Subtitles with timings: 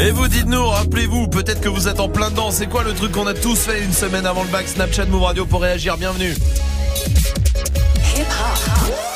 [0.00, 2.52] Et vous dites-nous, rappelez-vous, peut-être que vous êtes en plein dedans.
[2.52, 5.24] C'est quoi le truc qu'on a tous fait une semaine avant le bac Snapchat Move
[5.24, 5.96] Radio pour réagir.
[5.96, 6.34] Bienvenue.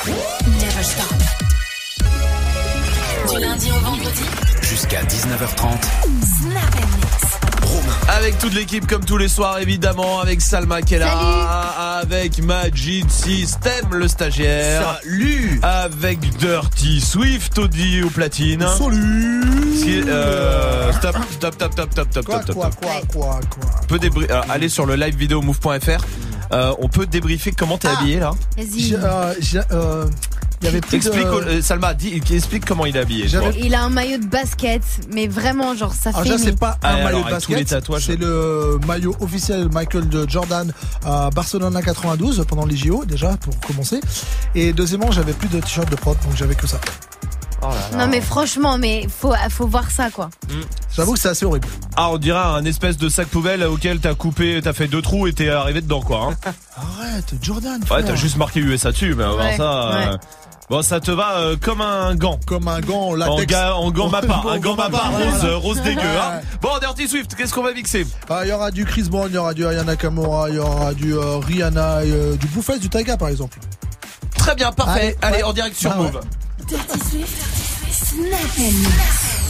[0.05, 1.05] Never stop.
[3.31, 4.23] Du lundi au vendredi.
[4.63, 5.69] Jusqu'à 19h30.
[6.41, 7.02] Snap.
[8.09, 13.11] Avec toute l'équipe comme tous les soirs évidemment avec Salma qui est là, avec Majid
[13.11, 18.67] System le stagiaire, Salut avec Dirty Swift Audi au platine.
[18.79, 19.43] Salut
[19.89, 22.83] est- euh, stop, stop, stop, stop, stop, stop, Quoi, stop, quoi, stop.
[22.85, 26.05] quoi, quoi, quoi On peut débrie- alors, aller sur le live vidéo move.fr.
[26.53, 27.99] Euh, on peut débriefer comment t'es Ah.
[27.99, 28.33] habillé là?
[28.59, 28.95] Vas-y.
[28.95, 29.33] Euh,
[29.73, 30.07] euh,
[30.63, 31.31] Il y avait plus Explique, de...
[31.31, 33.27] euh, Salma, dis, explique comment il est habillé.
[33.59, 36.31] Il a un maillot de basket, mais vraiment, genre, ça Alors fait.
[36.31, 38.05] déjà c'est pas Ah, un alors, maillot de avec tous les basket, tatouages.
[38.07, 40.73] c'est le maillot officiel Michael de Jordan
[41.05, 44.01] à Barcelona 92 pendant les JO déjà pour commencer.
[44.55, 46.79] Et deuxièmement j'avais plus de t-shirt de prod donc j'avais que ça.
[47.65, 48.05] Oh là là.
[48.07, 50.31] Non, mais franchement, mais faut, faut voir ça, quoi.
[50.97, 51.69] J'avoue que c'est assez horrible.
[51.95, 55.29] Ah, on dirait un espèce de sac poubelle auquel t'as coupé, t'as fait deux trous
[55.29, 56.31] et t'es arrivé dedans quoi.
[56.47, 56.53] Hein.
[56.77, 57.81] Arrête Jordan.
[57.91, 59.63] Ouais, t'as juste marqué USA dessus, mais on va voir Ouais, ça.
[59.93, 60.19] euh, ouais.
[60.73, 62.41] Bon, ça te va euh, comme un gant.
[62.47, 65.83] comme un gant en En, ga- en gant mappa, un gant mappa rose, euh, rose
[65.83, 66.01] dégueu.
[66.01, 66.41] Hein.
[66.63, 69.35] Bon, Dirty Swift, qu'est-ce qu'on va mixer Ah, Il y aura du Chris Brown, il
[69.35, 72.79] y aura du Ayana Nakamura, il y aura du euh, Rihanna, et, euh, du Bouffes,
[72.81, 73.59] du Taiga par exemple.
[74.35, 75.15] Très bien, parfait.
[75.21, 75.43] Allez, Allez, ouais.
[75.43, 76.11] en direct sur Ah ouais.
[76.11, 76.21] Move.
[76.67, 77.43] Dirty Swift.
[77.91, 79.43] Snap and mix.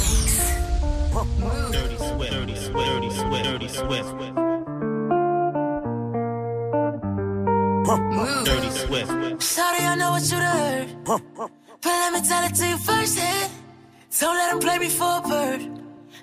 [1.70, 4.14] Dirty Swift, Dirty Swift, Dirty Swift,
[7.84, 9.42] Dirty Swift.
[9.42, 10.88] Sorry, I know what you heard.
[11.04, 11.20] But
[11.84, 13.50] let me tell it to you first hand.
[14.20, 15.60] Don't let them play me for a bird.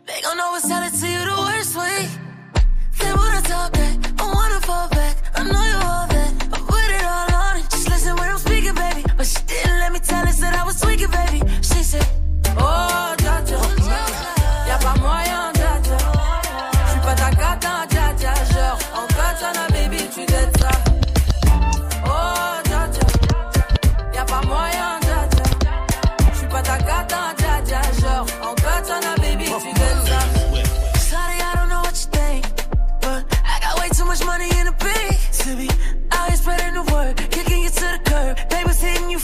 [0.07, 2.07] They gon' always tell it to you the worst way.
[2.99, 5.15] They wanna talk back, I wanna fall back.
[5.35, 7.69] I know you all that, I put it all on it.
[7.69, 9.03] Just listen when I'm speaking, baby.
[9.17, 11.39] But she didn't let me tell her that I was tweaking, baby.
[11.61, 12.07] She said,
[12.57, 13.35] Oh, dja.
[14.67, 15.28] Y'a pas moyen,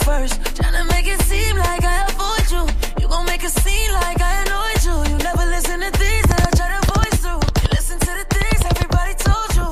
[0.06, 2.64] first, tryna make it seem like I avoid you.
[3.02, 4.96] You gon' make it seem like I annoyed you.
[5.10, 7.42] You never listen to things that I try to voice through.
[7.62, 9.70] You listen to the things everybody told you.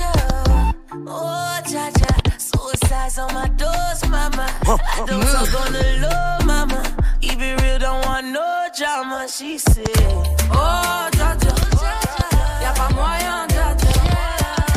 [0.00, 0.72] Yeah.
[1.06, 4.46] Oh, cha cha, suicide's on my doors, mama.
[4.72, 6.80] I don't talk on the low, mama.
[7.20, 9.26] It real, don't want no drama.
[9.28, 10.00] She said,
[10.50, 11.54] Oh, cha cha.
[12.62, 13.92] Y'a pas moyen, dja dja.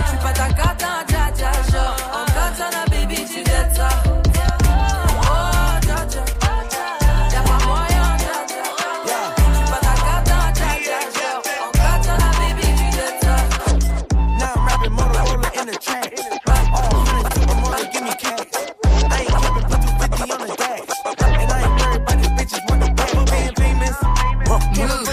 [0.05, 1.51] J'suis pas ta cata, dja dja.
[1.71, 4.06] Genre, en oh, katana, baby, tu dettes ça.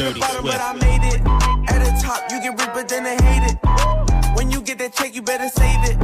[0.05, 1.21] Dirty bottom, but I made it.
[1.73, 3.57] At the top, you get rich, but then they hate it.
[4.37, 5.97] When you get that check, you better save it.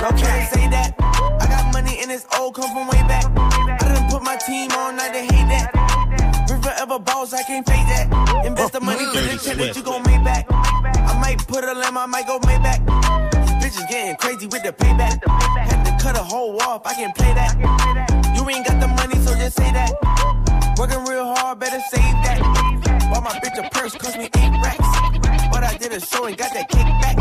[0.00, 0.96] Don't care say that.
[0.96, 3.28] I got money and it's old, come from way back.
[3.36, 5.76] I done put my team on, now they hate that.
[6.48, 8.08] We forever balls, I can't fake that.
[8.46, 9.76] Invest the oh, money to the check that Swift.
[9.76, 10.46] you gon' make back.
[10.48, 12.80] I might put a lamb, I might go Maybach.
[13.60, 15.20] Bitches getting crazy with the payback.
[15.68, 17.60] Had to cut a hole off, I can play that.
[18.34, 19.92] You ain't got the money, so just say that.
[20.78, 22.23] Working real hard, better save
[24.24, 24.90] a purse, cost me eight racks.
[25.52, 27.16] But I did a show and got that kickback.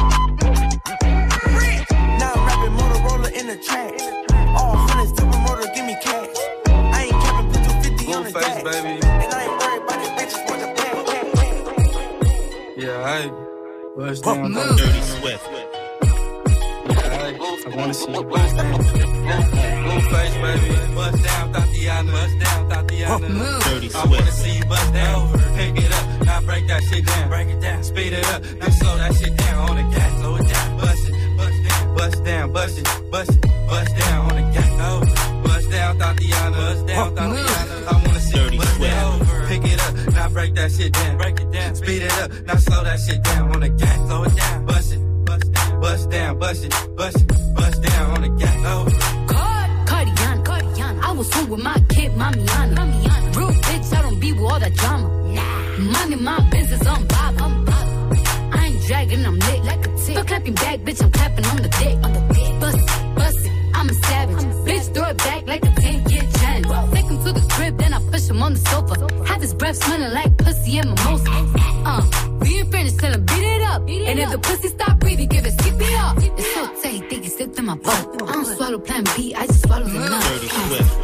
[2.19, 3.93] Now I'm rapping Motorola in the track.
[4.57, 6.37] All hundreds, supermoto, give me cash.
[6.67, 8.93] I ain't capping, put 250 on the Blueface, baby.
[9.03, 10.95] And I ain't worried about these bitches want the back.
[12.77, 13.19] Yeah, I
[13.97, 14.51] bust down.
[14.53, 15.47] Dirty Swift.
[17.65, 18.79] I wanna see you bust down.
[19.83, 20.69] Blueface, baby.
[20.95, 22.11] Bust down, Tatiana.
[22.11, 23.27] Bust down, Tatiana.
[23.61, 24.33] Dirty I wanna Swift.
[24.33, 25.19] see you bust down.
[25.55, 25.92] Pick it up,
[26.25, 27.29] now break that shit down.
[27.29, 29.69] Break it down, speed it up, now slow that shit down.
[29.69, 30.19] On the gas.
[30.19, 34.31] Slow it down, bust it, bust down, bust down, bust it, bust it, bust down.
[34.31, 34.69] On the gas.
[34.85, 36.57] Oh, bust down, Tatiana.
[36.57, 37.87] Bust down, Tatiana.
[37.87, 39.19] I wanna see Dirty bust down.
[39.47, 41.17] Pick it up, now break that shit down.
[41.17, 43.51] Break it down, speed it up, now slow that shit down.
[43.53, 43.95] On the gas.
[44.07, 48.11] Slow it down, bust it, bust down, bust down, bust it, bust it, bust down.
[48.11, 48.55] On the gas.
[48.65, 49.22] Oh.
[51.13, 51.17] Cardiana, Cardiana.
[51.17, 52.75] I was home with my kid, Mamiana.
[52.75, 53.35] Mamiana.
[53.35, 55.07] Real bitch, I don't be with all that drama.
[55.33, 55.77] Nah.
[55.91, 57.41] Money, my business, I'm bob.
[57.41, 58.17] I'm bob.
[58.53, 60.15] I ain't dragging, I'm lit like a tick.
[60.15, 61.95] But clapping back, bitch, I'm clapping on the dick.
[62.03, 62.59] On the dick.
[62.59, 64.37] Bust it, bust it, I'm a savage.
[64.67, 66.93] bitch, throw it back like a 10 year challenge.
[66.93, 69.25] Take him to the crib, then I push him on the sofa.
[69.25, 71.31] Have his breath smelling like pussy and mimosa.
[71.85, 72.01] Uh,
[72.41, 73.81] we ain't finished, tell him beat it up.
[73.81, 76.17] And if the pussy stop breathing, give it skip it up.
[76.17, 78.21] It's so tight, think it's slipped in my butt.
[78.23, 80.23] I don't swallow plan B, I just swallow the nut.
[80.23, 81.02] Pussy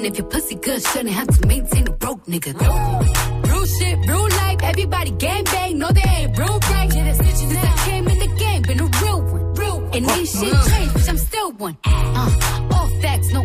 [0.00, 2.58] And if your pussy good, shouldn't have to maintain a broke nigga.
[2.58, 6.94] Real shit, real life, everybody gang bang, no they ain't real right.
[6.94, 9.54] Yeah, Since I came in the game, been a real one.
[9.56, 11.76] Real and ain't shit changed, bitch, I'm still one.
[11.84, 13.44] Uh, all facts, no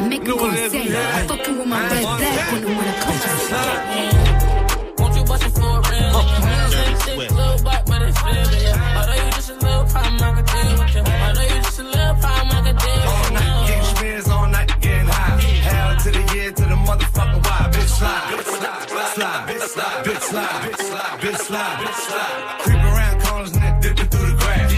[0.00, 0.96] I make them go insane.
[0.96, 5.52] I fucking with my red flag when, when I come to Won't you bust it
[5.52, 6.08] for a real
[6.40, 7.04] nigga?
[7.04, 8.96] Six little butt, but it's feeling yeah.
[8.96, 11.04] Although you just a little problem, I can deal with you.
[11.04, 14.48] Although you just a little problem, I can deal with All night getting spins, all
[14.48, 15.36] night getting high.
[15.68, 17.68] Hell to the year, to the motherfucking why.
[17.68, 22.36] Bitch slide, bitch slide, slide, bitch slide, bitch slide, bitch slide, bitch slide, bitch slide.
[22.64, 24.72] Creep around corners and dipping through the grass.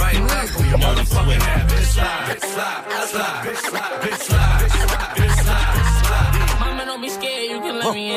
[0.00, 1.72] Right now, your motherfucking ass.
[1.72, 3.91] Bitch slide, bitch slide, slide, bitch slide, bitch slide,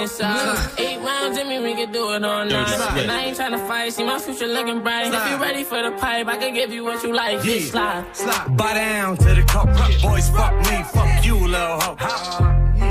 [0.06, 0.80] inside.
[0.80, 2.70] Eight rounds in me, we can do it all night.
[2.98, 5.14] And I ain't tryna fight, see my future looking bright.
[5.14, 7.40] If you ready for the pipe, I can give you what you like.
[7.40, 8.16] Bitch, slide.
[8.16, 8.58] Slide.
[8.58, 9.68] Buy down to the cup.
[10.02, 11.96] Boys, fuck me, fuck you, little hoe.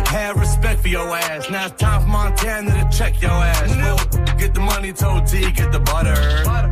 [0.06, 1.50] Have respect for your ass.
[1.50, 3.72] Now it's time for Montana to check your ass.
[3.72, 4.36] Fool.
[4.36, 6.14] Get the money, told T, get the butter.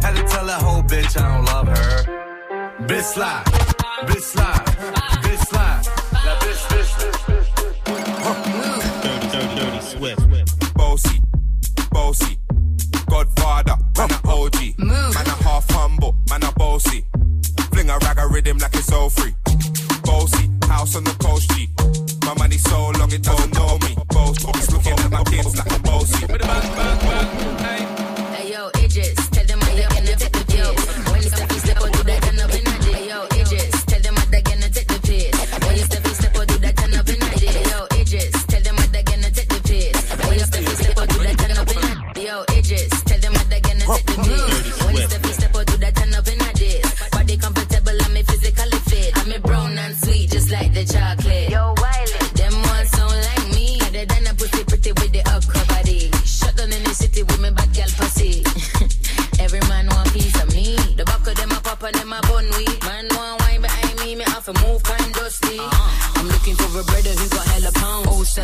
[0.02, 2.86] Had to tell that whole bitch I don't love her.
[2.86, 3.44] Bitch slide,
[4.08, 4.64] bitch slide,
[11.92, 12.38] bossy,
[13.08, 17.04] Godfather, man a OG, man a half humble, man a bossy.
[17.72, 19.34] Fling a rag a rhythm like it's all free.
[20.04, 21.68] Bossy, house on the coast G.
[22.24, 23.96] My money so long it doesn't know me.
[24.08, 26.26] Bossy, it's looking at my kids like I'm bossy.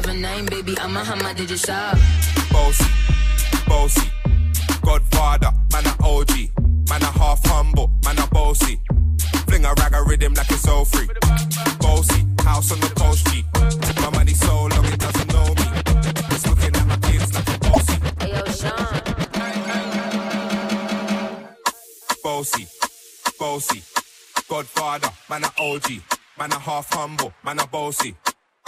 [0.02, 0.04] Pound.
[0.04, 1.98] 079 baby, I'm a hammer, did you shop?
[2.50, 2.84] Bossy,
[3.66, 4.10] bossy,
[4.82, 6.30] Godfather, man a OG,
[6.88, 8.80] man a half humble, man a bossy.
[9.46, 11.08] Fling a rag a rhythm like it's all free.
[11.80, 13.44] Bossy, house on the coast G.
[14.02, 15.66] My money so long it doesn't know me.
[16.30, 17.98] It's looking at my kids like I'm bossy.
[18.20, 19.02] Hey yo, Sean.
[22.22, 22.66] Bossy,
[23.38, 23.82] bossy,
[24.48, 26.02] Godfather, man a OG,
[26.38, 28.14] man a half humble, man a bossy.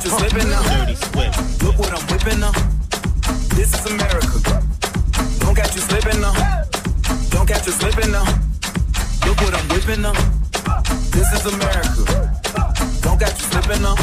[0.00, 0.62] Don't catch you slipping now.
[0.62, 1.62] Dirty Swift.
[1.62, 2.52] Look what I'm whipping now.
[3.54, 4.40] This is America.
[5.40, 6.32] Don't catch you slipping now.
[7.28, 8.24] Don't catch you slipping now.
[9.26, 10.14] Look what I'm whipping now.
[11.10, 12.32] This is America.
[13.02, 13.96] Don't catch you slipping now.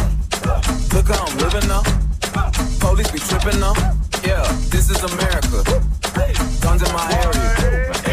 [0.94, 1.82] Look how I'm living now.
[2.80, 3.74] Police be tripping now.
[4.24, 5.64] Yeah, this is America.
[6.62, 8.07] Guns in my area.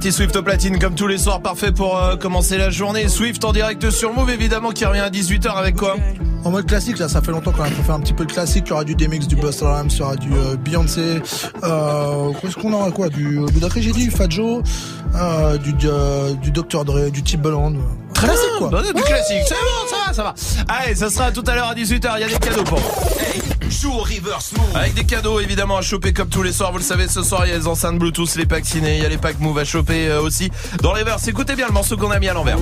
[0.00, 3.06] Dirty Swift au platine comme tous les soirs, parfait pour euh, commencer la journée.
[3.06, 5.96] Swift en direct sur Move évidemment qui revient à 18h avec quoi
[6.42, 8.64] En mode classique, là, ça fait longtemps qu'on a fait un petit peu de classique.
[8.68, 11.20] Il y aura du DMX, du Busta Rhymes, il y aura du euh, Beyoncé.
[11.62, 16.86] Euh, Qu'est-ce qu'on aura quoi Du Budacris, j'ai dit, euh, du, euh, du Dr.
[16.86, 17.74] Dre, du Timbaland.
[18.14, 18.70] Très classique, bien, quoi.
[18.70, 20.74] bah, du classique, c'est bon, ça va, ça va.
[20.78, 22.80] Allez, ça sera tout à l'heure à 18h, il y a des cadeaux pour.
[23.80, 24.76] Joue au reverse move.
[24.76, 27.46] Avec des cadeaux évidemment à choper comme tous les soirs, vous le savez, ce soir
[27.46, 29.58] il y a les enceintes Bluetooth, les packs ciné, il y a les packs Move
[29.58, 30.50] à choper euh, aussi.
[30.82, 32.58] Dans les verses, écoutez bien le morceau qu'on a mis à l'envers.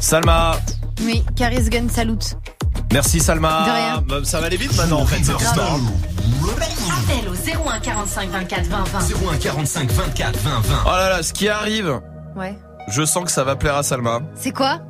[0.00, 0.58] Salma,
[1.02, 2.36] Oui, Caris Gun salute.
[2.92, 3.64] merci Salma.
[3.66, 4.04] De rien.
[4.06, 5.78] Bah, Ça va aller vite maintenant en fait cette histoire.
[7.06, 8.98] Appel au 01 45 24 20 20.
[9.32, 10.74] 01 45 24 20 20.
[10.84, 12.00] Oh là là, ce qui arrive.
[12.88, 14.20] Je sens que ça va plaire à Salma.
[14.34, 14.80] C'est quoi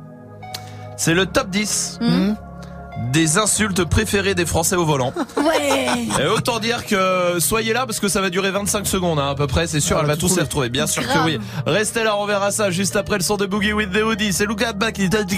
[0.97, 2.33] C'est le top 10 Hmm
[3.11, 5.13] des insultes préférées des Français au volant.
[5.37, 6.07] Ouais.
[6.23, 9.35] Et autant dire que soyez là parce que ça va durer 25 secondes hein, à
[9.35, 11.39] peu près, c'est sûr, Ah, elle va tous tout les retrouver, bien sûr que oui.
[11.67, 14.33] Restez là, on verra ça juste après le son de Boogie with the Hoodie.
[14.33, 15.37] C'est Luca Back, il t'a dit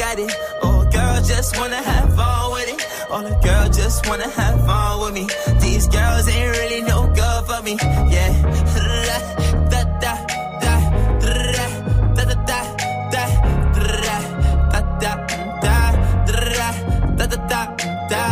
[0.00, 0.32] at it.
[0.62, 3.06] Oh, girl, just wanna have fun with it.
[3.10, 5.28] Oh, the girl just wanna have fun with me.
[5.60, 7.76] These girls ain't really no good for me.
[8.14, 8.32] Yeah,
[9.70, 10.12] da da da
[10.62, 10.74] da
[11.20, 11.36] da
[12.14, 12.60] da da da
[13.12, 13.24] da
[13.84, 14.04] da
[15.00, 15.12] da
[17.16, 17.62] da da da
[18.10, 18.24] da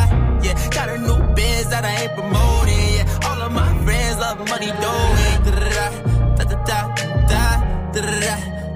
[0.42, 4.38] yeah got a new biz that I ain't promoting yeah all of my friends love
[4.48, 5.01] money doing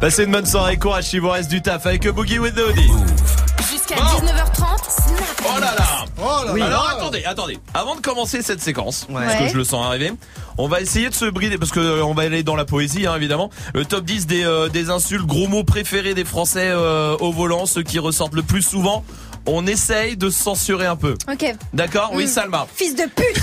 [0.00, 2.90] Passez une bonne soirée, courage si vous reste du taf avec Boogie with the Hoodie.
[3.70, 5.42] Jusqu'à Jusqu'à 19h30, Snap.
[5.44, 6.60] Oh là là Oh là Oui.
[6.60, 6.66] là.
[6.66, 7.58] Alors attendez, attendez.
[7.74, 9.26] Avant de commencer cette séquence, Ouais.
[9.26, 10.12] parce que je le sens arriver,
[10.56, 13.06] on va essayer de se brider, parce que euh, on va aller dans la poésie,
[13.06, 13.50] hein, évidemment.
[13.74, 17.66] Le top 10 des, euh, des insultes, gros mots préférés des Français euh, au volant,
[17.66, 19.04] ceux qui ressortent le plus souvent.
[19.52, 21.16] On essaye de se censurer un peu.
[21.30, 21.44] Ok.
[21.72, 22.28] D'accord Oui, Mm.
[22.28, 22.66] Salma.
[22.72, 23.42] Fils de pute.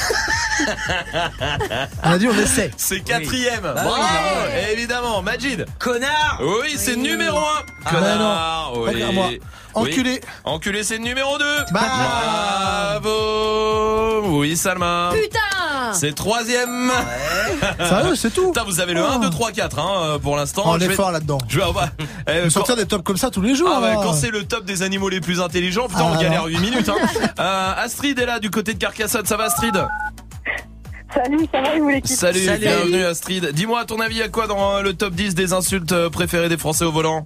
[2.03, 2.71] On a dit on essaie.
[2.77, 3.61] C'est quatrième.
[3.61, 3.91] Bah Bravo.
[3.99, 4.71] oui.
[4.73, 5.65] Évidemment, Majid.
[5.79, 7.41] Connard Oui, c'est numéro 1.
[7.85, 8.71] Ah, Connard.
[8.73, 8.83] non.
[8.85, 9.03] oui.
[9.13, 9.27] Moi.
[9.29, 9.41] Oui.
[9.73, 10.21] Enculé.
[10.45, 11.45] Enculé, c'est le numéro 2.
[11.71, 12.99] Bah.
[13.01, 14.39] Bravo.
[14.39, 15.11] Oui, Salma.
[15.13, 15.39] Putain.
[15.99, 16.91] C'est troisième.
[17.79, 18.47] Sérieux, c'est tout.
[18.51, 20.63] Putain, vous avez le 1, 2, 3, 4 hein, euh, pour l'instant.
[20.65, 21.37] Oh, on Je est fort là-dedans.
[21.47, 21.65] Je vais
[22.27, 23.69] eh, quand- sortir des tops comme ça tous les jours.
[23.71, 23.99] Ah ouais, là.
[24.03, 26.47] quand c'est le top des animaux les plus intelligents, putain, Ah, on galère non.
[26.47, 26.89] 8 minutes.
[26.89, 26.95] Hein.
[27.39, 29.75] Euh, Astrid est là du côté de Carcassonne, ça va Astrid?
[31.13, 32.59] Salut, ça va vous l'équipe Salut, Salut.
[32.59, 33.51] bienvenue Astrid.
[33.53, 36.09] Dis-moi, à ton avis, il y a quoi dans euh, le top 10 des insultes
[36.09, 37.25] préférées des Français au volant?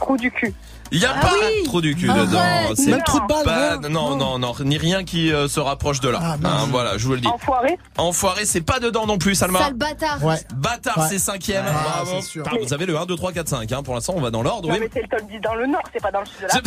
[0.00, 0.54] Trou du cul.
[0.90, 1.64] Il y a Ah pas oui.
[1.64, 2.28] trop du cul Arrête.
[2.28, 2.40] dedans.
[2.74, 3.44] C'est Même trou de balle.
[3.44, 6.18] pas- non, non, non, ni rien qui euh, se rapproche de là.
[6.22, 6.36] Ah.
[6.42, 7.28] Hein, voilà, je vous le dis.
[7.28, 7.78] Enfoiré.
[7.98, 9.58] Enfoiré, c'est pas dedans non plus, Salma.
[9.58, 10.24] Sale bâtard.
[10.24, 10.40] Ouais.
[10.54, 11.06] Bâtard, Ouais.
[11.10, 11.64] c'est cinquième.
[11.68, 12.22] Ah, Bravo.
[12.22, 12.42] sûr.
[12.62, 13.70] Vous avez le 1, 2, 3, 4, 5.
[13.72, 13.82] Hein.
[13.82, 14.70] Pour l'instant, on va dans l'ordre.
[14.70, 14.78] Oui.
[14.80, 16.54] mais c'est le top 10 dans le nord, c'est pas dans le sud de la
[16.54, 16.62] C'est-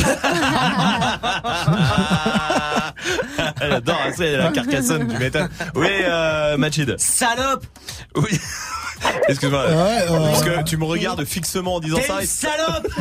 [3.61, 5.49] Elle adore, hein, c'est la carcassonne, tu m'étonnes.
[5.75, 6.95] Oui, euh, Machid.
[6.99, 7.65] Salope
[8.15, 8.29] Oui.
[9.29, 9.65] Excuse-moi.
[9.67, 12.15] Ouais, euh, Parce que tu me regardes fixement en disant ça.
[12.17, 12.87] une et- salope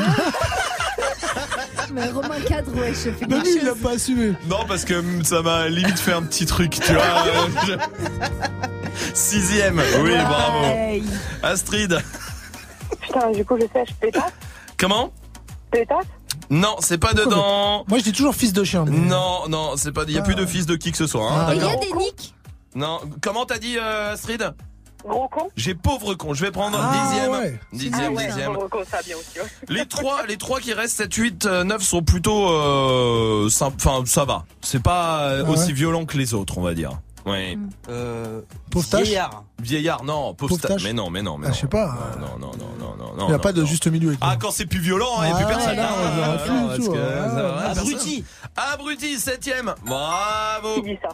[1.93, 4.33] Mais Romain Cadre, ouais, je fais lui, il l'a pas assumé.
[4.49, 7.03] Non, parce que ça m'a limite fait un petit truc, tu vois.
[7.67, 7.75] je-
[9.15, 9.81] Sixième.
[10.03, 10.61] Oui, bravo.
[10.63, 11.03] Ouais.
[11.43, 11.99] Astrid.
[13.01, 13.93] Putain, du coup, je sèche.
[14.01, 14.33] Pétasse
[14.79, 15.13] Comment?
[15.73, 16.05] Pétasse?
[16.49, 17.85] Non, c'est pas dedans.
[17.89, 18.85] Moi, je dis toujours fils de chien.
[18.87, 20.03] mais- Non, non, c'est pas.
[20.07, 21.29] Il y a plus de fils de qui que ce soit.
[21.29, 21.55] Hein, Ah.
[21.55, 22.35] Il y a des nicks.
[22.77, 23.01] Non.
[23.21, 24.53] Comment t'as dit, euh, Astrid?
[25.05, 26.35] Gros con J'ai pauvre con.
[26.35, 27.31] Je vais prendre Ah, dixième.
[27.31, 27.61] ouais.
[27.73, 28.53] Dixième, Ah ouais, dixième.
[28.53, 29.39] gros con, ça bien aussi.
[29.41, 29.47] ouais.
[29.69, 34.25] Les trois, les trois qui restent, 7, 8, euh, 9 sont plutôt, euh, enfin, ça
[34.25, 34.45] va.
[34.61, 35.57] C'est pas euh, Ah ouais.
[35.57, 36.93] aussi violent que les autres, on va dire.
[37.27, 37.59] Oui.
[37.91, 38.41] Euh.
[38.71, 39.03] Pauvre tâche.
[39.03, 39.45] Vieillard.
[39.61, 40.57] Vieillard, non, pauvre.
[40.83, 41.95] Mais non, mais non, mais Ah, je sais pas.
[42.19, 43.25] Non, non, non, non, non, non.
[43.25, 43.67] Il n'y a non, pas de non.
[43.67, 44.09] juste milieu.
[44.09, 45.77] avec Ah, quand c'est plus violent, il n'y a plus Ah, personne.
[45.77, 46.37] là, hein.
[46.49, 46.99] Non, parce que ouais.
[46.99, 47.79] ça va, personne.
[47.89, 48.25] Abruti
[48.57, 49.75] Abruti, septième.
[49.85, 50.77] Bravo.
[50.77, 51.09] Qui dit ça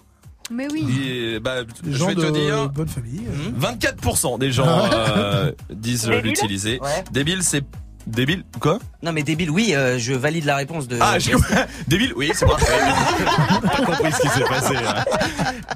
[0.51, 0.87] Mais oui.
[1.03, 3.21] Et, bah, je vais te dire, bonne famille.
[3.21, 6.79] Hmm 24% des gens euh, disent l'utiliser.
[6.81, 7.05] Ouais.
[7.13, 7.65] Débile, c'est
[8.07, 8.45] débile.
[8.61, 8.79] Quoi?
[9.03, 10.99] Non mais débile, oui, euh, je valide la réponse de.
[11.01, 11.33] Ah, j'ai
[11.89, 12.13] débile.
[12.17, 12.57] Oui, c'est moi.
[13.63, 14.75] Pas compris ce qui s'est passé.
[14.75, 15.05] Là.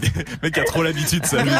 [0.02, 0.08] Le
[0.42, 1.54] mec a trop l'habitude de s'amuser.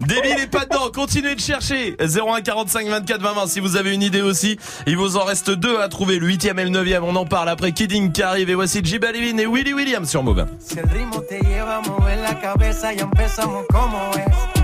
[0.00, 0.90] débile et pas dedans.
[0.92, 1.96] Continuez de chercher.
[2.00, 4.58] 01 45 24 20 20 si vous avez une idée aussi.
[4.86, 6.18] Il vous en reste deux à trouver.
[6.18, 7.04] Le huitième et le neuvième.
[7.04, 8.50] On en parle après Kidding qui arrive.
[8.50, 10.46] Et voici J Balvin et Willy Williams sur Move.
[10.58, 14.55] Si el ritmo te lleva a mover la cabeza, ya empezamos como es.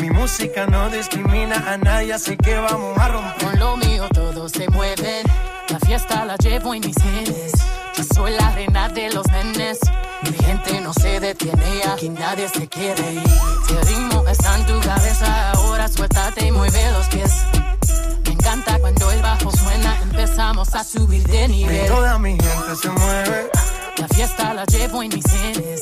[0.00, 3.48] Mi música no discrimina a nadie, así que vamos a romper.
[3.48, 5.26] Con lo mío todos se mueven.
[5.68, 7.52] La fiesta la llevo en mis genes.
[7.96, 9.78] Yo soy la reina de los nenes.
[10.22, 13.22] Mi gente no se detiene, aquí nadie se quiere ir.
[13.70, 17.32] El ritmo está en tu cabeza, ahora suéltate y mueve los pies.
[18.24, 21.86] Me encanta cuando el bajo suena, empezamos a subir de nivel.
[21.86, 23.50] Toda mi gente se mueve.
[23.96, 25.80] La fiesta la llevo en mis genes.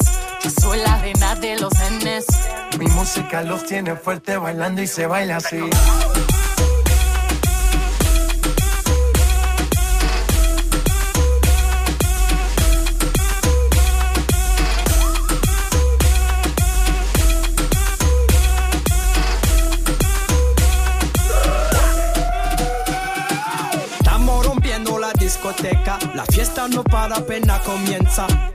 [0.64, 2.24] Soy la reina de los nenes.
[2.79, 5.59] Mi música los tiene fuerte bailando y se baila así.
[23.98, 28.53] Estamos rompiendo la discoteca, la fiesta no para apenas comienza.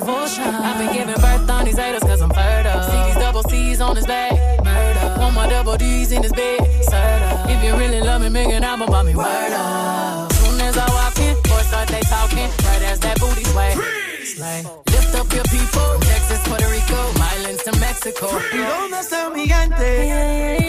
[0.00, 0.42] Devotion.
[0.42, 2.82] I've been giving birth on these haters cause I'm fertile.
[2.82, 4.32] See these double C's on his back.
[4.64, 5.20] Murder.
[5.20, 6.60] Want my double D's in his bed.
[6.90, 7.48] Serta.
[7.48, 9.14] If you really love me, make an album about me.
[9.14, 10.32] Word up.
[10.32, 12.48] Soon as I walk in, boys start they talking.
[12.66, 13.72] Right as that booty sway.
[14.24, 14.62] Slay.
[14.94, 15.88] Lift up your people.
[16.10, 16.98] Texas, Puerto Rico,
[17.36, 18.28] Islands to Mexico.
[18.52, 20.63] ¿Y dónde está mi gente?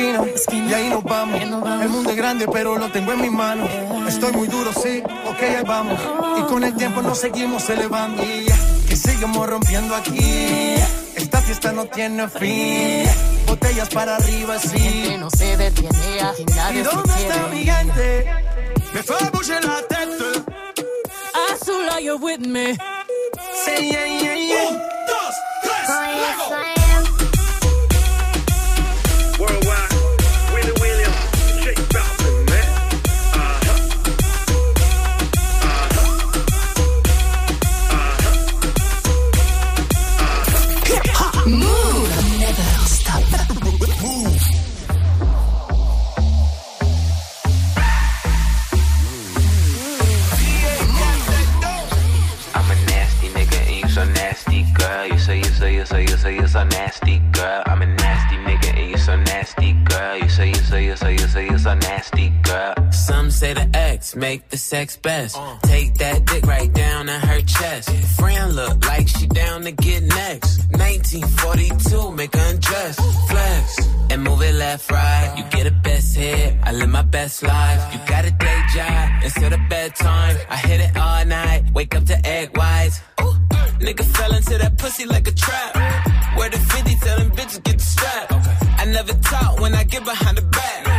[0.00, 1.40] Esquina a esquina, y ahí nos vamos.
[1.40, 3.68] El mundo es grande, pero lo tengo en mis manos.
[4.08, 5.98] Estoy muy duro, sí, ok, ahí vamos.
[6.38, 8.22] Y con el tiempo nos seguimos elevando.
[8.22, 8.46] Y
[8.88, 10.74] que sigamos rompiendo aquí.
[11.16, 13.04] Esta fiesta no tiene fin.
[13.46, 15.16] Botellas para arriba, sí.
[15.18, 18.26] no se detiene, aquí nadie ¿Y se dónde está mi gente?
[18.92, 20.44] Me bouger la tête.
[21.52, 22.76] Azula, you're with me.
[23.64, 24.90] Say yeah, yeah, yeah.
[25.90, 26.79] Worldwide,
[64.16, 65.36] make the sex best.
[65.62, 67.90] Take that dick right down in her chest.
[68.18, 70.58] Friend look like she down to get next.
[70.72, 72.96] 1942, make her undress.
[73.28, 75.34] Flex and move it left, right.
[75.36, 76.56] You get a best hit.
[76.62, 77.92] I live my best life.
[77.92, 80.36] You got a day job instead of bedtime.
[80.48, 81.64] I hit it all night.
[81.74, 83.00] Wake up to egg whites.
[83.20, 83.36] Ooh,
[83.84, 85.74] nigga fell into that pussy like a trap.
[86.36, 88.26] Where the 50 tell them bitches get the strap.
[88.78, 90.89] I never talk when I get behind the back.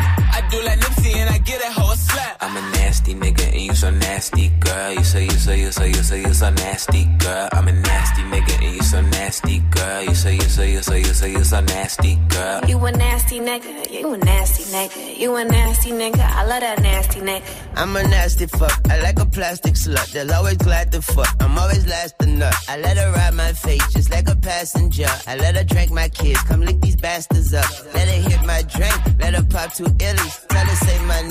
[1.41, 2.37] I do like Nipsey and I get that hoe a slap.
[2.41, 4.93] I'm a nasty nigga and you so nasty, girl.
[4.93, 7.49] You say you say you say you say you so nasty, girl.
[7.51, 10.03] I'm a nasty nigga and you so nasty, girl.
[10.03, 12.61] You say you say you say you say you so nasty, girl.
[12.67, 16.81] You a nasty nigga, you a nasty nigga, you a nasty nigga, I love that
[16.81, 17.43] nasty nigga.
[17.75, 18.79] I'm a nasty fuck.
[18.89, 20.11] I like a plastic slut.
[20.11, 21.35] They'll always glad to fuck.
[21.39, 22.53] I'm always last to nut.
[22.67, 25.07] I let her ride my face just like a passenger.
[25.27, 26.41] I let her drink my kids.
[26.43, 27.69] Come lick these bastards up.
[27.93, 28.95] Let her hit my drink.
[29.19, 30.47] Let her pop two illies.
[30.47, 31.30] Tell her say my name.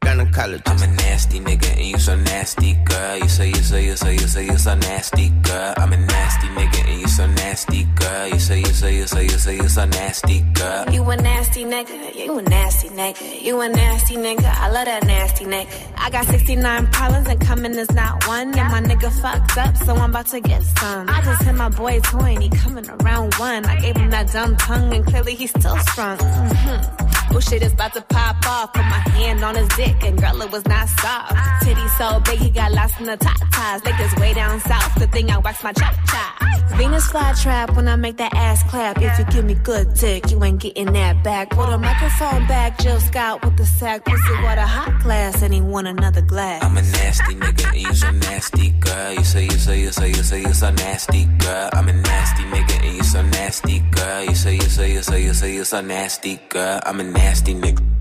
[0.00, 0.62] gynecologist.
[0.66, 3.18] I'm a nasty nigga and you so nasty, girl.
[3.18, 5.74] You say you say you say you say you so nasty, girl.
[5.76, 8.28] I'm a nasty nigga and you so nasty, girl.
[8.28, 10.90] You say you say you say you say you so nasty, girl.
[10.90, 15.04] You a nasty nigga, you a nasty nigga, you a nasty nigga, I love that
[15.06, 15.66] nasty nigga.
[15.96, 18.58] I got 69 problems and coming is not one.
[18.58, 21.08] And my nigga fucked up, so I'm about to get some.
[21.08, 23.64] I just hit my boy toy and he coming around one.
[23.64, 26.18] I gave him that dumb tongue and clearly he's still strong.
[26.18, 27.10] Mm-hmm.
[27.32, 28.72] Oh shit is about to pop off.
[28.72, 31.32] Put my hand on his dick and girl it was not soft.
[31.62, 33.84] Titty so big he got lost in the top ties.
[33.84, 36.32] Like this way down south, the thing I wax my chop chop.
[36.76, 38.96] Venus fly trap when I make that ass clap.
[39.02, 41.50] If you give me good dick, you ain't getting that back.
[41.50, 44.04] Put a microphone back, Jill Scott with the sack.
[44.04, 46.62] Pussy water hot glass and he want another glass.
[46.64, 49.12] I'm a nasty nigga and you so nasty, girl.
[49.12, 51.70] You say you say you say you say you so nasty, girl.
[51.72, 54.24] I'm a nasty nigga and you so nasty, girl.
[54.24, 56.80] You say you say you say you say you so nasty, girl.
[56.86, 57.99] I'm a nasty nigga.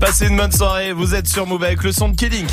[0.00, 2.46] Passez une bonne soirée, vous êtes sur Move avec le son de Killing.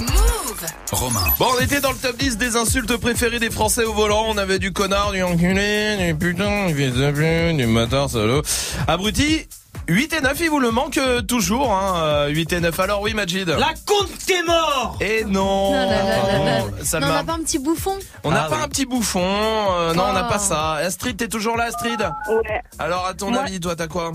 [0.00, 0.66] Move.
[0.92, 1.20] Romain.
[1.38, 4.24] Bon, on était dans le top 10 des insultes préférées des Français au volant.
[4.28, 8.42] On avait du connard, du enculé, du putain, du fils de pute, du matin solo.
[8.86, 9.48] Abruti,
[9.88, 12.78] 8 et 9, il vous le manque euh, toujours, hein, euh, 8 et 9.
[12.80, 13.48] Alors oui, Majid.
[13.48, 16.84] La compte t'es mort Et non, Non, non, non, non, non.
[16.84, 17.06] Salma.
[17.06, 18.62] Non, on n'a pas un petit bouffon On n'a Ah pas oui.
[18.64, 20.32] un petit bouffon, euh, non, on n'a Oh.
[20.32, 20.74] pas ça.
[20.74, 22.62] Astrid, t'es toujours là, Astrid Ouais.
[22.78, 24.08] Alors, à ton avis, toi, t'as quoi?
[24.08, 24.12] Euh,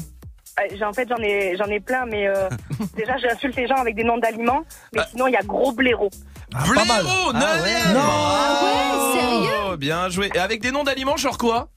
[0.86, 2.48] En fait, j'en ai, j'en ai plein, mais euh,
[2.96, 4.64] déjà, j'insulte les gens avec des noms d'aliments.
[4.94, 6.10] Mais sinon, il y a gros blaireau.
[6.52, 8.02] Blaireau, Ah neuvième ouais.
[8.02, 10.30] Ah ouais, sérieux Oh, Bien joué.
[10.34, 11.68] Et avec des noms d'aliments, genre quoi?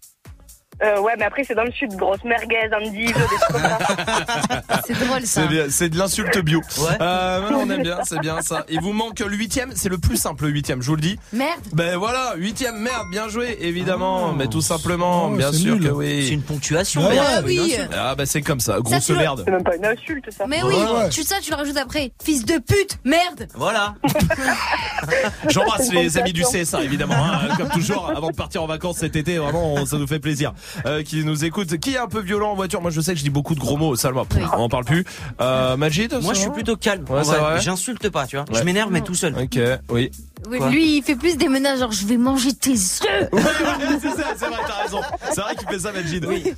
[0.83, 1.91] Euh, ouais, mais après, c'est dans le sud.
[1.97, 3.79] Grosse merguez, endive, des trucs comme ça.
[4.87, 5.43] C'est drôle ça.
[5.43, 6.61] C'est bien, c'est de l'insulte bio.
[6.79, 6.97] Ouais.
[7.01, 8.65] Euh, non, on aime bien, c'est bien ça.
[8.71, 11.19] Il vous manque le huitième, c'est le plus simple le huitième, je vous le dis.
[11.33, 11.61] Merde.
[11.75, 14.33] Ben voilà, huitième, merde, bien joué, évidemment, Oh.
[14.37, 15.83] mais tout simplement, Oh, bien c'est sûr nul.
[15.83, 16.29] que C'est oui.
[16.29, 17.27] une ponctuation, Ouais, merde.
[17.39, 17.75] Ah oui.
[17.95, 19.43] Ah bah c'est comme ça, grosse merde.
[19.45, 20.47] C'est même pas une insulte, ça.
[20.47, 22.13] Mais oui, Ouais, tu ça tu le rajoutes après.
[22.23, 23.47] Fils de pute, merde.
[23.55, 23.95] Voilà.
[25.49, 26.43] J'embrasse C'est les amis du.
[26.43, 30.07] CSA évidemment, hein, comme toujours, avant de partir en vacances cet été, vraiment, ça nous
[30.07, 30.55] fait plaisir.
[30.87, 32.81] Euh, qui nous écoute, qui est un peu violent en voiture.
[32.81, 34.85] Moi je sais que je dis beaucoup de gros mots, Salma, pff, on en parle
[34.85, 35.05] plus.
[35.41, 37.05] Euh, Majid Moi, ça je suis plutôt calme.
[37.09, 38.45] Ouais, en J'insulte pas, tu vois.
[38.51, 38.59] Ouais.
[38.59, 39.35] Je m'énerve, mais tout seul.
[39.39, 39.59] Ok,
[39.91, 40.11] oui.
[40.49, 43.29] Oui, Quoi lui, il fait plus des menaces, genre je vais manger tes œufs.
[43.33, 45.01] Ouais, ouais, c'est ça, c'est vrai, t'as raison.
[45.33, 46.25] C'est vrai qu'il fait ça, Majid.
[46.27, 46.55] Oui.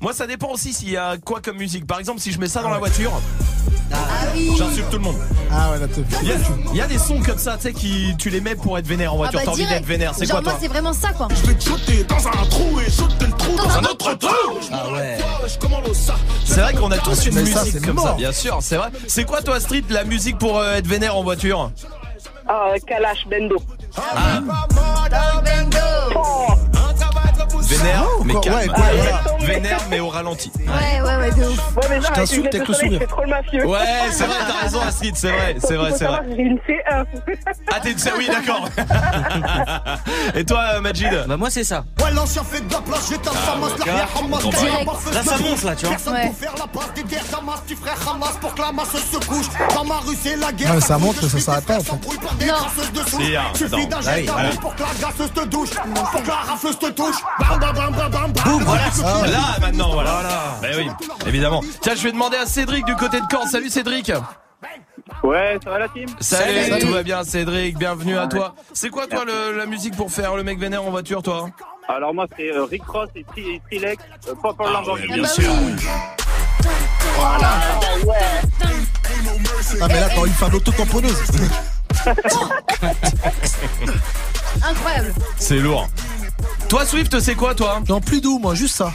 [0.00, 1.86] Moi, ça dépend aussi s'il y a quoi comme musique.
[1.86, 3.12] Par exemple, si je mets ça dans la voiture,
[4.56, 5.16] j'insulte tout le monde.
[5.50, 6.02] Ah ouais, là, t'es.
[6.22, 6.36] Il y, a,
[6.72, 8.86] il y a des sons comme ça, tu sais, qui tu les mets pour être
[8.86, 9.40] vénère en voiture.
[9.42, 10.12] Ah bah, T'as envie d'être vénère.
[10.16, 11.28] C'est quoi, moi, toi c'est vraiment ça, quoi.
[11.30, 14.58] Je vais te shooter dans un trou et shooter le trou Dans un autre trou.
[14.72, 15.18] Ah ouais.
[16.44, 18.88] C'est vrai qu'on a tous une ça, musique c'est comme ça, bien sûr, c'est vrai.
[19.08, 21.70] C'est quoi, toi, Street, la musique pour euh, être vénère en voiture?
[22.46, 23.56] Ah, Kalash Bendo.
[23.96, 24.40] Ah.
[27.78, 28.58] Vénère, mais quoi, calme.
[28.58, 30.50] ouais, quoi, Ouais, Vénère, mais au ralenti.
[30.58, 31.76] Ouais, ouais, ouais, de ouf.
[31.76, 32.98] Ouais, mais genre, avec t'insulte une avec le sourire.
[33.00, 33.66] C'est trop le mafieux.
[33.66, 33.78] Ouais,
[34.10, 36.20] c'est vrai, t'as raison, Astrid, c'est vrai, c'est vrai, c'est vrai.
[36.28, 37.04] J'ai une C1.
[37.72, 38.68] Ah, t'es oui, d'accord.
[40.34, 41.84] Et toi, euh, Majid Bah moi c'est ça.
[42.02, 44.08] Ouais, l'ancien fait de la place, j'ai ta Hamas, la regarde.
[44.18, 45.14] Hamas, Direct.
[45.14, 45.94] Là, ça monte, là, tu vois.
[45.96, 48.88] Personne pour faire la passe des guerres d'Hamas, petit frère Hamas, pour que la masse
[48.92, 49.46] se couche.
[49.74, 50.74] Dans ma rue, c'est la guerre.
[50.74, 51.84] Ouais, ça que je ça s'arrête pas, en fait.
[51.84, 53.54] frères s'embrouillent par des Non.
[53.54, 55.70] Suffit d'un Ah jet d'amour pour que la gasseuse te douche.
[55.70, 57.16] Pour que la rafleuse te touche.
[57.72, 58.32] Bam, bam.
[58.60, 60.20] Voilà, Ah, là maintenant, voilà.
[60.60, 60.88] Ben oui,
[61.26, 61.62] évidemment.
[61.80, 63.46] Tiens, je vais demander à Cédric du côté de Caen.
[63.46, 64.12] Salut Cédric.
[65.22, 66.06] Ouais, ça va la team?
[66.20, 66.84] Salut, Salut.
[66.86, 68.54] tout va bien Cédric, bienvenue à toi.
[68.74, 71.48] C'est quoi toi le- la musique pour faire le mec vénère en voiture toi?
[71.88, 75.20] Alors moi c'est euh, Rick Ross et Tri- Trilex, euh, Pop Ah Lamborghini.
[75.20, 75.28] Ah bah
[78.06, 78.12] oui.
[79.80, 81.22] Ah, mais là, quand il fait un auto-tamponneuse.
[84.62, 85.14] Incroyable.
[85.38, 85.88] C'est lourd.
[86.68, 88.92] Toi Swift, c'est quoi toi Non, plus doux, moi, juste ça.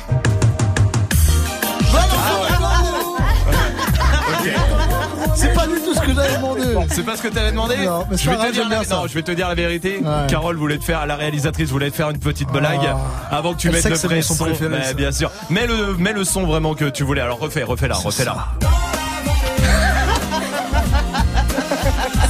[5.35, 6.61] C'est pas du tout ce que j'avais demandé.
[6.89, 8.77] C'est pas ce que t'avais demandé Non, mais c'est je vais te dire la...
[8.83, 9.99] non, je vais te dire la vérité.
[10.03, 10.27] Ouais.
[10.27, 12.97] Carole voulait te faire, la réalisatrice voulait te faire une petite blague Ah.
[13.37, 14.93] avant que tu Elle mettes le vrai son préféré, Mais ça.
[14.93, 15.31] bien sûr.
[15.49, 17.21] Mets le, mets le son vraiment que tu voulais.
[17.21, 18.47] Alors refais, refais-la, refais-la.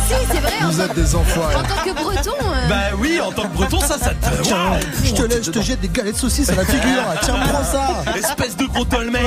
[0.09, 0.53] Si, c'est vrai.
[0.63, 1.55] En, Vous êtes des enfoirés.
[1.55, 2.31] en tant que breton.
[2.41, 4.41] euh, Bah oui, en tant que breton, ça, ça te.
[4.41, 4.57] Tiens,
[5.03, 7.03] je te laisse, je te jette des galettes de saucisses à la figure.
[7.21, 8.03] Tiens, prends ça.
[8.17, 9.21] Espèce de gros dolmen.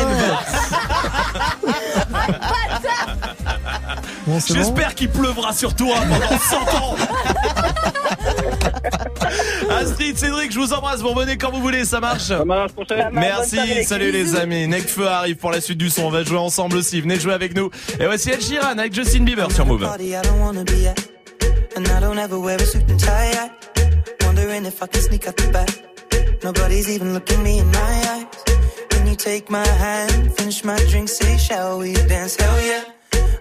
[4.27, 4.61] Bon, c'est bon.
[4.61, 6.97] J'espère qu'il pleuvra sur toi pendant 100 ans.
[9.71, 11.01] Astrid, Cédric, je vous embrasse.
[11.01, 12.31] Vous revenez quand vous voulez, ça marche.
[13.13, 14.69] Merci, salut les amis.
[14.69, 16.05] Necfeu arrive pour la suite du son.
[16.05, 17.01] On va jouer ensemble aussi.
[17.01, 17.71] Venez jouer avec nous.
[17.99, 19.87] Et voici Ed Sheeran avec Justin Bieber sur Move.
[26.43, 28.27] Nobody's even looking me in my eyes.
[28.91, 32.35] Can you take my hand, finish my drink, say, shall we dance?
[32.35, 32.83] Hell yeah.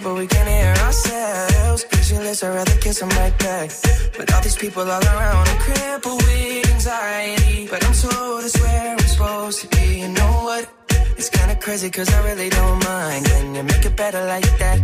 [0.00, 1.84] Trying but we can't hear ourselves.
[1.84, 3.70] Pictureless, I'd rather kiss them right back.
[4.16, 7.66] But all these people all around, I'm crippled with anxiety.
[7.68, 10.00] But I'm told it's where I'm supposed to be.
[10.00, 10.68] You know what?
[11.16, 13.26] It's kinda crazy, cause I really don't mind.
[13.26, 14.78] Can you make it better like that?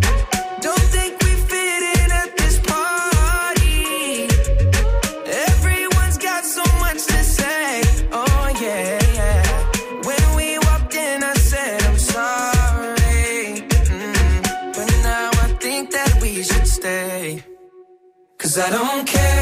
[0.61, 1.26] Don't think
[18.57, 19.36] Cause I don't care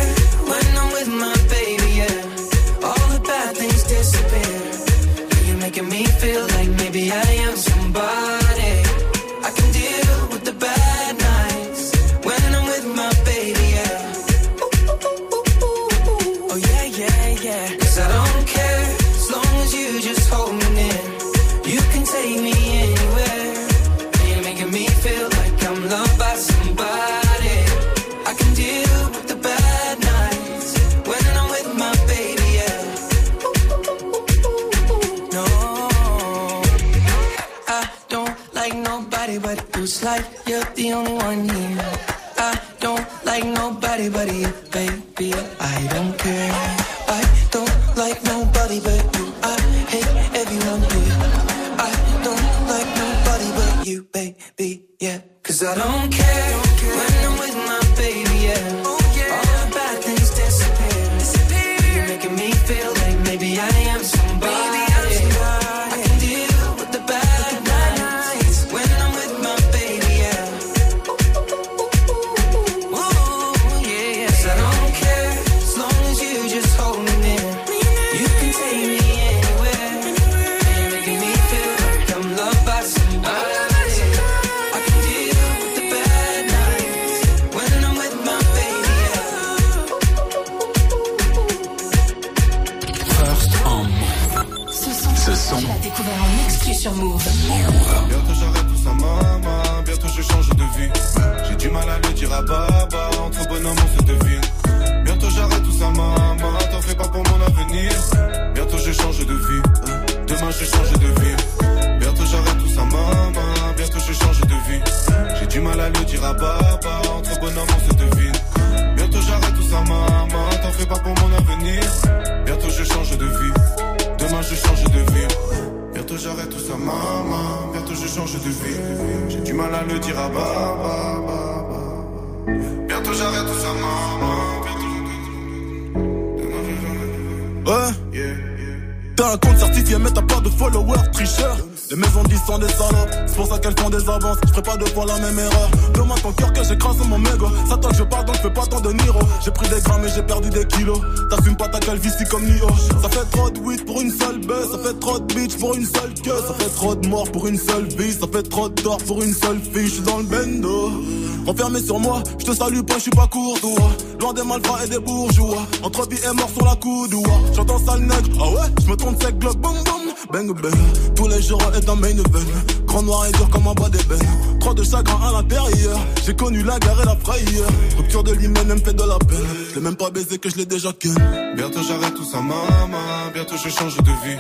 [162.05, 163.91] moi, je te salue pas, je suis pas courtois.
[164.21, 165.67] Loin des malfrats et des bourgeois.
[165.83, 167.35] Entre vie et mort sur la coudoua.
[167.55, 170.05] J'entends sale nègre, ah ouais, je me tourne sec, glock, boum boum.
[170.33, 170.75] Bang bang,
[171.15, 172.51] tous les jours est un main event.
[172.87, 174.59] Grand noir et dur comme un bas d'ébène.
[174.61, 175.99] Trop de chagrin à l'intérieur.
[176.25, 177.69] J'ai connu la guerre et la frayeur.
[177.99, 179.47] Rupture de l'hymen, elle me fait de la peine.
[179.75, 181.15] Je même pas baisé que je l'ai déjà ken.
[181.57, 183.31] Bientôt j'arrête tout ça, maman.
[183.35, 184.39] Bientôt je change de vie.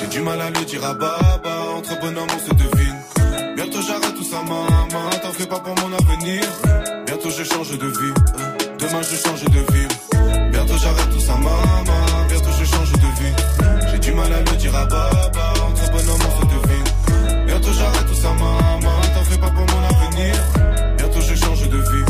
[0.00, 1.58] J'ai du mal à le dire à baba.
[1.76, 3.54] Entre bonhomme, on se devine.
[3.56, 5.10] Bientôt j'arrête tout ça, maman.
[5.22, 6.42] T'en fais pas pour mon avenir.
[7.38, 8.14] Je change de vie.
[8.80, 10.50] Demain je change de vie.
[10.50, 12.26] Bientôt j'arrête tout ça, maman.
[12.28, 13.92] Bientôt je change de vie.
[13.92, 15.52] J'ai du mal à le dire à baba.
[15.64, 17.46] Entre bonhomme, on se devine.
[17.46, 19.00] Bientôt j'arrête tout ça, maman.
[19.14, 20.34] T'en fais pas pour mon avenir.
[20.96, 22.04] Bientôt je change de vie.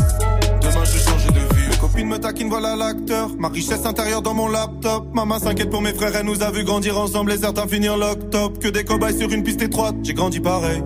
[0.61, 1.69] Demain je change de vie.
[1.69, 3.29] Mes copines me taquinent, voilà l'acteur.
[3.37, 5.13] Ma richesse intérieure dans mon laptop.
[5.13, 8.31] Maman s'inquiète pour mes frères, elle nous a vu grandir ensemble et certains finir lock
[8.31, 8.57] top.
[8.57, 10.81] Que des cobayes sur une piste étroite, j'ai grandi pareil.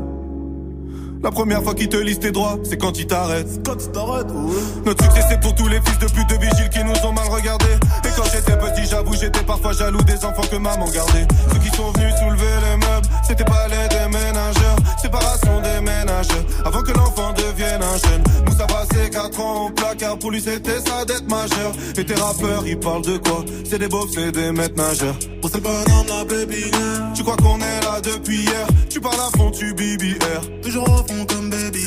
[1.23, 3.65] La première fois qu'ils te lisent tes droits, c'est quand ils t'arrêtent.
[3.65, 4.61] Quand tu t'arrêtes, ouais.
[4.85, 7.29] Notre succès c'est pour tous les fils de pute de vigiles qui nous ont mal
[7.29, 7.77] regardés.
[8.03, 11.25] Et quand j'étais petit, j'avoue, j'étais parfois jaloux des enfants que maman gardait.
[11.53, 14.75] Ceux qui sont venus soulever les meubles, c'était pas les déménageurs.
[15.03, 18.23] Séparation des ménageurs, avant que l'enfant devienne un jeune.
[18.45, 21.73] Nous ça passé 4 ans au placard, pour lui c'était sa dette majeure.
[21.97, 23.43] Et tes rappeurs, ils parlent de quoi?
[23.69, 25.15] C'est des beaufs, c'est des maîtres nageurs.
[25.41, 26.71] Pour c'est le bonhomme, la baby
[27.13, 28.65] Tu crois qu'on est là depuis hier?
[28.89, 30.61] Tu parles à fond, tu BBR.
[30.61, 31.83] Toujours au fond comme baby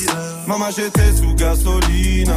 [0.47, 2.35] Maman, j'étais sous gasoline.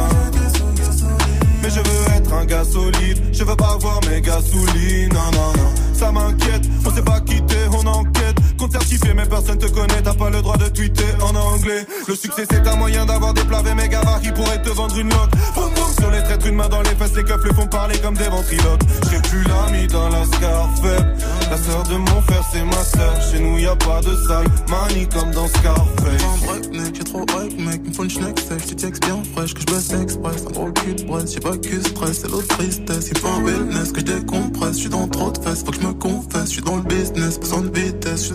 [1.62, 3.20] Mais je veux être un gars solide.
[3.34, 5.12] Je veux pas voir mes gasolines.
[5.12, 5.74] Non, non, non.
[5.92, 6.62] Ça m'inquiète.
[6.86, 8.19] On s'est pas quitté, on enquête.
[8.60, 8.76] Compte
[9.16, 10.02] mais personne te connaît.
[10.04, 11.86] T'as pas le droit de tweeter en anglais.
[12.06, 15.08] Le succès, c'est un moyen d'avoir des plats mes gavards qui pourraient te vendre une
[15.08, 17.14] boum, sur les traîtres, une main dans les fesses.
[17.16, 18.82] Les keufs les font parler comme des ventriloques.
[19.10, 21.16] J'ai plus l'ami dans la scar faible.
[21.50, 23.22] La sœur de mon frère, c'est ma sœur.
[23.30, 24.46] Chez nous, y a pas de sale.
[24.68, 26.22] Mani comme dans Scarface.
[26.22, 27.86] Un break, mec, j'ai trop hype, mec.
[27.86, 30.44] Me faut une schneck textes bien fraîche, que je bosse express.
[30.46, 33.08] Un gros cul de braise, j'ai pas que stress, c'est l'autre tristesse.
[33.10, 34.74] Il faut un wellness, que je décompresse.
[34.74, 36.44] Je suis dans trop de fesses, faut que je me confesse.
[36.44, 38.20] Je suis dans le business, besoin de vitesse.
[38.20, 38.34] Je suis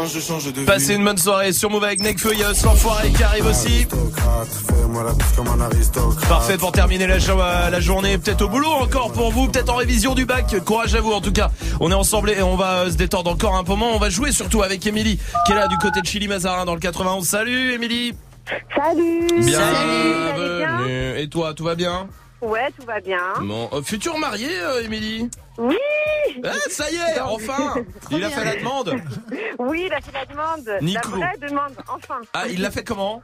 [0.00, 0.66] Demain je change de vie.
[0.66, 3.86] Passez une bonne soirée sur Move avec Nekfeu, il y a l'enfoiré qui arrive aussi.
[6.28, 9.76] Parfait pour terminer la, jo- la journée, peut-être au boulot encore pour vous, peut-être en
[9.76, 10.54] révision du bac.
[10.64, 11.50] Courage à vous en tout cas.
[11.80, 13.90] On est ensemble et on va euh, se détendre encore un moment.
[13.94, 16.74] On va jouer surtout avec Émilie qui est là du côté de Chili Mazarin dans
[16.74, 17.26] le 91.
[17.26, 18.14] Salut Émilie
[18.74, 21.18] Salut Bienvenue.
[21.18, 22.08] Et toi, tout va bien?
[22.42, 23.34] Ouais, tout va bien.
[23.40, 25.28] Bon, euh, futur marié, euh, Émilie
[25.58, 25.76] Oui
[26.44, 27.74] Ah, ça y est, enfin
[28.10, 28.94] Il a fait la demande
[29.58, 30.78] Oui, il a fait la demande.
[30.80, 31.16] Nico.
[31.18, 32.20] La vraie demande, enfin.
[32.32, 33.22] Ah, il l'a fait comment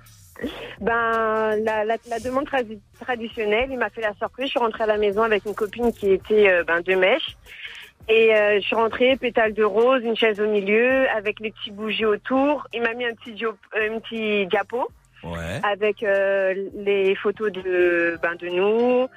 [0.80, 4.46] Ben, la, la, la demande tradi- traditionnelle, il m'a fait la surprise.
[4.46, 7.36] Je suis rentrée à la maison avec une copine qui était euh, ben, de mèche.
[8.08, 11.72] Et euh, je suis rentrée, pétale de rose, une chaise au milieu, avec les petits
[11.72, 12.66] bougies autour.
[12.72, 14.88] Il m'a mis un petit, euh, un petit diapo
[15.22, 15.60] Ouais.
[15.62, 19.08] avec euh, les photos de, ben, de nous,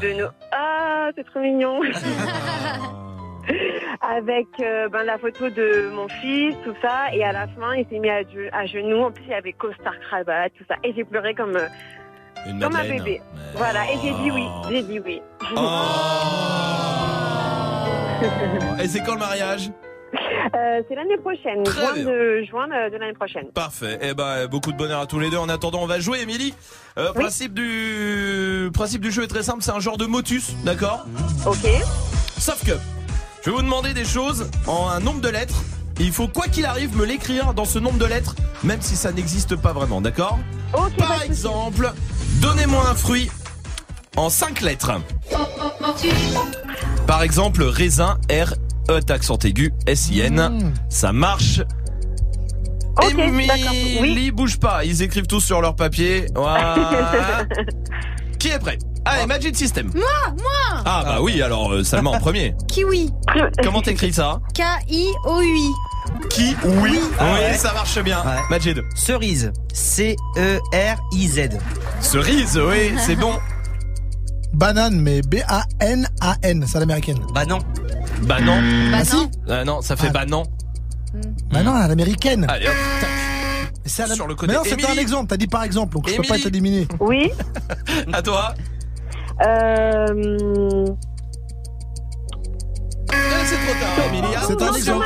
[0.00, 0.28] de nos...
[0.50, 1.80] Ah, c'est trop mignon
[4.00, 7.12] Avec euh, ben, la photo de mon fils, tout ça.
[7.12, 8.22] Et à la fin, il s'est mis à,
[8.52, 9.02] à genoux.
[9.04, 10.76] En plus, il y avait costard, cravate, tout ça.
[10.84, 11.66] Et j'ai pleuré comme, euh,
[12.46, 13.20] Une comme un bébé.
[13.54, 14.46] Voilà, et j'ai dit oui.
[14.70, 15.20] J'ai dit oui.
[18.82, 19.70] Et c'est quand le mariage?
[20.14, 22.04] Euh, c'est l'année prochaine, Très juin bien.
[22.04, 23.46] de, juin de, de l'année prochaine.
[23.54, 23.98] Parfait.
[24.02, 25.38] Eh ben, beaucoup de bonheur à tous les deux.
[25.38, 26.52] En attendant, on va jouer, Émilie.
[26.98, 29.62] Euh, Principe du principe du jeu est très simple.
[29.62, 31.06] C'est un genre de motus, d'accord
[31.46, 31.66] Ok.
[32.38, 32.72] Sauf que
[33.44, 35.62] je vais vous demander des choses en un nombre de lettres.
[36.00, 38.34] Et il faut quoi qu'il arrive me l'écrire dans ce nombre de lettres,
[38.64, 40.38] même si ça n'existe pas vraiment, d'accord
[40.98, 41.92] Par exemple,
[42.40, 43.30] donnez-moi un fruit
[44.16, 44.92] en 5 lettres.
[47.06, 48.54] Par exemple, raisin, R,
[48.90, 50.72] E, accent aigu, S-I-N.
[50.88, 51.60] Ça marche.
[53.02, 54.30] Ok, Émilie, oui.
[54.30, 54.84] bouge pas.
[54.84, 56.26] Ils écrivent tous sur leur papier.
[56.34, 57.46] Voilà.
[58.38, 59.90] Qui est prêt Allez, Magic System.
[59.94, 60.04] Moi,
[60.38, 62.54] moi Ah bah oui, alors euh, Salma en premier.
[62.68, 63.10] Kiwi.
[63.62, 65.70] Comment t'écris ça K-I-O-U-I.
[66.28, 67.00] Qui Oui.
[67.20, 68.22] Oui, ça marche bien.
[68.50, 68.80] Majid.
[68.94, 69.46] Cerise.
[69.46, 71.48] E C-E-R-I-Z.
[72.00, 73.32] Cerise, oui, c'est bon.
[74.54, 77.18] Banane, mais B-A-N-A-N, c'est à l'américaine.
[77.34, 77.58] Bah non.
[78.22, 78.58] Bah non.
[78.92, 79.16] Bah si.
[79.48, 80.44] Ah non, ça fait bah non.
[81.50, 82.46] Bah non, à l'américaine.
[82.48, 83.10] Allez hop, tac.
[83.84, 84.52] C'est à la- Sur le côté.
[84.52, 85.00] Mais non, c'était un Émilie.
[85.02, 86.40] exemple, t'as dit par exemple, donc je peux pas Émilie.
[86.42, 86.88] être éliminé.
[87.00, 87.30] Oui.
[88.12, 88.54] À toi.
[89.46, 90.06] Euh...
[93.44, 94.28] C'est trop tard, Émilie.
[94.46, 94.76] C'est un Attention.
[94.76, 95.04] exemple.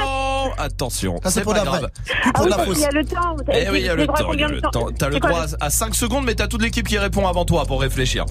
[0.59, 1.78] Attention, Ça, c'est pour pas la vraie.
[1.80, 1.90] grave.
[2.07, 2.76] Pour Ah oui, la parce fausse.
[2.76, 3.36] qu'il y a le temps.
[3.53, 4.61] Eh oui, il y a le droit à temps, il y a combien de le
[4.70, 4.88] temps.
[4.99, 7.44] T'as le C'est quoi droit à 5 secondes, mais t'as toute l'équipe qui répond avant
[7.44, 8.24] toi pour réfléchir.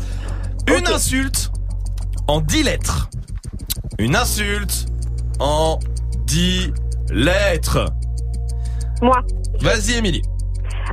[0.68, 1.52] Une insulte
[2.28, 3.10] en 10 lettres.
[4.00, 4.88] Une insulte
[5.40, 5.80] en
[6.26, 6.72] 10
[7.12, 7.86] lettres.
[9.02, 9.22] Moi.
[9.62, 10.22] Vas-y, Émilie.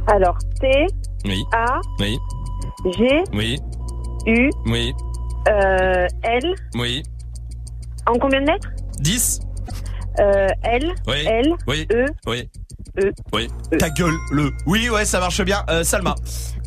[0.07, 0.87] Alors, T,
[1.25, 1.43] Oui.
[1.55, 2.18] A, Oui.
[2.97, 3.59] G, Oui.
[4.27, 4.93] U, Oui.
[5.49, 6.55] euh, L.
[6.75, 7.03] Oui.
[8.07, 8.68] En combien de lettres
[9.01, 9.41] 10.
[10.20, 11.25] euh, L, Oui.
[11.27, 11.87] L, Oui.
[11.93, 12.49] E, Oui.
[13.01, 13.11] E.
[13.33, 13.49] Oui.
[13.79, 14.51] Ta gueule, le.
[14.66, 15.64] Oui, ouais, ça marche bien.
[15.70, 16.14] Euh, Salma.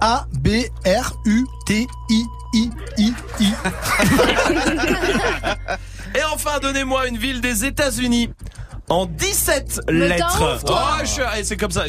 [0.00, 0.74] A-B-R-U-T-I-I-I-I.
[6.14, 8.30] Et enfin, donnez-moi une ville des États-Unis
[8.90, 10.60] en 17 Me lettres.
[10.68, 11.22] Oh, je...
[11.22, 11.84] allez, c'est comme ça.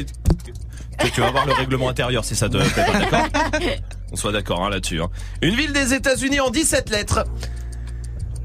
[1.14, 3.28] Tu- vas voir le règlement intérieur si ça te plaît pas, d'accord
[4.12, 5.02] On soit d'accord hein, là-dessus.
[5.02, 5.10] hein.
[5.42, 7.26] Une ville des États-Unis en 17 lettres.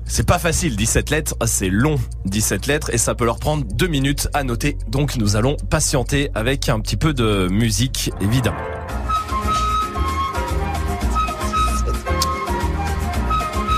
[0.08, 1.96] C'est pas facile, 17 lettres, c'est long,
[2.26, 4.78] 17 lettres, et ça peut leur prendre deux minutes à noter.
[4.88, 8.56] Donc nous allons patienter avec un petit peu de musique, évidemment.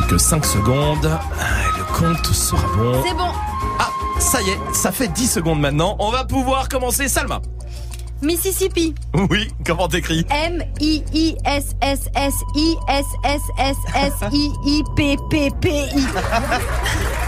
[0.09, 1.07] Que 5 secondes,
[1.39, 1.45] Ah,
[1.77, 3.03] le compte sera bon.
[3.07, 3.31] C'est bon.
[4.19, 5.97] Ah, ça y est, ça fait 10 secondes maintenant.
[6.01, 7.41] On va pouvoir commencer, Salma.
[8.21, 8.95] Mississippi.
[9.31, 10.27] Oui, comment t'écris
[14.69, 16.05] M-I-I-S-S-S-I-S-S-S-I-I-P-P-P-I.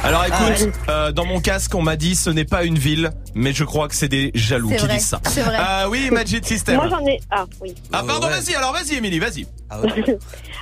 [0.03, 3.11] Alors écoute, Ah euh, dans mon casque, on m'a dit ce n'est pas une ville,
[3.35, 5.21] mais je crois que c'est des jaloux C'est qui vrai, disent ça.
[5.29, 5.57] c'est vrai.
[5.61, 6.75] Ah oui, Magic System.
[6.77, 7.21] Moi j'en ai.
[7.31, 7.73] Ah oui.
[7.93, 9.47] Ah pardon, vas-y, alors vas-y, Émilie, vas-y.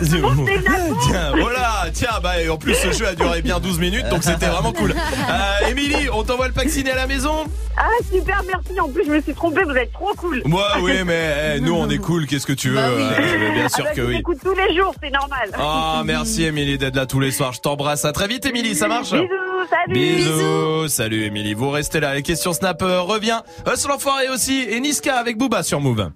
[0.01, 4.23] Tiens, voilà, tiens, bah et en plus ce jeu a duré bien 12 minutes, donc
[4.23, 4.91] c'était vraiment cool.
[4.91, 7.45] Euh, Émilie, on t'envoie le pack ciné à la maison?
[7.77, 8.79] Ah, super, merci.
[8.79, 10.41] En plus, je me suis trompée, vous êtes trop cool.
[10.45, 13.83] Moi, oui, mais eh, nous on est cool, qu'est-ce que tu veux euh, Bien sûr
[13.85, 14.15] Ah bah, que oui.
[14.17, 15.49] t'écoute tous les jours, c'est normal.
[15.57, 17.53] Ah, merci Émilie d'être là tous les soirs.
[17.53, 18.05] Je t'embrasse.
[18.05, 18.75] À très vite, Émilie.
[18.75, 19.11] Ça marche?
[19.11, 19.27] Bisous,
[19.69, 19.93] salut.
[19.93, 20.87] Bisous.
[20.87, 21.53] Salut, Émilie.
[21.53, 22.13] Vous restez là.
[22.15, 23.39] Les questions Snap euh, revient.
[23.71, 24.65] Hustle l'enfoiré aussi.
[24.69, 26.09] Et Niska avec Booba sur Move.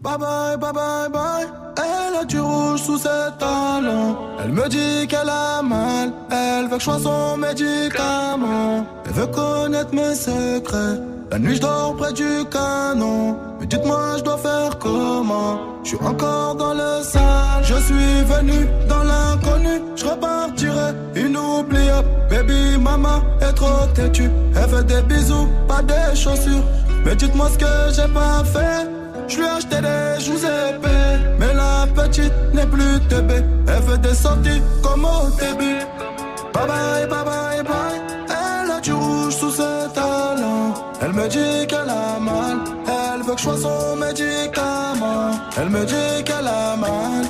[0.00, 1.46] Bye bye, bye bye, bye.
[1.78, 4.16] Elle a du rouge sous ses talons.
[4.42, 6.12] Elle me dit qu'elle a mal.
[6.30, 8.84] Elle veut que je sois son médicament.
[9.06, 11.00] Elle veut connaître mes secrets.
[11.30, 13.36] La nuit, je dors près du canon.
[13.58, 15.60] Mais dites-moi, je dois faire comment?
[15.82, 17.62] Je suis encore dans le sale.
[17.62, 19.80] Je suis venu dans l'inconnu.
[19.96, 22.08] Je repartirai inoubliable.
[22.28, 24.30] Baby, maman est trop têtue.
[24.54, 26.64] Elle veut des bisous, pas des chaussures.
[27.04, 29.05] Mais dites-moi ce que j'ai pas fait.
[29.28, 33.98] Je lui ai acheté des joues épais Mais la petite n'est plus teubée Elle veut
[33.98, 35.80] des sorties comme au début.
[36.54, 38.00] Bye bye, bye bye, bye.
[38.28, 40.72] Elle a du rouge sous ses talons.
[41.02, 42.58] Elle me dit qu'elle a mal.
[42.86, 45.32] Elle veut que je sois son médicament.
[45.58, 47.24] Elle me dit qu'elle a mal.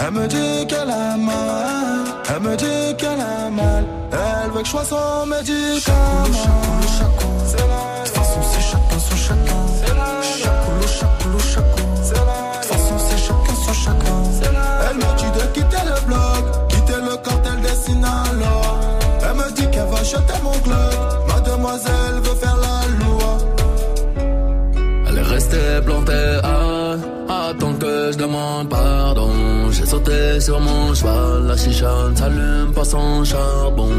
[0.00, 2.04] Elle me dit qu'elle a mal.
[2.34, 3.84] Elle me dit qu'elle a mal.
[4.12, 6.32] Elle veut que je sois son médicament.
[8.04, 9.62] Façon c'est chacun son chacun
[20.04, 20.94] jeter mon club.
[21.28, 23.38] Mademoiselle veut faire la loi.
[25.08, 29.30] Elle est restée plantée à attendre que je demande pardon.
[29.70, 33.90] J'ai sauté sur mon cheval, la chicha ne s'allume pas sans charbon.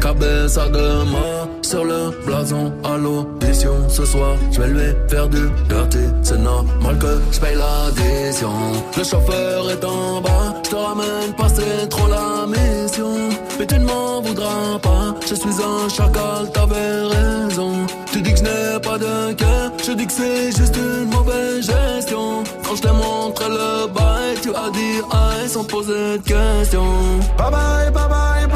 [0.00, 3.74] Cabeza de mort sur le blason à l'audition.
[3.88, 6.04] Ce soir, je vais lui faire du dirty.
[6.22, 8.52] C'est normal que je paye l'addition.
[8.96, 13.14] Le chauffeur est en bas, je te ramène pas, c'est trop la mission.
[13.58, 14.85] Mais tu ne m'en voudras pas,
[15.28, 17.86] je suis un chacal, t'avais raison.
[18.12, 21.66] Tu dis que je n'ai pas de cœur, je dis que c'est juste une mauvaise
[21.66, 22.44] gestion.
[22.64, 27.18] Quand je t'ai montré le bail, tu as dit aïe sans poser de questions.
[27.38, 28.55] Bye bye, bye bye, bye.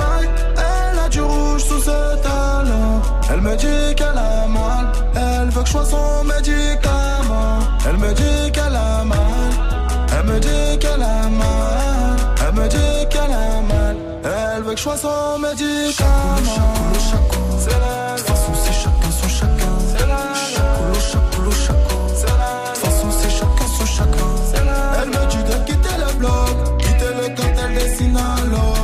[25.66, 28.74] Quitter le bloc, quitter le cartel des Sinaloa.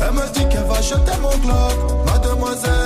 [0.00, 2.06] Elle me dit qu'elle va jeter mon globe.
[2.06, 2.85] Mademoiselle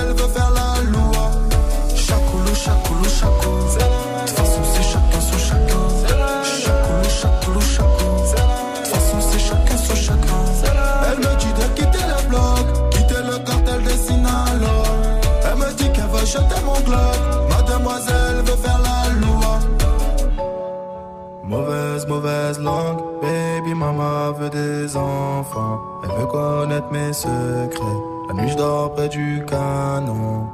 [22.11, 25.79] Mauvaise, langue, baby mama veut des enfants.
[26.03, 27.99] Elle veut connaître mes secrets.
[28.27, 30.45] La nuit je dors près du canon.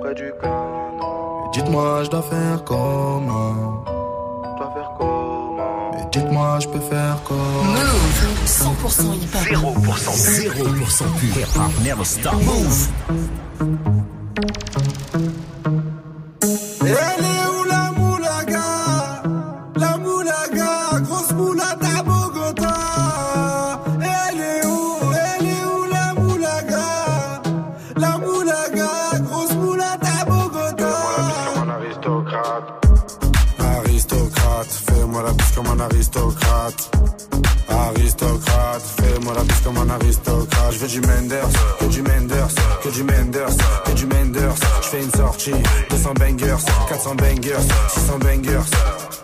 [0.00, 1.50] Près du canon.
[1.52, 3.84] Dites-moi je dois faire comment?
[4.42, 5.92] Je dois faire comment?
[5.92, 7.62] Et dites-moi je peux faire comment?
[7.62, 10.10] Move 100% hip hop 0%,
[10.42, 11.36] 0% pur.
[11.38, 12.34] Hip hop never stop.
[12.42, 12.88] Move.
[36.14, 36.90] Aristocrate.
[37.68, 40.72] Aristocrate, fais-moi la bise comme un aristocrate.
[40.72, 41.48] Je veux du Menders,
[41.80, 44.54] que du Menders, que du Menders, que du Menders.
[44.82, 45.52] Je fais une sortie,
[45.90, 46.56] 200 bangers,
[46.88, 49.23] 400 bangers, 600 bangers.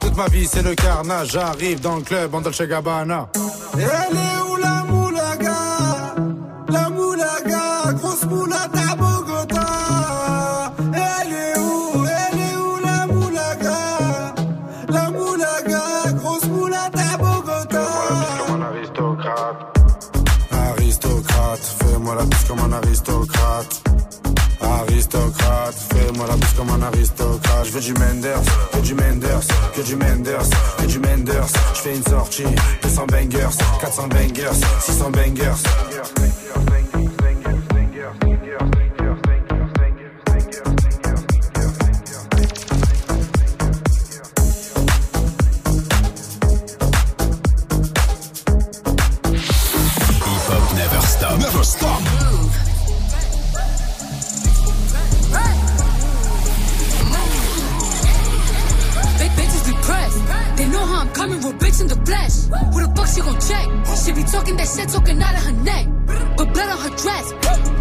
[0.00, 1.30] Toute ma vie c'est le carnage.
[1.32, 3.28] J'arrive dans le club en Dolce Gabbana.
[3.74, 5.54] Elle est où la moulaga?
[6.68, 9.66] La moulaga, grosse moulata à Bogota.
[10.94, 14.34] Elle est où Elle est où la moulaga?
[14.88, 15.82] La moulaga,
[16.16, 17.86] grosse moulata à Bogota.
[18.46, 19.78] comme un aristocrate.
[20.52, 23.82] Aristocrate, fais-moi la comme un aristocrate.
[24.60, 25.74] Aristocrate,
[26.20, 27.66] fais-moi la bise comme un aristocrate.
[27.66, 28.42] Je veux du Menders,
[28.72, 30.48] que du Menders, que du Menders,
[30.78, 31.46] que du Menders.
[31.74, 32.44] Je fais une sortie,
[32.82, 35.54] 200 bangers, 400 bangers, 600 bangers.
[51.62, 52.09] Stop.
[61.00, 62.44] I'm coming with bitch in the flesh.
[62.76, 63.64] Who the fuck she gon' check?
[64.04, 65.88] She be talking that shit, talking out of her neck.
[66.36, 67.32] But blood on her dress.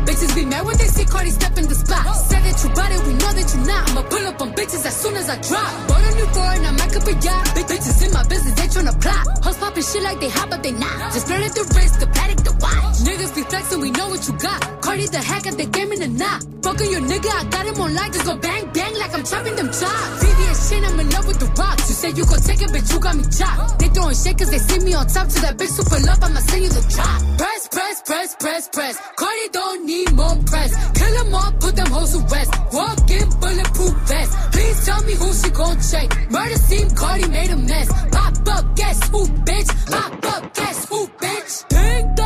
[0.07, 2.07] Bitches be mad when they see Cardi step in the spot.
[2.15, 3.91] Said that you bought it, we know that you not.
[3.91, 5.67] I'ma pull up on bitches as soon as I drop.
[5.91, 7.43] Bought a new foreign, I might up a yacht.
[7.59, 9.23] Big bitches in my business, they tryna plot.
[9.43, 11.11] Hoes popping shit like they hot, but they not.
[11.11, 13.03] Just flirting the wrist, the paddock, the watch.
[13.03, 14.78] Niggas be flexing, we know what you got.
[14.99, 16.43] Cardi the hack at the game in the knot.
[16.61, 18.11] Fucking your nigga, I got him on lock.
[18.11, 20.19] Just go bang, bang like I'm chopping them chops.
[20.19, 21.87] VVS shit, I'm in love with the rocks.
[21.87, 23.79] You say you gon' take it, bitch, you got me chopped.
[23.79, 25.29] They throwing shit cause they see me on top.
[25.29, 27.19] To that bitch super love, I'ma send you the drop.
[27.39, 28.95] Press, press, press, press, press.
[29.15, 30.71] Cardi don't need more press.
[30.99, 32.51] Kill them all, put them hoes to rest.
[32.75, 34.31] Walk in bulletproof vest.
[34.51, 36.07] Please tell me who she gon' check.
[36.29, 37.87] Murder scene, Cardi made a mess.
[38.11, 39.69] Pop up, guess who, bitch?
[39.87, 41.53] Pop up, guess who, bitch?
[41.69, 42.18] Ding.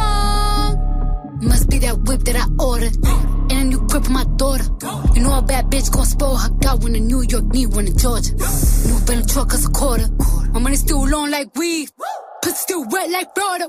[1.43, 2.95] Must be that whip that I ordered.
[3.51, 4.63] And a new grip on my daughter.
[5.13, 6.49] You know a bad bitch gon' spoil her.
[6.49, 8.31] Got one in New York, need one in Georgia.
[8.31, 10.07] New Venom truck, cause a quarter.
[10.53, 11.89] My money still long like weed.
[12.41, 13.67] Pussy still wet like Florida.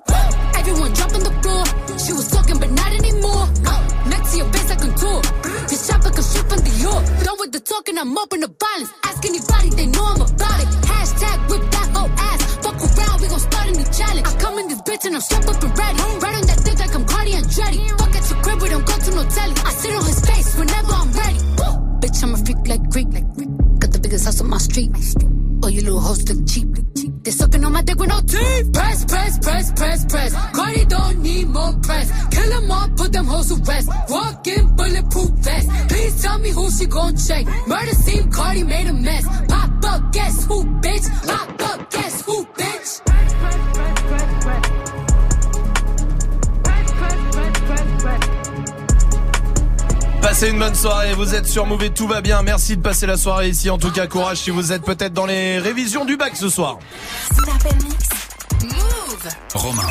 [0.54, 1.64] Everyone drop on the floor.
[1.98, 3.46] She was talking, but not anymore.
[4.06, 5.22] Next to your face, I contour.
[5.68, 7.24] This shop like a ship from Dior.
[7.24, 8.92] Done with the talking, I'm up in the violence.
[9.04, 10.68] Ask anybody, they know I'm about it.
[10.86, 12.43] Hashtag whip that whole ass.
[13.34, 14.26] Fuck around, we gon' start a new challenge.
[14.26, 15.98] I come in this bitch and I'm strapped up and ready.
[16.20, 17.88] Right on that dick like I'm Cardi and Dreddy.
[17.98, 19.54] Fuck at your crib, we don't go to no telly.
[19.64, 21.38] I sit on his face whenever I'm ready.
[21.58, 21.98] Woo!
[22.00, 23.33] Bitch, I'm a freak like Greek, like
[24.22, 24.90] House on my street.
[25.62, 26.68] Oh, you little hoes look cheap.
[27.24, 28.72] They sucking on my dick with no teeth.
[28.72, 30.34] Press, press, press, press, press.
[30.52, 32.12] Cardi don't need more press.
[32.30, 33.88] Kill them all, put them hoes to rest.
[34.08, 35.68] Walk in bulletproof vest.
[35.88, 37.44] Please tell me who she gon' check.
[37.66, 39.26] Murder scene, Cardi made a mess.
[39.48, 41.26] Pop up, guess who, bitch?
[41.26, 43.93] Pop up, guess who, bitch?
[50.24, 52.40] Passez une bonne soirée, vous êtes sur Move et tout va bien.
[52.40, 53.68] Merci de passer la soirée ici.
[53.68, 56.78] En tout cas, courage si vous êtes peut-être dans les révisions du bac ce soir.
[59.54, 59.82] Romain.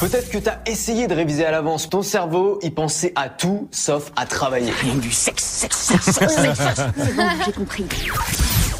[0.00, 1.88] Peut-être que t'as essayé de réviser à l'avance.
[1.88, 4.72] Ton cerveau, il pensait à tout sauf à travailler.
[4.96, 6.18] Du sexe, sexe, sexe,
[7.46, 7.86] J'ai compris.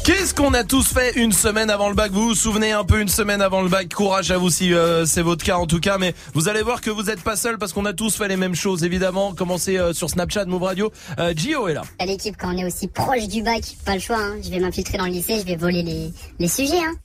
[0.09, 2.11] Qu'est-ce qu'on a tous fait une semaine avant le bac?
[2.11, 3.93] Vous vous souvenez un peu une semaine avant le bac?
[3.93, 5.99] Courage à vous si euh, c'est votre cas en tout cas.
[5.99, 8.35] Mais vous allez voir que vous n'êtes pas seul parce qu'on a tous fait les
[8.35, 9.35] mêmes choses évidemment.
[9.35, 10.91] Commencez euh, sur Snapchat, Move Radio.
[11.19, 11.83] Euh, Gio est là.
[11.99, 14.37] À l'équipe, quand on est aussi proche du bac, pas le choix, hein.
[14.43, 16.79] je vais m'infiltrer dans le lycée, je vais voler les, les sujets.
[16.79, 16.95] Hein.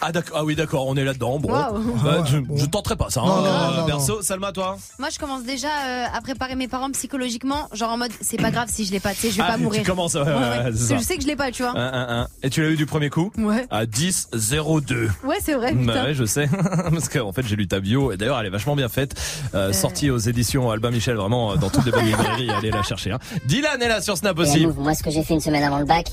[0.00, 1.38] Ah d'accord, ah oui d'accord, on est là-dedans.
[1.38, 1.78] Bon, Wow.
[2.04, 3.20] Bah, je, je tenterai pas ça.
[3.22, 3.40] Non, hein.
[3.40, 3.86] non, Euh, non, non.
[3.86, 4.76] perso, Salma toi.
[4.98, 8.50] Moi, je commence déjà euh, à préparer mes parents psychologiquement, genre en mode c'est pas
[8.50, 9.82] grave si je l'ai pas, tu sais, je vais Ah, pas tu mourir.
[9.84, 10.28] commences, ouais, ouais,
[10.66, 10.96] ouais, ça.
[10.96, 11.72] Je sais que je l'ai pas, tu vois.
[11.78, 12.28] Un, un, un.
[12.42, 13.66] Et tu l'as eu du premier coup Ouais.
[13.70, 15.08] À 10 02.
[15.24, 15.72] Ouais, c'est vrai.
[15.72, 16.48] Bah ouais, je sais.
[16.90, 18.12] Parce qu'en fait, j'ai lu ta bio.
[18.12, 19.14] Et d'ailleurs, elle est vachement bien faite.
[19.54, 22.50] Euh, Sortie aux éditions Albin Michel, vraiment, euh, dans toutes les bonnes librairies.
[22.50, 23.12] Allez la chercher.
[23.12, 23.18] Hein.
[23.46, 24.66] Dylan est là sur Snap aussi.
[24.66, 26.08] Moi, ce que j'ai fait une semaine avant le bac,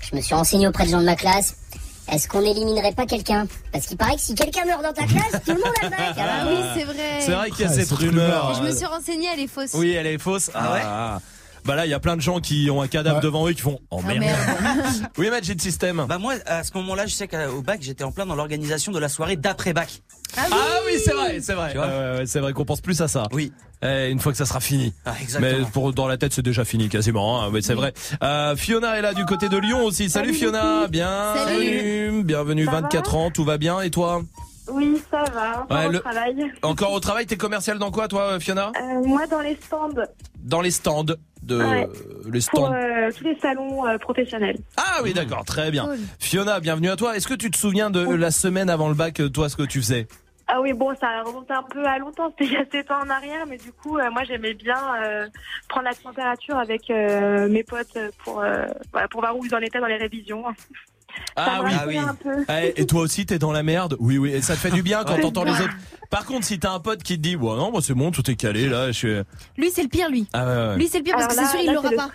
[0.00, 1.56] je me suis renseigné auprès de gens de ma classe.
[2.12, 3.46] Est-ce qu'on éliminerait pas quelqu'un?
[3.72, 5.90] Parce qu'il paraît que si quelqu'un meurt dans ta classe, tout le monde a le
[5.90, 6.16] bac.
[6.18, 7.20] Ah oui, c'est vrai.
[7.20, 8.50] C'est vrai qu'il y a Ah, cette rumeur.
[8.52, 9.70] Et je me suis renseignée, elle est fausse.
[9.74, 10.50] Oui, elle est fausse.
[10.54, 11.20] Ah ouais ah.
[11.64, 13.62] Bah là, il y a plein de gens qui ont un cadavre devant eux qui
[13.62, 14.20] font Oh Ah, merde.
[14.20, 14.38] merde.
[15.18, 16.04] oui, Magic System.
[16.06, 18.98] Bah moi, à ce moment-là, je sais qu'au bac, j'étais en plein dans l'organisation de
[18.98, 20.02] la soirée d'après-bac.
[20.36, 20.56] Ah Ah
[20.86, 21.72] oui, c'est vrai, c'est vrai.
[21.74, 23.28] Vois Ouais, ouais, ouais, c'est vrai qu'on pense plus à ça.
[23.32, 23.50] Oui.
[23.82, 24.92] Eh, une fois que ça sera fini.
[25.06, 25.58] Ah, exactement.
[25.58, 27.42] Mais pour dans la tête, c'est déjà fini quasiment.
[27.42, 27.50] Hein.
[27.52, 27.94] Oui, c'est vrai.
[28.22, 30.10] Euh, Fiona est là du côté de Lyon aussi.
[30.10, 32.24] Salut, Salut, Fiona, bienvenue, Salut.
[32.24, 32.64] bienvenue.
[32.66, 34.22] Ça 24 ans, tout va bien et toi?
[34.70, 35.62] Oui, ça va.
[35.62, 36.52] Encore Ouais, au le- travail.
[36.62, 38.72] Encore au travail, t'es commercial dans quoi, toi, Fiona?
[38.80, 39.88] Euh, moi, dans les stands,
[40.38, 41.04] Dans les stands
[41.42, 41.88] de Ouais.
[42.24, 42.72] les pour stands.
[42.72, 44.58] euh, tous les salons euh, professionnels.
[44.76, 45.88] Ah oui, d'accord, très bien.
[46.18, 47.16] Fiona, bienvenue à toi.
[47.16, 49.80] Est-ce que tu te souviens de la semaine avant le bac, toi, ce que tu
[49.80, 50.06] faisais?
[50.46, 53.00] Ah oui, bon, ça remonte un peu à longtemps, c'était il y a 7 ans
[53.02, 55.26] en arrière, mais du coup, euh, moi, j'aimais bien euh,
[55.70, 59.58] prendre la température avec euh, mes potes pour, euh, voilà, pour voir où ils en
[59.60, 60.44] étaient dans les révisions.
[61.36, 61.74] Ah me oui.
[61.74, 62.44] rappelait un peu.
[62.48, 64.30] Eh, Et toi aussi, t'es dans la merde Oui, oui.
[64.32, 65.74] Et ça te fait du bien quand t'entends les autres.
[66.14, 68.30] Par contre, si t'as un pote qui te dit, ouais, non, moi c'est bon, tout
[68.30, 68.86] est calé là.
[68.88, 69.14] Je suis...
[69.58, 70.28] Lui, c'est le pire, lui.
[70.32, 70.76] Ah ouais, ouais.
[70.76, 72.08] Lui, c'est le pire parce Alors que c'est sûr, il l'aura pas.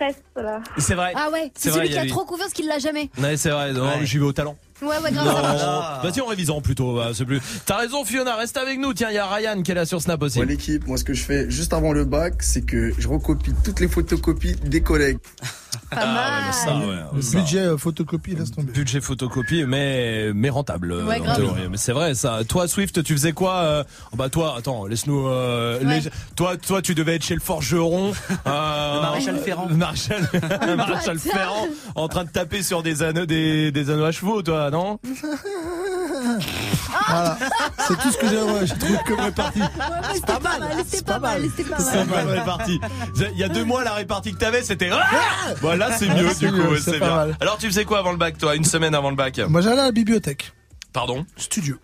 [0.78, 1.12] C'est vrai.
[1.14, 3.10] Ah ouais, C'est vrai, celui il y qui a a trop confiance qu'il l'a jamais.
[3.18, 3.72] Ouais, c'est vrai.
[3.72, 4.56] Non, j'y vais au talent.
[4.80, 5.26] Ouais, ouais, grave.
[5.26, 6.04] Non, ça marche.
[6.04, 7.40] vas-y en révisant plutôt, bah, c'est plus.
[7.66, 8.94] T'as raison Fiona, reste avec nous.
[8.94, 10.38] Tiens, il y a Ryan qui est là sur Snap aussi.
[10.40, 13.52] Ouais, l'équipe, moi ce que je fais juste avant le bac, c'est que je recopie
[13.62, 15.18] toutes les photocopies des collègues.
[15.90, 16.44] Pas mal.
[16.46, 17.38] bah, ça, ouais, ça.
[17.38, 18.72] budget euh, photocopie, laisse tomber.
[18.72, 21.36] Budget photocopie, mais mais rentable Ouais, en grave.
[21.36, 21.68] théorie.
[21.70, 22.40] Mais c'est vrai ça.
[22.48, 23.84] Toi Swift, tu faisais quoi euh,
[24.16, 25.26] Bah toi, attends, laisse-nous.
[25.28, 26.00] euh, Ouais.
[26.00, 28.12] les- Toi, toi, tu devais être chez le forgeron.
[28.46, 29.66] Euh, Le maréchal Ferrand.
[29.68, 30.28] le Maréchal,
[30.66, 34.42] le maréchal Ferrand, en train de taper sur des anneaux, des, des anneaux à chevaux,
[34.42, 34.98] toi, non?
[37.08, 37.38] Voilà.
[37.78, 39.60] C'est tout ce que j'ai ouais, j'ai trouvé comme répartie.
[39.60, 42.06] Ouais, ouais, c'était pas mal, c'était pas mal, c'était pas C'est mal.
[42.08, 42.80] pas mal réparti.
[43.32, 44.90] Il y a deux mois, la répartie que t'avais, c'était.
[44.92, 45.04] Ah
[45.60, 47.14] voilà, c'est mieux C'est du mieux, coup, c'est c'est pas bien.
[47.16, 47.36] mal.
[47.40, 49.38] Alors, tu faisais quoi avant le bac, toi Une semaine avant le bac?
[49.48, 50.52] Moi, j'allais à la bibliothèque.
[50.92, 51.24] Pardon?
[51.36, 51.76] Studio.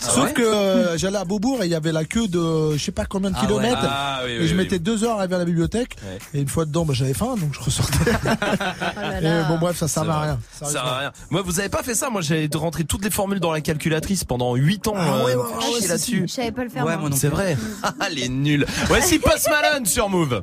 [0.00, 2.76] Ah Sauf ouais que euh, j'allais à Beaubourg et il y avait la queue de
[2.76, 3.46] je sais pas combien de Ah ouais.
[3.46, 3.78] kilomètres.
[3.82, 4.58] Ah oui, et je oui.
[4.58, 5.96] mettais deux heures à arriver à la bibliothèque.
[6.02, 6.18] Ouais.
[6.34, 8.10] Et une fois dedans, bah, j'avais faim, donc je ressortais.
[9.22, 10.40] Et bon, bref, ça servait à rien.
[10.52, 11.12] Ça sert à rien.
[11.30, 12.10] Moi, vous avez pas fait ça?
[12.10, 14.94] Moi, j'ai rentré toutes les formules dans la calculatrice pendant 8 ans.
[14.96, 16.24] Ah ouais, euh, ouais, si, là-dessus.
[16.28, 16.84] Je savais pas le faire.
[16.84, 17.02] Ouais, moi.
[17.02, 17.56] moi non C'est vrai.
[18.00, 18.66] Ah, les nuls.
[18.86, 20.42] Voici Post Malone sur Move.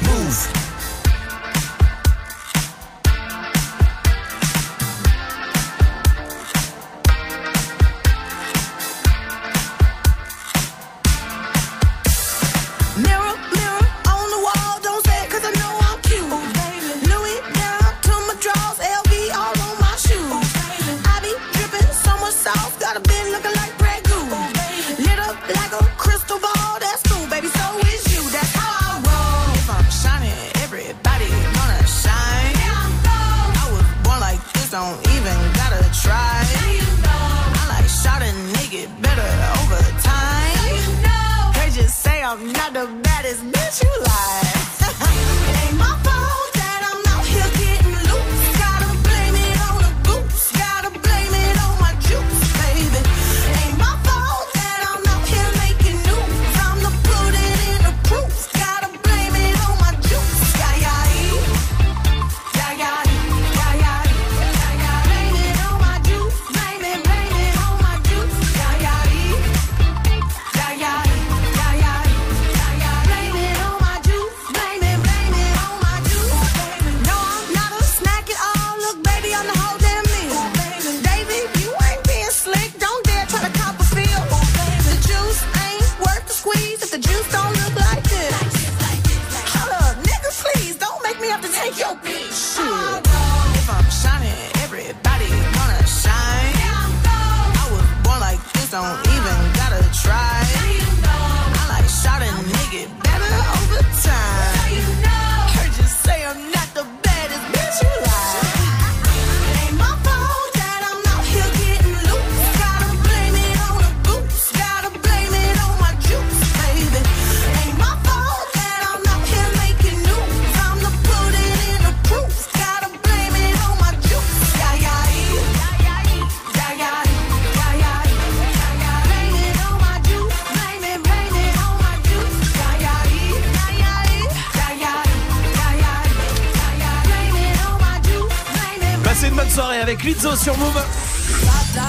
[139.51, 141.20] soirée avec Lizzo sur Move.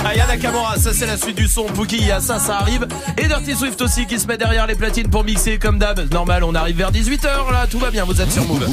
[0.05, 1.64] Aya Nakamura, ça c'est la suite du son.
[1.66, 2.86] Pookie, il y a ça, ça arrive.
[3.18, 6.12] Et Dirty Swift aussi qui se met derrière les platines pour mixer comme d'hab.
[6.12, 8.66] Normal, on arrive vers 18h là, tout va bien, vous êtes sur Move.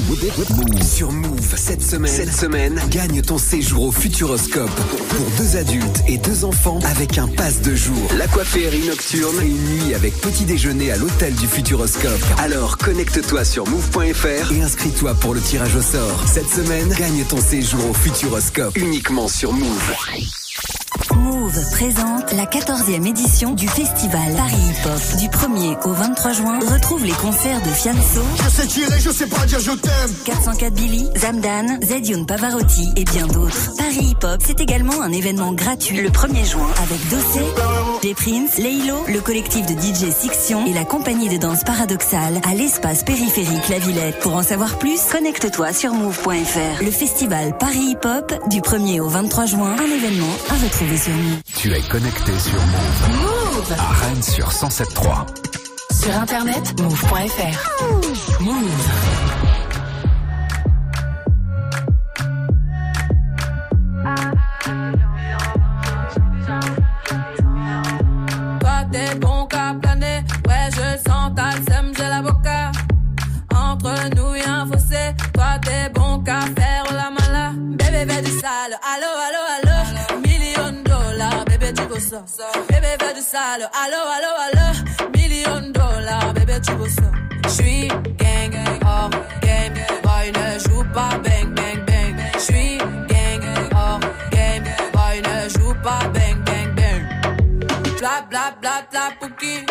[0.84, 4.70] Sur Move, cette semaine, cette semaine, gagne ton séjour au Futuroscope.
[5.10, 8.10] Pour deux adultes et deux enfants avec un pass de jour.
[8.18, 12.24] L'aquaférie nocturne et une nuit avec petit déjeuner à l'hôtel du Futuroscope.
[12.40, 16.24] Alors connecte-toi sur move.fr et inscris-toi pour le tirage au sort.
[16.28, 18.76] Cette semaine, gagne ton séjour au Futuroscope.
[18.78, 20.39] Uniquement sur Move.
[21.20, 25.20] Move présente la 14e édition du festival Paris Hip Hop.
[25.20, 28.22] Du 1er au 23 juin, retrouve les concerts de Fianso.
[28.44, 30.14] Je sais tirer, je sais pas dire je t'aime.
[30.26, 33.76] 404 Billy, Zamdan, Zedion Pavarotti et bien d'autres.
[33.78, 37.46] Paris Hip Hop, c'est également un événement gratuit le 1er juin avec Dossé,
[38.04, 42.56] J Prince, Leilo, le collectif de DJ Sixion et la compagnie de danse paradoxale à
[42.56, 44.20] l'espace périphérique La Villette.
[44.20, 46.84] Pour en savoir plus, connecte-toi sur move.fr.
[46.84, 51.09] Le festival Paris Hip Hop du 1er au 23 juin, un événement à retrouver sur
[51.10, 51.42] Move.
[51.56, 53.10] Tu es connecté sur Move.
[53.22, 55.26] Move À Rennes sur 107.3.
[56.04, 58.42] Sur internet, move.fr.
[58.42, 58.70] Move.
[59.18, 59.39] Toi
[82.20, 87.10] Bébé du sale, allo allo allo, million dollars, bébé tu veux ça.
[87.48, 88.54] J'suis gang,
[88.86, 89.10] hors
[89.42, 92.18] game, boy ne joue pas bang bang bang.
[92.38, 93.42] J'suis gang,
[93.74, 94.02] hors
[94.32, 97.04] game, boy ne joue pas bang bang bang.
[98.00, 99.66] Bla bla bla bla pouki.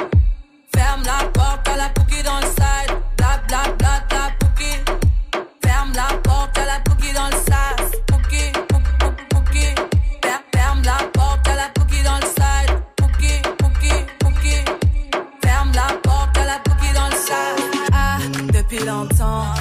[0.75, 2.97] Ferme la porte à la pouki dans le side.
[3.19, 4.38] Bla bla bla bla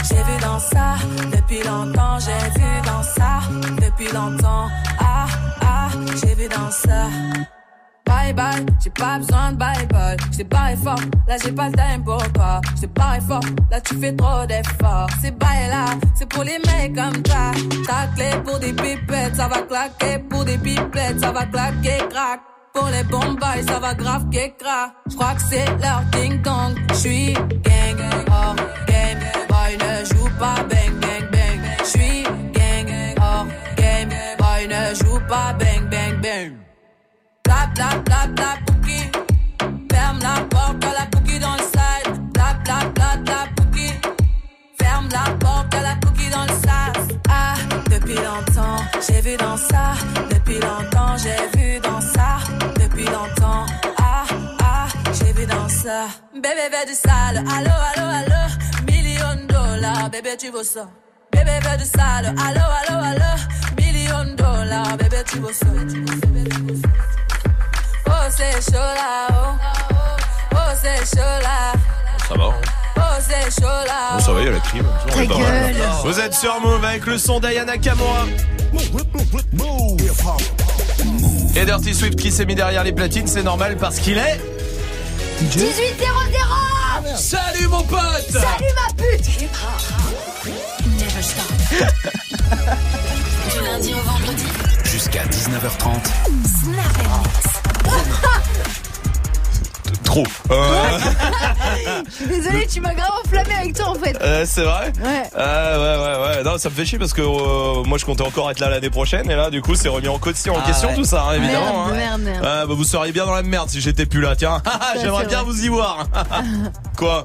[0.10, 0.96] j'ai vu dans ça.
[1.32, 3.40] Depuis longtemps, j'ai vu dans ça.
[3.82, 4.68] Depuis longtemps,
[5.00, 5.26] ah,
[5.62, 5.90] ah,
[6.22, 7.08] j'ai vu dans ça.
[8.06, 10.18] Bye bye, j'ai pas besoin de bye bye.
[10.32, 12.62] J't'ai barré fort, là j'ai pas le time pour toi.
[12.78, 15.10] J't'ai barré fort, là tu fais trop d'efforts.
[15.22, 15.86] C'est bye là,
[16.16, 17.52] c'est pour les mecs comme toi.
[17.86, 20.20] Ta clé pour des pipettes, ça va claquer.
[20.30, 22.40] Pour des pipettes, ça va claquer, crack.
[22.74, 24.92] Pour les bombes, ça va grave crack.
[25.10, 26.78] J'crois que c'est leur ding dong.
[26.94, 28.56] J'suis gang, hors
[28.88, 29.47] game.
[29.68, 31.60] Boy ne joue pas bang bang bang.
[31.84, 32.90] J'suis gang,
[33.20, 34.14] hors game.
[34.38, 36.54] Boy ne joue pas bang bang bang.
[37.44, 39.12] Bla bla bla bla pouki.
[39.92, 42.32] Ferme la porte à la pouki dans le side.
[42.34, 43.92] Bla bla bla bla pouki.
[44.80, 47.18] Ferme la porte à la pouki dans le sas.
[47.28, 47.56] Ah,
[47.92, 49.96] depuis longtemps, j'ai vu dans ça.
[50.30, 52.38] Depuis longtemps, j'ai vu dans ça.
[52.80, 53.66] Depuis longtemps,
[53.98, 54.24] ah,
[54.64, 56.08] ah, j'ai vu dans ça.
[56.34, 57.44] Bébé, fais du sale.
[57.54, 58.38] Allo, allo, allo.
[59.78, 60.88] Dollars, bébé, tu veux ça.
[61.32, 62.34] Bébé, fais du sale.
[62.44, 63.34] Allo, allo, allo.
[63.78, 65.68] Million de dollars, bébé, tu veux ça.
[68.08, 69.96] Oh, c'est chaud là, oh.
[70.54, 71.74] Oh, c'est chaud là.
[72.28, 72.44] Ça va.
[72.46, 72.54] hein
[72.98, 74.14] Oh, c'est chaud là.
[74.18, 75.28] Bon, ça va, il y a la Ta mal.
[75.28, 75.76] gueule.
[76.04, 78.26] Vous êtes sur Move avec le son d'Ayana Kamura.
[81.56, 84.40] Et Dirty Swift qui s'est mis derrière les platines, c'est normal parce qu'il est.
[85.40, 85.76] 18 0
[86.32, 86.47] 0
[87.18, 89.28] Salut mon pote Salut ma pute
[91.00, 91.52] Never stop.
[93.52, 94.46] du lundi au vendredi.
[94.84, 96.12] Jusqu'à 19h30.
[100.04, 100.24] Trop.
[100.52, 101.00] Euh,
[102.08, 104.18] Je suis désolée, tu m'as grave enflammé avec toi en fait.
[104.22, 104.92] euh, c'est vrai?
[105.04, 105.24] Ouais.
[105.36, 108.24] Ah ouais ouais ouais non ça me fait chier parce que euh, moi je comptais
[108.24, 110.68] encore être là l'année prochaine et là du coup c'est remis en question en Ah
[110.68, 110.96] question ouais.
[110.96, 111.96] tout ça hein, évidemment Merde, hein.
[111.96, 112.46] merde, merde.
[112.46, 114.62] Ah, bah, vous seriez bien dans la merde si j'étais plus là tiens
[115.02, 115.52] j'aimerais c'est bien vrai.
[115.52, 116.08] vous y voir
[116.98, 117.24] quoi?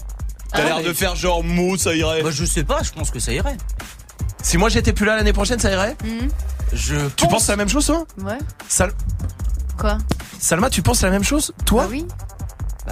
[0.52, 2.90] T'as Ah, l'air mais- de faire genre mou ça irait Bah, je sais pas, je
[2.90, 3.56] pense que ça irait.
[4.42, 5.96] Si moi j'étais plus là l'année prochaine ça irait?
[6.04, 6.28] Hmm,
[6.72, 8.04] Je Tu penses la même chose toi?
[8.22, 8.38] Ouais.
[8.68, 8.92] Sal-
[9.78, 9.98] Quoi?
[10.40, 11.52] Salma tu penses la même chose?
[11.64, 11.84] Toi?
[11.84, 12.06] Bah oui.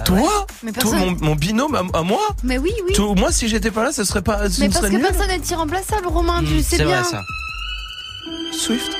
[0.05, 2.95] Toi Mais Toi, personne- mon, mon binôme à, à moi Mais oui, oui.
[3.17, 5.01] Moi si j'étais pas là ce serait pas ce Mais parce que nul.
[5.01, 7.01] personne n'est irremplaçable, Romain, tu Hmm, sais c'est bien.
[7.01, 7.21] vrai ça.
[8.53, 8.91] Swift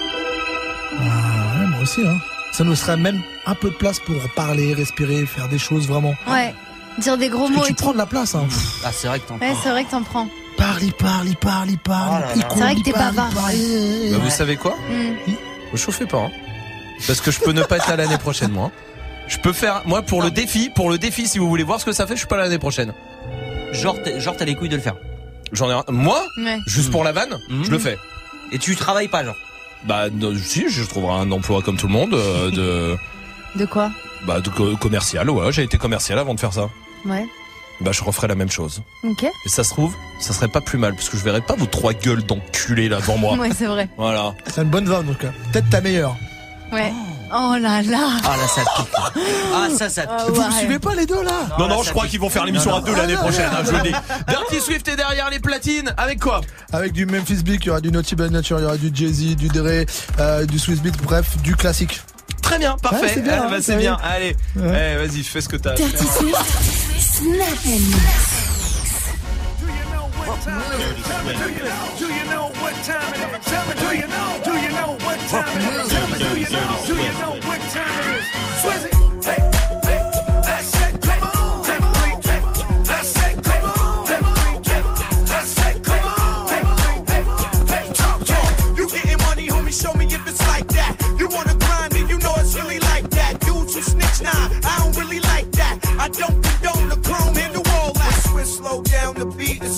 [0.99, 2.17] Ah, ouais, moi aussi, hein.
[2.53, 6.13] Ça nous serait même un peu de place pour parler, respirer, faire des choses vraiment.
[6.27, 6.53] Ouais.
[6.99, 7.83] Dire des gros Parce mots que tu et tout.
[7.83, 8.45] prends de la place, hein.
[8.85, 10.27] Ah, c'est vrai que t'en Ouais, c'est vrai que t'en prends.
[10.57, 12.23] Parle, il parle, il parle, il parle.
[12.35, 13.29] Oh C'est vrai que t'es bavard.
[13.33, 13.41] Bah,
[14.21, 15.31] vous savez quoi Hmm.
[15.71, 16.17] Me chauffez pas.
[16.23, 16.31] hein.
[17.07, 18.69] Parce que je peux ne pas être là l'année prochaine, moi.
[19.31, 21.85] Je peux faire, moi, pour le défi, pour le défi, si vous voulez voir ce
[21.85, 22.93] que ça fait, je suis pas là l'année prochaine.
[23.71, 24.95] Genre, t'es- genre t'as les couilles de le faire.
[25.53, 25.83] J'en ai un.
[25.89, 26.59] Moi, Ouais.
[26.67, 27.63] juste pour la vanne, Mhm.
[27.65, 27.97] je le fais.
[28.51, 29.35] Et tu travailles pas, genre.
[29.85, 32.97] Bah non, si, je trouverai un emploi comme tout le monde euh, de
[33.59, 33.89] De quoi
[34.27, 35.29] bah de co- commercial.
[35.29, 36.69] Ouais, j'ai été commercial avant de faire ça.
[37.05, 37.25] Ouais.
[37.79, 38.83] Bah je referai la même chose.
[39.03, 39.23] Ok.
[39.23, 41.65] Et ça se trouve, ça serait pas plus mal parce que je verrais pas vos
[41.65, 43.35] trois gueules d'enculés là devant moi.
[43.39, 43.89] Ouais, c'est vrai.
[43.97, 44.35] Voilà.
[44.45, 45.17] C'est une bonne vanne, donc.
[45.19, 46.15] Peut-être ta meilleure.
[46.71, 46.91] Ouais.
[46.93, 48.07] Oh là là.
[48.23, 48.87] Ah là, ça pique.
[49.53, 50.33] Ah, ça, ça Ah pique.
[50.35, 50.47] Vous ouais.
[50.47, 52.73] me suivez pas les deux là Non, non, là, je crois qu'ils vont faire l'émission
[52.75, 53.91] à deux l'année Ah, prochaine, hein, je le dis.
[54.27, 55.93] Dirty Swift est derrière les platines.
[55.97, 58.65] Avec quoi Avec du Memphis Bleak, il y aura du Naughty by Nature, il y
[58.65, 59.85] aura du Jay-Z, du Dre,
[60.19, 62.01] euh, du Swiss Beat, bref, du classique.
[62.41, 63.01] Très bien, parfait.
[63.01, 63.97] Ouais, c'est bien, Ah, hein, bah, c'est bien.
[64.03, 64.93] Allez, Ouais.
[64.95, 65.73] Eh, vas-y, fais ce que t'as.
[65.73, 66.05] Dirty.
[66.05, 66.37] Swift,
[66.99, 67.57] Snap
[76.21, 76.83] Do you know?
[76.85, 77.40] Do you know?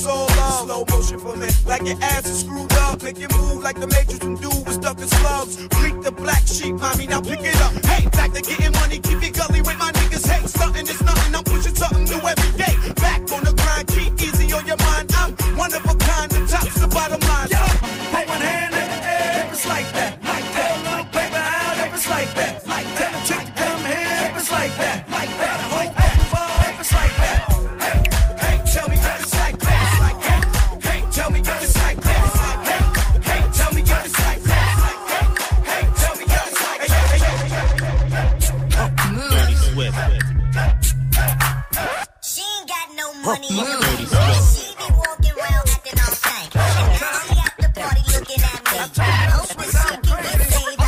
[0.05, 0.65] All love.
[0.65, 3.01] Slow motion for me, like your ass is screwed up.
[3.03, 5.55] Make you move like the Matrix and do was stuck in slugs.
[5.67, 7.73] Bleak the black sheep, mommy, now pick it up.
[7.85, 10.27] Hey, back to getting money, keep it gully with my niggas.
[10.27, 12.75] Hey, stunting is nothing, I'm pushing something new every day.
[12.95, 15.11] Back on the grind, keep easy on your mind.
[15.15, 17.22] I'm one of a kind, the top's the bottom
[43.23, 43.79] got no money.
[43.87, 46.55] Dirty She be walking around acting all stank.
[46.55, 46.61] And
[47.01, 48.77] now she at the party looking at me.
[49.33, 50.81] Hope that she can get saved.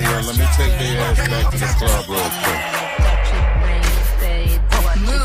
[0.00, 2.62] Yeah, let me take their ass back to the club real quick.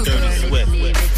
[0.04, 0.72] Dirty Swift.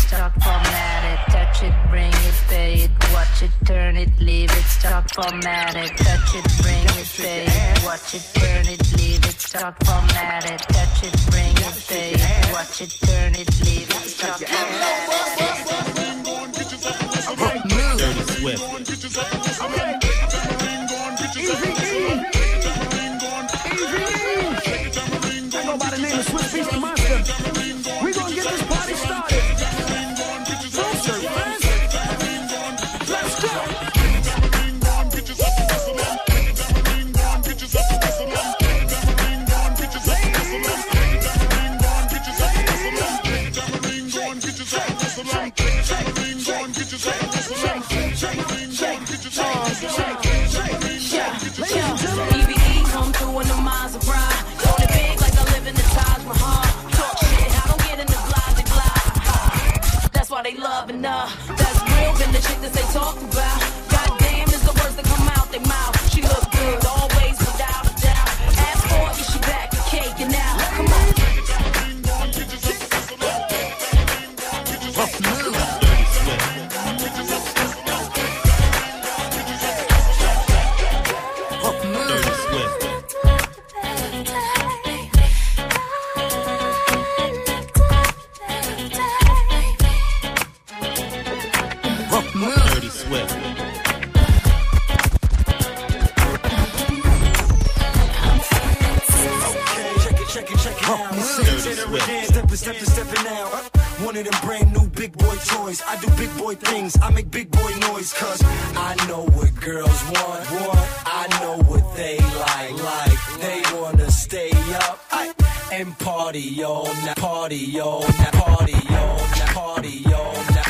[0.10, 5.10] Talk formatted, touch it, bring it, pay it, watch it, turn it, leave it, stock
[5.16, 7.53] formatted, touch it, bring it, pay it,
[7.94, 12.82] watch it, turn it, leave it, stock formatted, touch it, bring it, pay it, watch
[12.82, 13.53] it, turn it,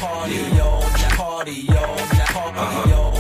[0.03, 0.81] party, on!
[1.15, 1.97] party, on!
[2.33, 3.12] party, on!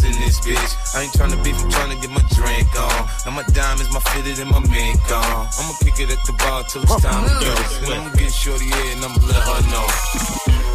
[0.00, 0.96] diamonds in this bitch.
[0.96, 3.08] I ain't tryna beef, I'm tryna get my drink on.
[3.26, 5.48] And my diamonds, my fitted, and my mink on.
[5.58, 7.92] I'ma kick it at the bar till it's time to go.
[7.92, 9.86] And I'ma get shorty here and I'ma let her know.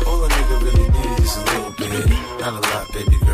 [0.10, 2.10] All a nigga really need is a little bit,
[2.40, 3.25] not a lot, baby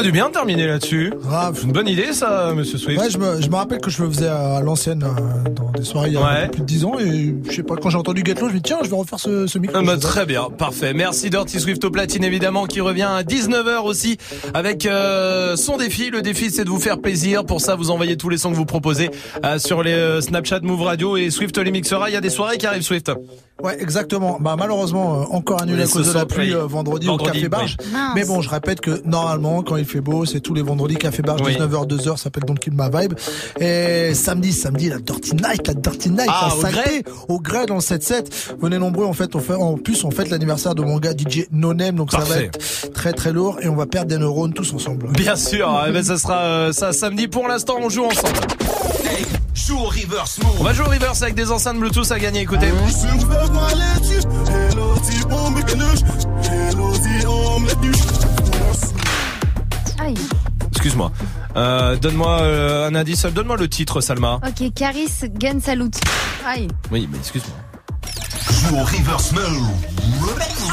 [0.00, 1.12] Fait du bien de terminer là-dessus.
[1.22, 1.60] Grave.
[1.62, 2.98] Une bonne idée, ça, monsieur Swift.
[3.00, 5.84] Ouais, je me, je me rappelle que je le faisais à l'ancienne euh, dans des
[5.84, 6.48] soirées il y a Ouais.
[6.48, 8.58] plus de 10 ans et je sais pas, quand j'ai entendu Get Low, je me
[8.58, 9.76] dis tiens, je vais refaire ce, ce micro.
[9.78, 10.94] Ah bah, très bien, parfait.
[10.94, 14.16] Merci Dirty Swift au platine évidemment qui revient à 19h aussi
[14.54, 16.08] avec euh, son défi.
[16.10, 17.44] Le défi c'est de vous faire plaisir.
[17.44, 19.10] Pour ça vous envoyez tous les sons que vous proposez
[19.44, 22.08] euh, sur les euh, Snapchat Move Radio et Swift les mixera.
[22.08, 23.10] Il y a des soirées qui arrivent Swift.
[23.62, 24.38] Ouais, exactement.
[24.40, 27.48] Bah malheureusement euh, encore annulé à cause de la pluie euh, vendredi, Vendredi, au Café
[27.48, 27.76] Barge.
[27.80, 27.86] oui.
[28.14, 31.22] Mais bon, je répète que normalement quand il fait beau, c'est tous les vendredis Café
[31.22, 31.54] Barge Oui.
[31.56, 33.14] 19h 2h, ça s'appelle Don't Kill My Vibe.
[33.60, 36.70] Et samedi, samedi la Dirty Night, la Dirty Night, Ah, la
[37.28, 38.54] au grès dans le 7-7.
[38.60, 41.46] Venez nombreux en fait, on fait en plus on fête l'anniversaire de mon gars DJ
[41.52, 42.58] No Name, donc ça va être
[42.92, 45.08] très très lourd et on va perdre des neurones tous ensemble.
[45.12, 47.28] Bien sûr, eh ben, ça sera euh, ça samedi.
[47.28, 48.38] Pour l'instant, on joue ensemble.
[49.70, 50.56] Joue au reverse move.
[50.58, 52.40] On va jouer au reverse avec des enceintes Bluetooth à gagner.
[52.40, 52.72] Écoutez.
[60.00, 60.14] Aïe.
[60.72, 61.12] Excuse-moi.
[61.54, 63.26] Euh, donne-moi euh, un indice.
[63.26, 64.40] Donne-moi le titre, Salma.
[64.44, 66.00] Ok, Caris Gun Salute.
[66.44, 66.66] Aïe.
[66.90, 67.54] Oui, mais excuse-moi.
[68.50, 69.44] joue au reverse mode.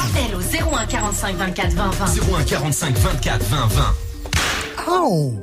[0.09, 2.05] Appel au 01 45 24 20 20.
[2.39, 3.95] 01 45 24 20 20.
[4.89, 5.33] Oh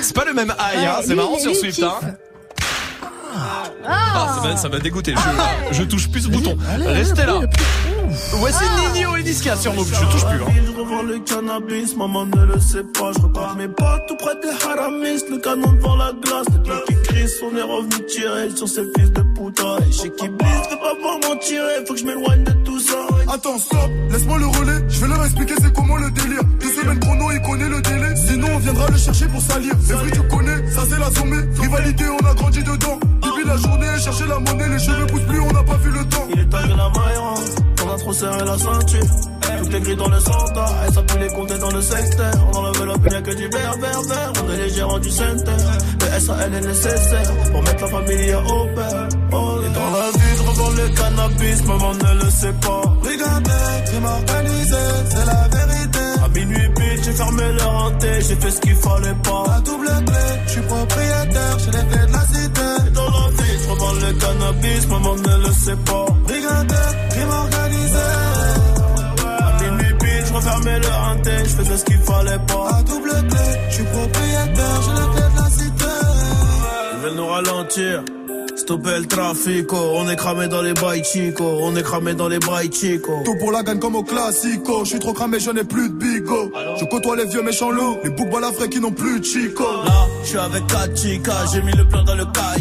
[0.00, 1.82] C'est pas le même aïe, hein, c'est marrant sur Swift.
[1.82, 2.14] Hein.
[3.86, 5.14] Ah, ça m'a- ça m'a dégoûté.
[5.70, 6.56] Je, je touche plus ce bouton.
[6.86, 7.40] Restez là.
[8.32, 9.88] Voici Nino et Niska sur Move.
[9.92, 10.42] Je touche plus.
[10.42, 10.46] hein.
[10.66, 13.12] Je revends le cannabis, maman ne le sait pas.
[13.16, 15.22] Je repars mes potes tout près des haramis.
[15.30, 18.84] Le canon devant la glace, le club qui crie, on est revenu tirer sur ces
[18.96, 19.76] fils de putain.
[19.88, 22.80] Et chez qui blisse, fais pas pour m'en tirer, faut que je m'éloigne de tout
[22.80, 22.96] ça.
[23.32, 23.78] Attends, stop,
[24.10, 24.84] laisse-moi le relais.
[24.88, 26.40] Je vais leur expliquer c'est comment le délire.
[26.60, 28.16] Deux semaines chrono, il connaît le délai.
[28.38, 29.74] Sinon, on viendra le chercher pour salir.
[29.88, 31.42] Les fruits, tu connais, ça c'est la sommée.
[31.60, 32.98] Rivalité, on a grandi dedans.
[33.20, 36.04] Depuis la journée, chercher la monnaie, les cheveux poussent plus, on n'a pas vu le
[36.04, 36.26] temps.
[36.32, 37.42] Il est que la maille rentre,
[37.84, 39.06] on a trop serré la ceinture.
[39.58, 42.32] Tout est gris dans le centre, et ça peut les compter dans le secteur.
[42.54, 44.32] On enlève a que du vert, vert, vert.
[44.44, 45.58] On est les gérants du center.
[46.00, 49.08] Le SAL est nécessaire pour mettre la famille au père.
[49.32, 52.82] Oh, et dans la vie, revends le cannabis, maman ne le sait pas.
[53.02, 54.76] Regardez, crime organisé,
[55.10, 55.98] c'est la vérité.
[56.24, 56.68] À minuit,
[57.08, 59.44] j'ai fermé leur hanté, j'ai fait ce qu'il fallait pas.
[59.48, 62.68] La double clé, je suis propriétaire, j'ai les clés de la cité.
[62.86, 66.06] Et dans la vie, je revends le cannabis, maman ne le sait pas.
[66.28, 68.06] Regardez, crime organisé.
[69.26, 72.68] À minuit, bitch, je refermais le hanté, je faisais ce qu'il fallait pas.
[72.72, 75.84] La double clé, je suis propriétaire, j'ai les clés de la cité.
[76.92, 78.02] Ils veulent nous ralentir.
[78.58, 79.92] Stopper le trafic, oh.
[79.94, 83.22] on est cramé dans les bails chico, on est cramé dans les bails chico.
[83.24, 84.84] Tout pour la gagne comme au classico.
[84.84, 86.52] Je suis trop cramé, je n'ai plus de bigo.
[86.78, 89.64] Je côtoie les vieux méchants loups, les boucs balafrés qui n'ont plus de chico.
[89.84, 92.56] Là, je suis avec Kachika, j'ai mis le plan dans le pas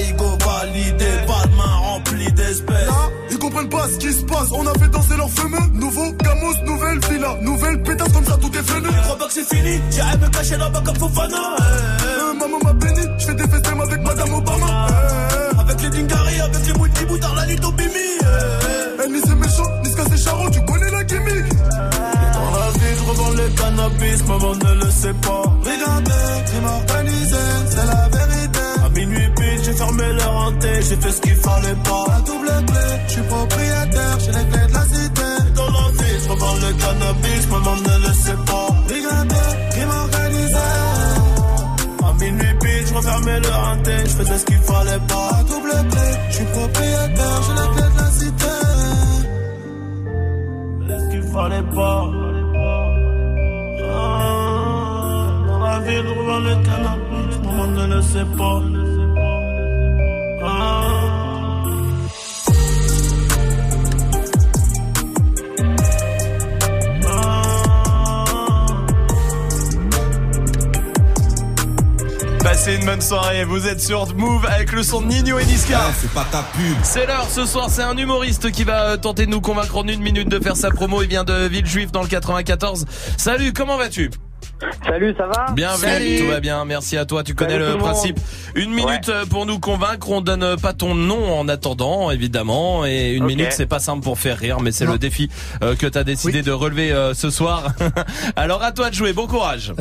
[0.00, 2.88] ego validé, pas de main remplie d'espèces.
[3.30, 4.48] Ils comprennent pas ce qui se passe.
[4.52, 5.58] On a fait danser leurs fameux.
[5.74, 7.38] Nouveau Gamos, nouvelle villa.
[7.42, 8.88] Nouvelle pétasse comme ça, tout est fenu.
[8.88, 11.56] Je crois pas que c'est fini, j'irai me cacher là-bas comme Fofana.
[12.02, 14.57] Euh, maman m'a béni, je fais des festins avec Madame Obama.
[15.78, 17.90] Avec les Dingari, avec les multi-boutards, la lutte au bimi.
[19.04, 21.36] Eh, ni c'est méchant, ni c'est charron, tu connais la gimmick.
[21.36, 25.42] Et dans la vie, je revends le cannabis, maman ne le sait pas.
[25.62, 27.36] Regardez, crime organisé,
[27.70, 28.58] c'est la vérité.
[28.84, 32.04] À minuit, bitch, j'ai fermé leur hanté, j'ai fait ce qu'il fallait pas.
[32.08, 35.22] La double clé, je suis propriétaire, j'ai les clés de la cité.
[35.46, 38.68] Et dans la vie, je revends le cannabis, maman ne le sait pas.
[38.88, 40.56] Regardez, crime organisé.
[42.04, 43.67] À minuit, bitch, je refermais le hanté, je
[44.18, 45.30] faisais ce qu'il fallait pas.
[45.36, 48.54] La double clé, je suis propriétaire, j'ai les clés de la cité.
[50.98, 52.00] ce qu'il fallait pas.
[55.48, 58.87] Dans la ville, revends le cannabis, maman ne le sait pas.
[72.58, 73.44] Passez une bonne soirée.
[73.44, 75.78] Vous êtes sur Move avec le son de Nino et Niska.
[75.96, 76.76] c'est pas ta pub.
[76.82, 79.86] C'est l'heure ce soir, c'est un humoriste qui va euh, tenter de nous convaincre en
[79.86, 81.00] une minute de faire sa promo.
[81.02, 82.84] Il vient de Villejuif dans le 94.
[83.16, 84.10] Salut, comment vas-tu?
[84.84, 85.52] Salut, ça va?
[85.52, 88.18] Bienvenue, tout va bien, merci à toi, tu connais Salut le principe.
[88.56, 93.12] Une minute euh, pour nous convaincre, on donne pas ton nom en attendant, évidemment, et
[93.12, 95.30] une minute c'est pas simple pour faire rire, mais c'est le défi
[95.62, 97.72] euh, que t'as décidé de relever euh, ce soir.
[98.36, 99.72] Alors à toi de jouer, bon courage.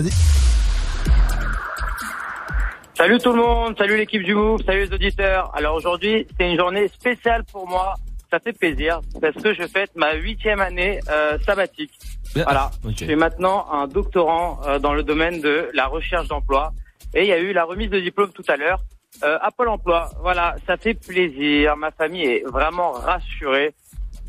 [2.97, 5.55] Salut tout le monde, salut l'équipe du Move, salut les auditeurs.
[5.55, 7.93] Alors aujourd'hui, c'est une journée spéciale pour moi.
[8.31, 11.91] Ça fait plaisir parce que je fête ma huitième année euh, sabbatique.
[12.33, 12.93] Voilà, ok.
[12.97, 16.71] je suis maintenant un doctorant euh, dans le domaine de la recherche d'emploi.
[17.13, 18.79] Et il y a eu la remise de diplôme tout à l'heure
[19.23, 20.09] euh, à Pôle Emploi.
[20.21, 21.77] Voilà, ça fait plaisir.
[21.77, 23.75] Ma famille est vraiment rassurée.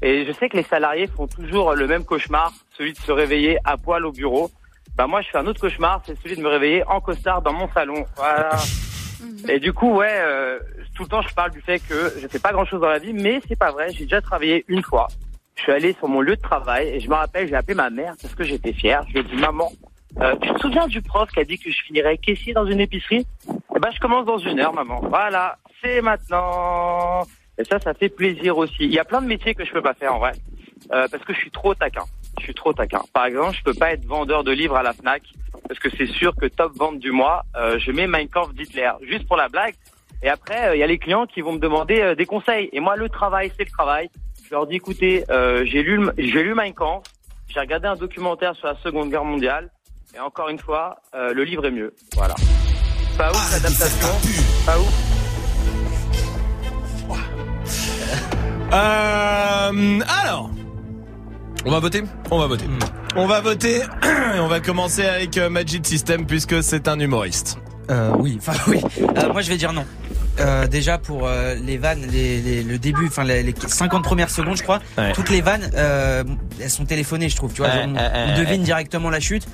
[0.03, 3.57] Et je sais que les salariés font toujours le même cauchemar, celui de se réveiller
[3.65, 4.51] à poil au bureau.
[4.99, 7.53] Bah moi, je fais un autre cauchemar, c'est celui de me réveiller en costard dans
[7.53, 8.05] mon salon.
[8.17, 8.51] Voilà.
[9.49, 10.59] Et du coup, ouais, euh,
[10.97, 13.13] tout le temps, je parle du fait que je fais pas grand-chose dans la vie,
[13.13, 13.93] mais c'est pas vrai.
[13.93, 15.07] J'ai déjà travaillé une fois.
[15.55, 17.91] Je suis allé sur mon lieu de travail et je me rappelle, j'ai appelé ma
[17.91, 19.05] mère parce que j'étais fier.
[19.07, 19.71] Je lui ai dit, maman,
[20.21, 22.81] euh, tu te souviens du prof qui a dit que je finirais caissier dans une
[22.81, 23.25] épicerie?
[23.49, 25.01] Eh ben, je commence dans une heure, maman.
[25.03, 27.23] Voilà, c'est maintenant.
[27.57, 28.81] Et ça, ça fait plaisir aussi.
[28.81, 30.33] Il y a plein de métiers que je peux pas faire en vrai,
[30.93, 32.03] euh, parce que je suis trop taquin.
[32.39, 33.03] Je suis trop taquin.
[33.13, 35.23] Par exemple, je peux pas être vendeur de livres à la Fnac
[35.67, 38.91] parce que c'est sûr que top vente du mois, euh, je mets Mein Kampf d'Hitler
[39.03, 39.75] juste pour la blague.
[40.23, 42.69] Et après, euh, il y a les clients qui vont me demander euh, des conseils.
[42.73, 44.11] Et moi, le travail, c'est le travail.
[44.49, 47.07] Je leur dis, écoutez, euh, j'ai lu, j'ai lu Mein Kampf,
[47.49, 49.71] j'ai regardé un documentaire sur la Seconde Guerre mondiale,
[50.15, 51.95] et encore une fois, euh, le livre est mieux.
[52.15, 52.35] Voilà.
[53.19, 54.09] Pas ouf l'adaptation.
[54.65, 55.19] Pas ouf.
[58.73, 60.51] Euh, alors,
[61.65, 62.03] on va voter?
[62.31, 62.65] On va voter.
[63.17, 63.77] On va voter
[64.37, 67.59] et on va commencer avec euh, Magic System puisque c'est un humoriste.
[67.91, 68.81] Euh, oui, enfin oui.
[69.17, 69.85] Euh, moi je vais dire non.
[70.41, 74.31] euh, déjà pour euh, les vannes, les, les- le début, enfin les, les 50 premières
[74.31, 74.81] secondes, je crois.
[74.97, 75.13] Ouais.
[75.13, 76.23] Toutes les vannes, euh,
[76.61, 77.53] elles sont téléphonées, je trouve.
[77.53, 78.65] Tu vois, Ouais, genre, on, devine ouais.
[78.65, 79.47] directement la chute.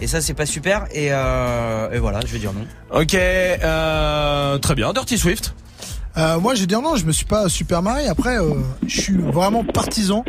[0.00, 0.86] Et ça, c'est pas super.
[0.92, 2.66] Et, euh, et voilà, je vais dire non.
[2.98, 4.92] Ok, euh, très bien.
[4.92, 5.54] Dirty Swift?
[6.16, 8.08] Euh, moi, j'ai dit non, je me suis pas super marré.
[8.08, 8.54] Après, euh,
[8.86, 10.24] je suis vraiment partisan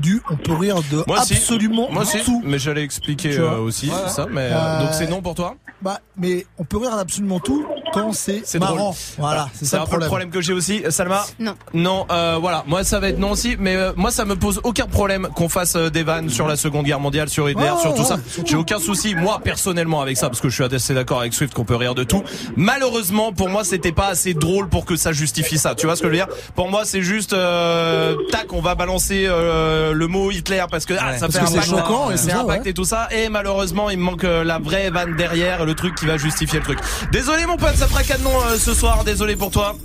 [0.00, 2.42] du on peut rire de Moi absolument Moi tout.
[2.44, 4.08] Mais j'allais expliquer euh, aussi Ouais.
[4.08, 4.26] ça.
[4.30, 5.56] Mais Euh, euh, donc c'est non pour toi?
[5.82, 8.76] Bah, mais on peut rire d'absolument tout quand c'est C'est marrant.
[8.76, 8.94] drôle.
[9.18, 10.08] Voilà, c'est ça un le peu le problème.
[10.08, 10.82] problème que j'ai aussi.
[10.90, 11.54] Salma Non.
[11.72, 12.64] Non, euh, voilà.
[12.66, 13.56] Moi, ça va être non aussi.
[13.58, 16.56] Mais euh, moi, ça me pose aucun problème qu'on fasse euh, des vannes sur la
[16.56, 18.18] Seconde Guerre mondiale, sur Hitler, sur tout ouais, ça.
[18.44, 21.54] J'ai aucun souci, moi, personnellement, avec ça, parce que je suis assez d'accord avec Swift
[21.54, 22.22] qu'on peut rire de tout.
[22.56, 25.74] Malheureusement, pour moi, c'était pas assez drôle pour que ça justifie ça.
[25.74, 26.28] Tu vois ce que je veux dire?
[26.54, 30.94] Pour moi, c'est juste euh, tac, on va balancer euh, le mot Hitler parce que
[30.98, 32.70] ah, ça Parce fait que un c'est impact, choquant et ça, impact ouais.
[32.70, 33.08] et tout ça.
[33.10, 36.58] Et malheureusement, il me manque euh, la vraie vanne derrière, le truc qui va justifier
[36.58, 36.78] le truc.
[37.12, 39.04] Désolé, mon pote, ça fera cadenon euh, ce soir.
[39.04, 39.76] Désolé pour toi.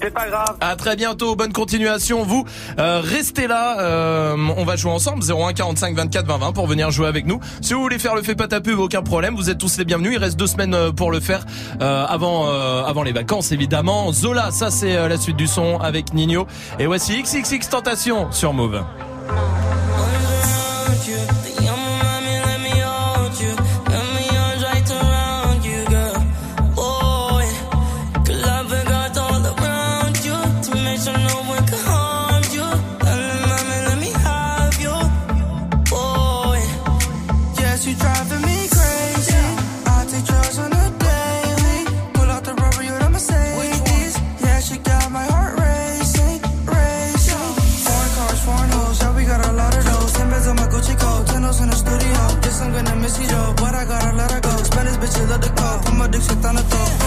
[0.00, 0.56] C'est pas grave.
[0.60, 2.24] À très bientôt, bonne continuation.
[2.24, 2.46] Vous
[2.78, 6.90] euh, restez là, euh, on va jouer ensemble 01 45 24 20 20 pour venir
[6.90, 7.40] jouer avec nous.
[7.60, 9.34] Si vous voulez faire le fait pas pub, aucun problème.
[9.34, 10.12] Vous êtes tous les bienvenus.
[10.14, 11.44] Il reste deux semaines euh, pour le faire
[11.80, 14.12] euh, avant avant les vacances évidemment.
[14.12, 16.46] Zola, ça c'est la suite du son avec Nino.
[16.78, 18.82] Et voici XXX Tentation sur Move.
[55.40, 56.99] The code, put my dick shit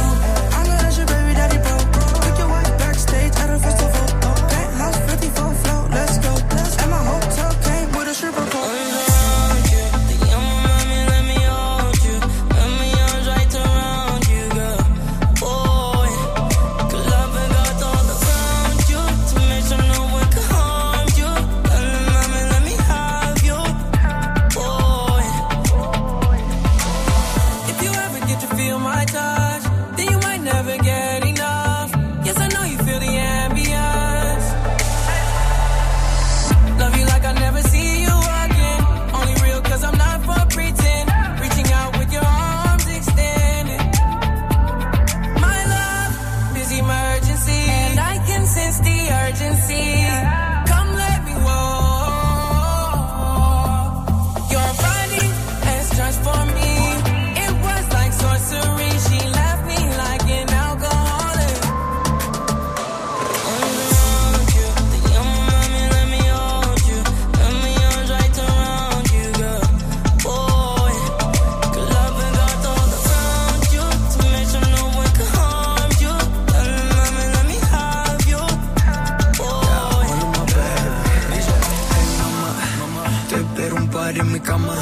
[84.19, 84.73] en mi cama.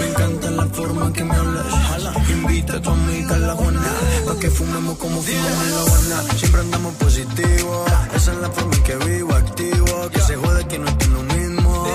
[0.00, 1.66] Me encanta la forma que me hablas.
[2.30, 3.82] Invita a tu amiga a la Juana.
[4.26, 6.34] Pa' que fumemos como fumamos en la Habana.
[6.36, 7.84] Siempre andamos positivo.
[8.14, 10.10] Esa es la forma en que vivo, activo.
[10.12, 11.86] Que se jode que no esté lo mismo.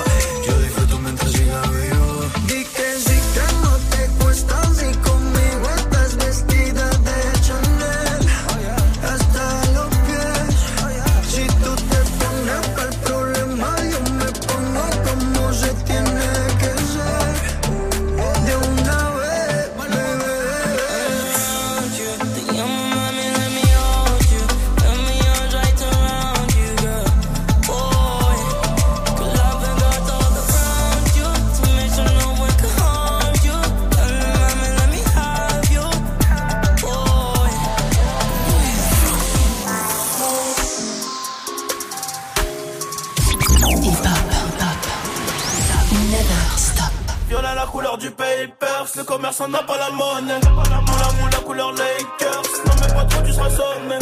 [49.51, 50.39] Commerçant n'a pas la monnaie.
[50.39, 53.99] Moula moula couleur Lakers, non mais pas trop tu seras sonné.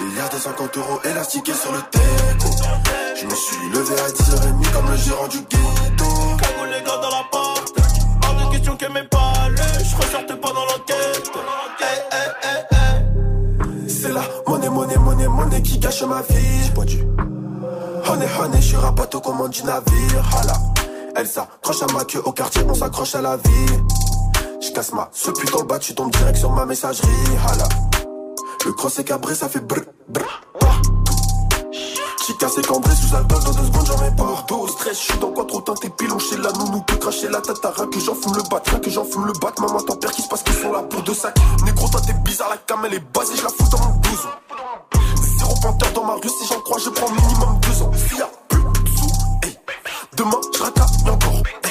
[0.00, 2.50] Il y a des 50 euros élastiqués sur le teco.
[3.20, 6.04] Je me suis levé à 10h30 comme le gérant du ghetto.
[6.38, 7.74] Cagou les gars dans la porte,
[8.24, 11.30] hors de question m'ait pas lu, je ressortais pas dans l'enquête.
[11.80, 13.88] Hey, hey, hey, hey.
[13.90, 16.64] C'est la monnaie, monnaie, monnaie, monnaie qui gâche ma vie.
[16.64, 17.02] J'ai pas dû.
[18.08, 20.24] Honey, honey, je suis rapaté aux commandes du navire.
[20.40, 20.54] Hala.
[21.20, 22.57] Elle s'accroche à ma queue au quartier, on
[23.14, 23.66] à la vie.
[24.60, 27.08] Je casse ma ce putain bas, tu tombes direct sur ma messagerie.
[27.46, 27.68] Hala.
[28.64, 30.40] Le cross est cabré, ça fait brr, brr.
[32.26, 34.44] J'ai cassé cambré sous alcool dans deux secondes, j'en ai pas.
[34.48, 37.70] Dos, stress, j'suis dans quoi trop teinté pilon chez la nounou, peut cracher la à
[37.70, 39.52] rien que j'en fume le bat, rien que j'en fume le bat.
[39.58, 41.38] Maman, ton père qui se passe qu'ils sont là pour deux sacs.
[41.64, 44.28] Négro, toi t'es bizarre, la cam elle est basée, je la fous dans mon blouson.
[45.38, 47.92] Zéro panthère dans ma rue, si j'en crois, je prends minimum deux ans.
[47.94, 49.06] S'il plus de sous,
[49.44, 49.58] hey.
[50.16, 51.67] demain je encore.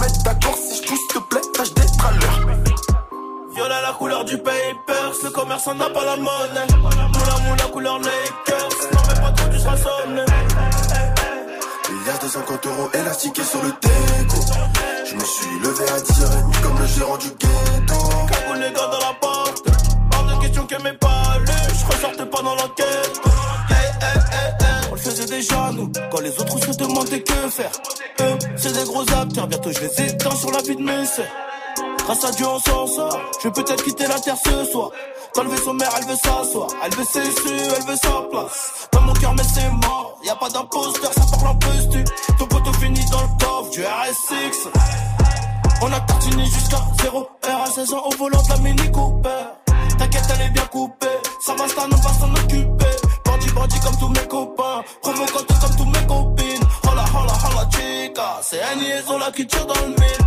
[0.00, 2.56] Mette d'accord, si je pousse, s'il te plaît, tâche d'être à l'heure.
[3.54, 6.66] Violet la couleur du papers, le commerçant n'a pas la monnaie.
[6.78, 10.24] Moula moula couleur Lakers, non mais pas trop tu seras sonné.
[11.92, 14.36] Milliard de 50 euros élastiqués sur le déco.
[15.04, 17.94] Je me suis levé à 10h30 comme le gérant du ghetto.
[18.28, 19.64] Cagoule les gars dans la porte,
[20.14, 23.29] hors de question que mes pas lu, je ressortais pas dans l'enquête.
[25.30, 27.70] Nous, quand les autres se demandaient que faire.
[28.20, 31.24] Eux, c'est des gros acteurs, bientôt je les éteins sur la vie de mes sœurs.
[31.98, 34.90] Grâce à Dieu on s'en sort, je vais peut-être quitter la terre ce soir.
[35.32, 38.88] Quand veut son mère, elle veut s'asseoir, elle veut ses su, elle veut sa place.
[38.90, 42.04] Dans mon cœur, mais c'est mort, y a pas d'imposteur, ça parle un peu stu.
[42.36, 44.68] Ton poteau finit dans le coffre du RS6.
[45.82, 49.28] On a tartiné jusqu'à 0 R à 16 ans au volant de la Mini Cooper.
[49.96, 51.06] T'inquiète, elle est bien coupée,
[51.46, 53.09] ça va, ça, on va s'en occuper.
[53.54, 56.64] Bandit, bandit comme tous mes copains, provocante comme tous mes copines.
[56.84, 60.26] Hola, hola, hola, chica, c'est une liaison là qui tire dans le mille.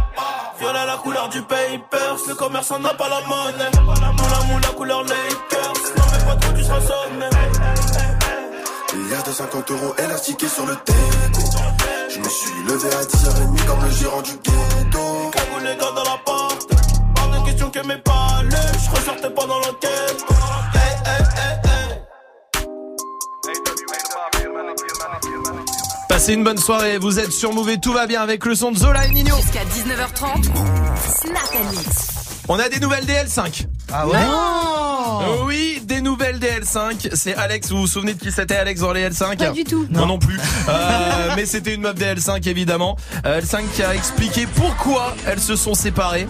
[0.60, 3.72] Violet la couleur du papers, le commerçant n'a pas la monnaie.
[3.86, 7.30] Moula moula couleur Lakers, non mais pas trop seras sonné.
[8.96, 11.42] Milliard de 50 euros élastiqués sur le déco.
[12.10, 15.32] Je me suis levé à 10h30 comme le gérant du ghetto.
[15.32, 16.70] Cagoule les gars dans la porte,
[17.20, 20.26] hors de question que mes pas lu, je ressortais pas dans l'enquête.
[26.24, 28.72] Passez une bonne soirée, vous êtes sur Move et tout va bien avec le son
[28.72, 29.36] de Zola et Nino.
[29.36, 30.44] Jusqu'à 19h30.
[30.46, 32.08] Snap and Mix.
[32.48, 33.66] On a des nouvelles DL5.
[33.92, 37.10] Ah ouais Euh, Oui, des nouvelles DL5.
[37.14, 39.86] C'est Alex, vous vous souvenez de qui c'était Alex dans les L5 Pas du tout.
[39.90, 40.40] Moi non, plus.
[40.70, 42.96] Euh, mais c'était une meuf des L5 évidemment.
[43.26, 46.30] Euh, L5 qui a expliqué pourquoi elles se sont séparées.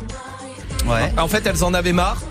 [0.86, 1.14] Ouais.
[1.18, 2.22] En fait, elles en avaient marre.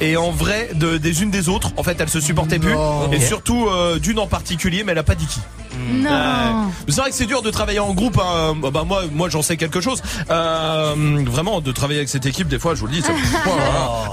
[0.00, 2.74] Et en vrai, de, des unes des autres, en fait, elles se supportaient plus.
[2.74, 3.10] Non.
[3.10, 5.40] Et surtout euh, d'une en particulier, mais elle a pas dit qui.
[5.78, 6.10] Non.
[6.10, 6.50] Euh,
[6.88, 8.18] c'est vrai que c'est dur de travailler en groupe.
[8.22, 8.54] Hein.
[8.60, 10.02] Bah, bah, moi, moi, j'en sais quelque chose.
[10.30, 10.94] Euh,
[11.26, 13.02] vraiment, de travailler avec cette équipe, des fois, je vous le dis.
[13.02, 13.12] c'est-
[13.44, 13.62] Voilà.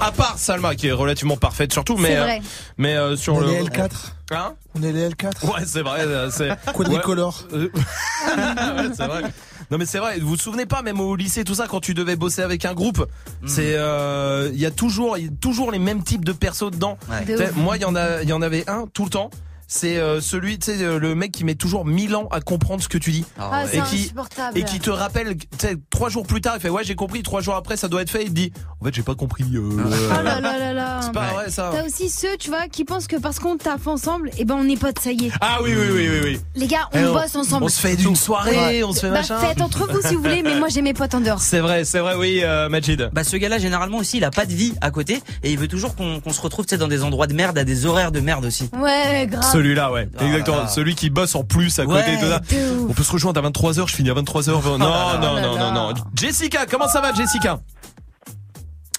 [0.00, 2.38] À part Salma, qui est relativement parfaite, surtout, mais C'est vrai.
[2.42, 2.46] euh,
[2.78, 3.90] mais euh, sur On le est les L4.
[4.32, 4.52] Hein?
[4.78, 5.44] On est les L4.
[5.46, 6.00] Ouais, c'est vrai.
[6.00, 7.44] euh, C'est Quadricolore.
[7.52, 7.58] Ouais.
[7.58, 7.68] Euh,
[8.76, 9.22] ouais, c'est vrai.
[9.70, 11.94] Non mais c'est vrai, vous vous souvenez pas même au lycée tout ça quand tu
[11.94, 13.06] devais bosser avec un groupe,
[13.46, 16.70] c'est euh, il y a toujours il y a toujours les mêmes types de persos
[16.70, 16.98] dedans.
[17.10, 17.24] Ouais.
[17.24, 17.60] De.
[17.60, 19.30] Moi il y en a il y en avait un tout le temps.
[19.76, 22.80] C'est euh, celui, tu sais, euh, le mec qui met toujours 1000 ans à comprendre
[22.80, 23.24] ce que tu dis.
[23.36, 24.56] Ah Ah, Et qui- insupportable.
[24.56, 27.24] Et qui te rappelle, tu sais, trois jours plus tard, il fait ouais j'ai compris,
[27.24, 29.42] trois jours après ça doit être fait, il te dit en fait j'ai pas compris.
[29.52, 31.00] euh, Oh là là là là.
[31.02, 31.72] C'est pas vrai ça.
[31.74, 34.68] T'as aussi ceux, tu vois, qui pensent que parce qu'on taffe ensemble, et ben on
[34.68, 35.30] est potes, ça y est.
[35.40, 36.40] Ah oui oui oui oui oui.
[36.54, 37.64] Les gars, on Eh, bosse ensemble.
[37.64, 39.38] On se fait d'une soirée, on se fait Bah, machin.
[39.38, 41.40] faites entre vous si vous voulez, mais moi j'ai mes potes en dehors.
[41.40, 43.10] C'est vrai, c'est vrai, oui, euh, Majid.
[43.12, 45.66] Bah ce gars-là généralement aussi il a pas de vie à côté et il veut
[45.66, 48.12] toujours qu'on qu'on se retrouve tu sais, dans des endroits de merde à des horaires
[48.12, 48.70] de merde aussi.
[48.80, 49.42] Ouais, grave.
[49.64, 50.08] Celui-là, ouais.
[50.18, 50.56] Ah Exactement.
[50.58, 50.68] là là.
[50.68, 52.90] Celui qui bosse en plus à côté Ouais, de ouf.
[52.90, 54.52] On peut se rejoindre à 23h, je finis à 23h.
[54.52, 55.70] Non, non, là non, là.
[55.70, 55.94] non, non.
[56.14, 57.60] Jessica, comment ça va, Jessica?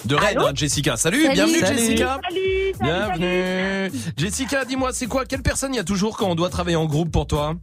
[0.05, 0.97] De Rennes, hein, Jessica.
[0.97, 1.33] Salut, Salut.
[1.33, 1.77] bienvenue, Salut.
[1.77, 2.19] Jessica.
[2.27, 3.19] Salut, salut, salut.
[3.19, 3.91] Bienvenue.
[4.17, 5.25] Jessica, dis-moi, c'est quoi?
[5.25, 7.53] Quelle personne il y a toujours quand on doit travailler en groupe pour toi?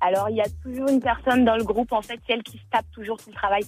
[0.00, 2.62] Alors, il y a toujours une personne dans le groupe, en fait, celle qui se
[2.72, 3.62] tape toujours tout le travail.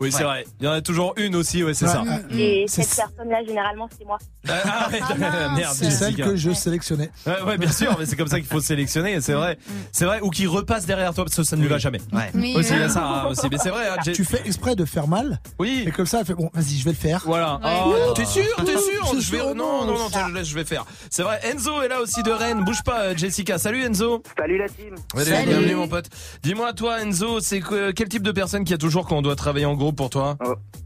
[0.00, 0.44] Oui, c'est vrai.
[0.60, 1.92] Il y en a toujours une aussi, ouais, c'est Ouais.
[1.92, 2.02] ça.
[2.32, 4.18] Et C'est- cette personne-là, généralement, c'est moi.
[4.48, 5.14] Ah, ah, ouais, Ah,
[5.56, 7.10] merde, C'est celle que je sélectionnais.
[7.26, 9.58] Ouais, ouais, bien sûr, mais c'est comme ça qu'il faut sélectionner, c'est vrai.
[9.92, 12.00] C'est vrai, ou qui repasse derrière toi, parce que ça ne lui va jamais.
[12.12, 12.30] Ouais.
[12.34, 12.92] Oui, Aussi, il y a oui.
[12.92, 13.46] ça, hein, aussi.
[13.50, 15.40] Mais c'est vrai, hein, Tu fais exprès de faire mal.
[15.58, 15.84] Oui.
[15.86, 17.22] Et comme ça, elle fait bon, vas-y, je vais le faire.
[17.24, 17.60] Voilà.
[17.62, 17.78] Ouais.
[18.08, 20.08] Oh, t'es sûr, t'es sûr Je vais sûr, non, non, non.
[20.10, 20.84] non, je laisse, je vais faire.
[21.10, 21.40] C'est vrai.
[21.44, 22.64] Enzo est là aussi de Rennes.
[22.64, 23.58] Bouge pas, Jessica.
[23.58, 24.22] Salut Enzo.
[24.38, 24.94] Salut la team.
[25.16, 25.46] Salut.
[25.46, 26.06] bienvenue mon pote.
[26.42, 29.36] Dis-moi toi Enzo, c'est que- quel type de personne qui a toujours quand on doit
[29.36, 30.36] travailler en groupe pour toi?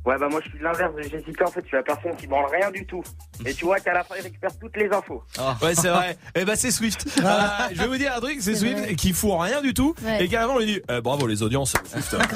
[0.04, 2.26] Ouais, bah moi je suis l'inverse de Jessica, en fait, je suis la personne qui
[2.26, 3.02] branle rien du tout.
[3.46, 5.22] Et tu vois qu'à la fin, il récupère toutes les infos.
[5.62, 6.18] Ouais, c'est vrai.
[6.34, 7.06] Eh ben c'est Swift.
[7.22, 7.38] Euh,
[7.72, 8.94] je vais vous dire un truc, c'est Swift vrai.
[8.96, 10.24] qui fout rien du tout Ouais.
[10.24, 11.72] et carrément on lui dit eh, bravo les audiences.
[11.84, 12.16] Swift.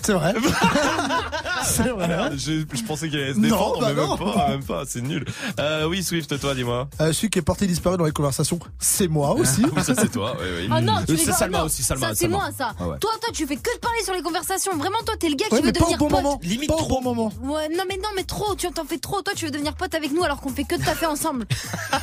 [0.00, 0.34] C'est vrai.
[1.62, 2.30] c'est vrai.
[2.36, 4.16] je, je pensais qu'il allait se Non, défendre, bah mais non.
[4.16, 5.24] même pas, même pas, c'est nul.
[5.58, 6.88] Euh, oui Swift, toi dis-moi.
[7.00, 9.64] Euh, celui qui est porté disparu dans les conversations, c'est moi aussi.
[9.74, 10.36] Oui, ça c'est toi.
[10.40, 10.68] Oui, oui.
[10.76, 12.08] Oh non, tu Euh, c'est Salma Non, aussi, Salma.
[12.08, 12.72] Ça, c'est moi, ça.
[12.78, 12.98] Ah ouais.
[12.98, 14.76] Toi, toi, tu fais que parler sur les conversations.
[14.76, 16.22] Vraiment, toi, t'es le gars qui veut devenir bon pote.
[16.22, 16.40] Moment.
[16.42, 16.98] Limite pas trop.
[16.98, 17.32] Au bon moment.
[17.42, 18.54] Ouais, non, mais non, mais trop.
[18.54, 19.22] Tu t'en fais trop.
[19.22, 21.46] Toi, tu veux devenir pote avec nous alors qu'on fait que de fait ensemble.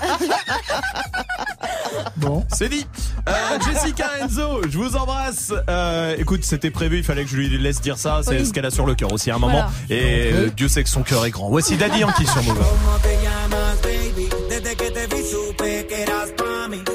[2.18, 2.86] bon, c'est dit.
[3.28, 5.54] Euh, Jessica Enzo, je vous embrasse.
[5.70, 7.00] Euh, écoute, c'était prévu.
[7.00, 8.22] Il fallait que je lui laisse dire ça.
[8.24, 8.46] C'est oui.
[8.46, 9.54] ce qu'elle a sur le cœur aussi à un moment.
[9.54, 9.72] Voilà.
[9.90, 11.50] Et euh, Dieu sait que son cœur est grand.
[11.50, 12.60] Voici Daddy Yankee sur Move.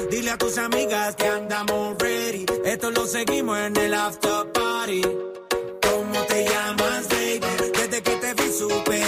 [0.09, 2.45] Dile a tus amigas que andamos ready.
[2.65, 4.56] Esto lo seguimos en el after
[4.87, 5.01] Mari.
[5.81, 7.39] ¿Cómo te llamas, baby?
[7.73, 9.06] Desde que te vi, supe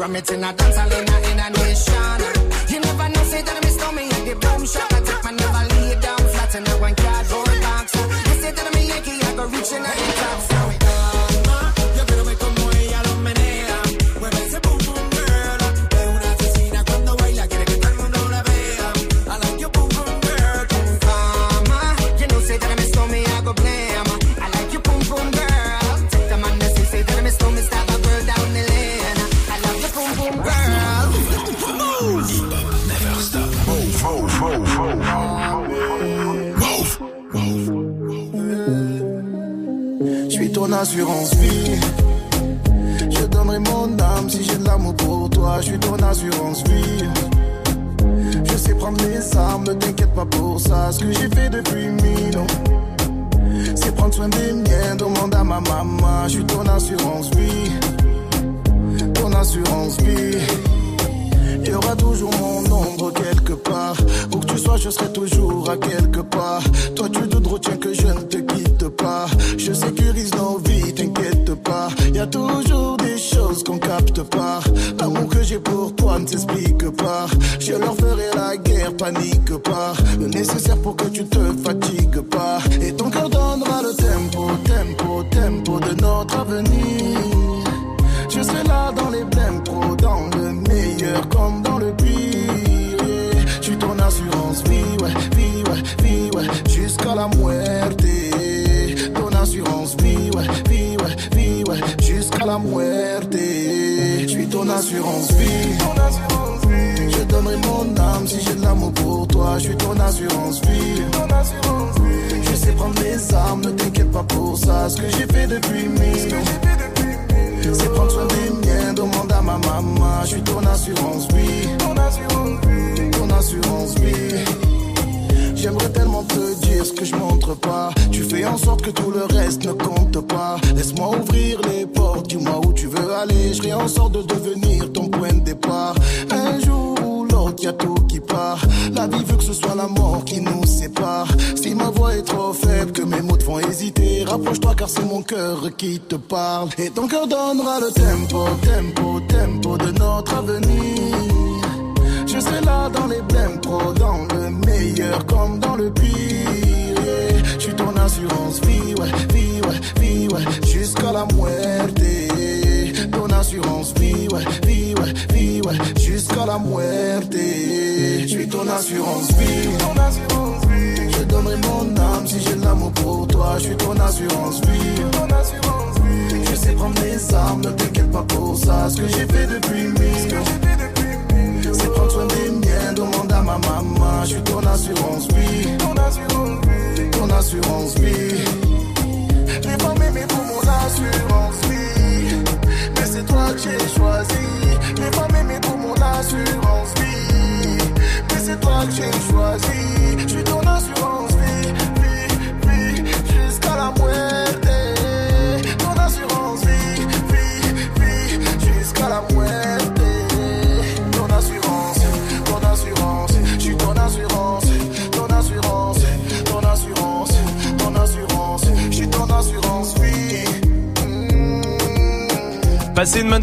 [0.00, 1.09] Ram it in a dance and let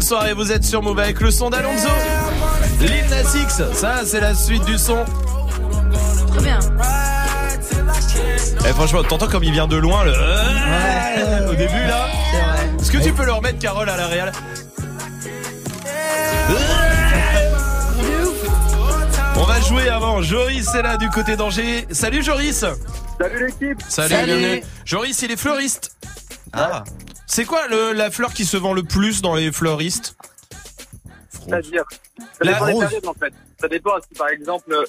[0.08, 1.90] soirée, vous êtes sur Move avec le son d'Alonso.
[2.80, 5.04] Lil Nas X, ça c'est la suite du son.
[6.28, 6.58] Trop bien.
[8.66, 12.06] Eh, franchement, t'entends comme il vient de loin le au début là.
[12.80, 14.32] Est-ce que tu peux le remettre Carole à la réal?
[19.36, 20.22] On va jouer avant.
[20.22, 21.86] Joris est là du côté d'Angers.
[21.90, 22.64] Salut Joris.
[23.20, 23.82] Salut l'équipe.
[23.86, 24.62] Salut, Salut.
[24.86, 25.77] Joris, il est fleuriste.
[27.38, 27.42] Ah.
[27.42, 30.16] C'est quoi le- la fleur qui se vend le plus dans les fleuristes?
[31.30, 31.84] C'est-à-dire,
[32.18, 32.84] ça La dépend des rose.
[32.84, 33.32] périodes en fait.
[33.60, 34.84] Ça dépend si par exemple, euh,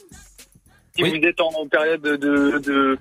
[0.96, 1.20] si Oui.
[1.20, 2.98] vous êtes en période de, de, de,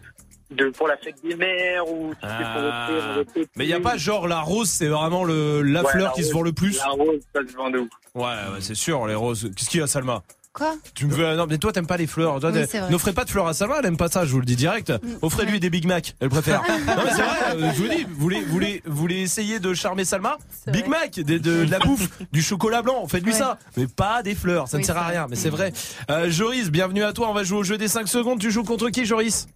[0.50, 2.88] de- pour la fête des mères ou si c'est pour Ah.
[2.90, 3.48] offrir votre petit.
[3.56, 6.12] Mais il y a pas genre la rose, c'est vraiment le la Ouais, fleur la
[6.12, 6.34] qui se rose.
[6.34, 6.78] vend le plus?
[6.78, 7.88] La rose, ça se vend de ouf.
[8.14, 9.50] Ouais, ouais, c'est sûr, les roses.
[9.56, 10.22] Qu'est-ce qu'il y a, Salma?
[10.58, 12.40] Quoi Tu me veux non mais toi t'aimes pas les fleurs.
[12.40, 12.60] Toi, Oui.
[12.90, 14.92] N'offrez pas de fleurs à Salma, elle aime pas ça, je vous le dis direct.
[15.22, 16.62] Offrez-lui des Big Mac, elle préfère.
[16.86, 19.60] non mais c'est vrai, euh, je vous dis, vous voulez, vous voulez, vous voulez essayer
[19.60, 20.36] de charmer Salma
[20.66, 23.38] Big Mac, de, de- de la bouffe, du chocolat blanc, faites-lui Ouais.
[23.38, 23.58] ça.
[23.76, 25.72] Mais pas des fleurs, ça ne sert à rien, mais c'est vrai.
[26.10, 28.40] Euh, Joris, bienvenue à toi, on va jouer au jeu des 5 secondes.
[28.40, 29.46] Tu joues contre qui Joris?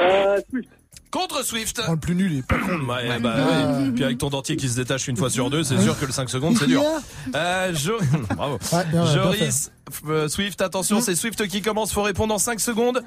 [0.00, 0.40] Euh.
[1.12, 1.80] Contre Swift.
[1.86, 2.76] Oh, le plus nul, est pas con.
[2.78, 2.86] lui.
[2.86, 3.90] Ouais, bah ouais.
[3.94, 6.12] Puis avec ton dentier qui se détache une fois sur deux, c'est sûr que le
[6.12, 6.82] 5 secondes c'est dur.
[7.34, 7.98] Euh, Jo-
[8.36, 8.58] Bravo.
[8.72, 9.70] Ouais, bien, ouais, Joris,
[10.08, 13.02] euh, Swift, attention, c'est Swift qui commence, faut répondre en 5 secondes.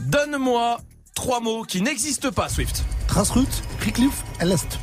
[0.00, 0.78] Donne-moi
[1.14, 2.84] trois mots qui n'existent pas, Swift.
[3.08, 4.78] Traceroute, Cliff, à l'est.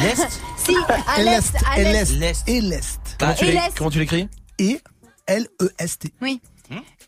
[0.00, 0.74] L'Est Si,
[1.06, 2.12] à l'est, à et l'est.
[2.18, 2.42] l'est.
[2.48, 2.98] Et l'est.
[3.20, 3.76] Comment tu et l'é- l'Est.
[3.78, 4.28] comment tu l'écris?
[4.58, 4.80] Et
[5.26, 6.12] L-E-S-T.
[6.22, 6.40] Oui.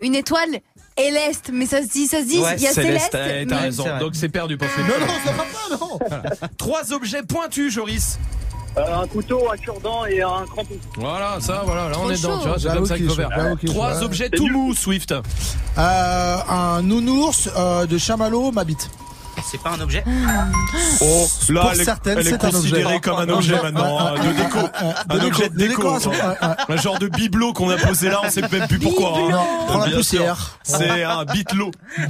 [0.03, 0.61] Une étoile
[0.99, 3.49] et l'est, mais ça se dit, ça se dit, Ouais, il y a Céleste, céleste.
[3.49, 3.85] t'as raison.
[4.01, 4.89] Donc c'est perdu pour Swift.
[4.89, 6.49] Non, non, ça va pas, non.
[6.59, 8.19] Trois objets pointus, Joris.
[8.79, 10.75] Euh, un couteau, un cure-dent et un crampon.
[10.97, 13.31] Voilà, ça, voilà, là on est dedans, tu vois, c'est comme ça qu'il faut faire.
[13.67, 15.13] Trois objets tout mous, Swift.
[15.79, 18.91] Euh, un nounours euh, de chamallow m'habite.
[19.45, 20.03] C'est pas un objet
[21.01, 23.01] Oh, là, Pour elle est, certaines, elle est c'est un considérée objet.
[23.01, 24.59] comme un objet maintenant, ouais, hein, de déco.
[24.59, 25.99] ouais, Un objet de déco.
[25.99, 26.17] ouais.
[26.69, 29.17] Un genre de bibelot qu'on a posé là, on sait même plus pourquoi.
[29.19, 29.29] hein.
[29.31, 30.19] Non, prends la Bien sûr.
[30.19, 30.59] poussière.
[30.65, 31.71] C'est un bitelot.
[31.97, 32.09] T'es le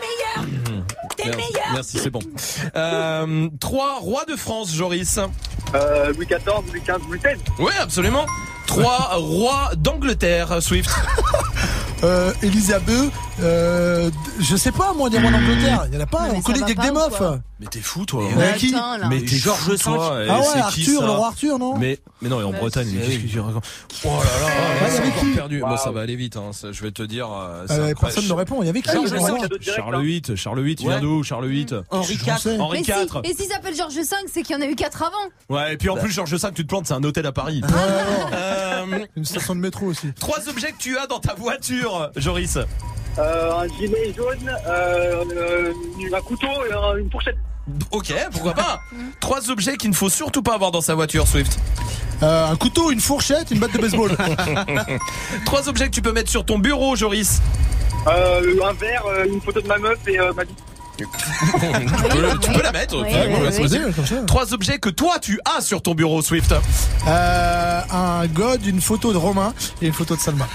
[0.00, 0.84] meilleur
[1.16, 2.20] T'es le meilleur merci, c'est bon.
[2.76, 5.18] Euh, trois rois de France, Joris.
[5.74, 6.38] Euh, Louis XIV,
[6.72, 7.36] Louis XV, Louis XVI.
[7.58, 8.24] Oui, absolument.
[8.66, 10.90] Trois rois d'Angleterre, Swift.
[12.04, 13.10] Euh, Elisabeth,
[13.40, 14.10] euh,
[14.40, 15.86] je sais pas, moi, des rois d'Angleterre.
[15.88, 17.22] Il y en a pas, Non, on connaît que des meufs.
[17.60, 18.22] Mais t'es fou, toi.
[18.36, 18.74] Mais qui.
[19.08, 19.76] Mais t'es Georges V.
[19.86, 23.02] Ah ouais, Arthur, le roi Arthur, non Mais, mais non, et en Bah, Bretagne, mais
[23.04, 23.64] c'est- qu'est-ce que tu racontes
[24.04, 25.60] Oh là là, Ouais, c'est encore qui perdu.
[25.60, 25.78] Bon, Waouh.
[25.78, 27.28] ça va aller vite, hein, ça, je vais te dire.
[27.32, 27.94] euh, Euh.
[27.98, 28.62] Personne ne répond.
[28.62, 29.06] Il y avait qui Charles.
[30.02, 32.60] VIII, Charles VIII, il vient d'où Charles VIII Henri J'en IV.
[32.60, 33.20] Henri IV.
[33.24, 34.02] et s'il s'appelle Georges V,
[34.32, 35.56] c'est qu'il y en a eu quatre avant.
[35.58, 37.62] Ouais, et puis en plus, Georges V, tu te plantes, c'est un hôtel à Paris.
[37.62, 37.72] Ouais.
[38.34, 40.12] Euh, Une station de métro aussi.
[40.18, 42.58] trois objets que tu as dans ta voiture, Joris.
[43.18, 45.72] Euh, un gilet jaune, euh,
[46.14, 47.36] un couteau et un- une fourchette.
[47.90, 48.80] Ok, pourquoi pas
[49.20, 51.58] Trois objets qu'il ne faut surtout pas avoir dans sa voiture, Swift.
[52.22, 54.16] Euh, un couteau, une fourchette, une batte de baseball.
[55.46, 57.40] Trois objets que tu peux mettre sur ton bureau, Joris.
[58.06, 60.54] Euh, un verre, une photo de ma meuf et euh, ma vie.
[60.96, 61.04] tu,
[62.08, 62.96] peux, tu peux la mettre.
[63.02, 63.62] Oui, oui, oui.
[63.62, 64.26] possible.
[64.26, 66.54] Trois objets que toi tu as sur ton bureau, Swift.
[67.08, 69.52] Euh, un god, une photo de Romain
[69.82, 70.46] et une photo de Salma.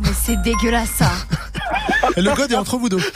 [0.00, 1.10] Mais c'est dégueulasse ça.
[2.16, 2.98] Le god est entre vous deux.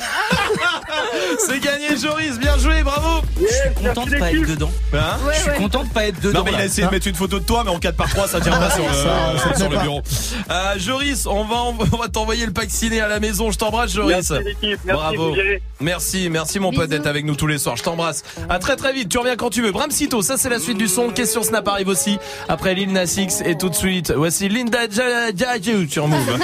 [1.47, 2.39] C'est gagné, Joris.
[2.39, 3.23] Bien joué, bravo.
[3.40, 4.70] Je suis content de pas être dedans.
[4.93, 6.40] Hein Je suis content de pas être dedans.
[6.40, 8.09] Non mais il a essayé de mettre une photo de toi mais en 4 par
[8.11, 9.82] 3 ça tient pas sur le, Ça, ça sur plaît le pas.
[9.82, 10.02] bureau.
[10.51, 11.57] Euh, Joris, on va
[11.93, 13.51] on va t'envoyer le pack ciné à la maison.
[13.51, 14.31] Je t'embrasse Joris.
[14.31, 14.35] Merci.
[14.62, 15.36] Merci, Bravo.
[15.81, 17.77] Merci, merci mon pote d'être avec nous tous les soirs.
[17.77, 18.23] Je t'embrasse.
[18.48, 19.09] À très très vite.
[19.09, 19.73] Tu reviens quand tu veux.
[19.73, 21.11] Bramsito, ça c'est la suite du son.
[21.11, 24.12] Question Snap arrive aussi après Lil Nas X et tout de suite.
[24.15, 26.19] Voici Linda Jaju sur Move.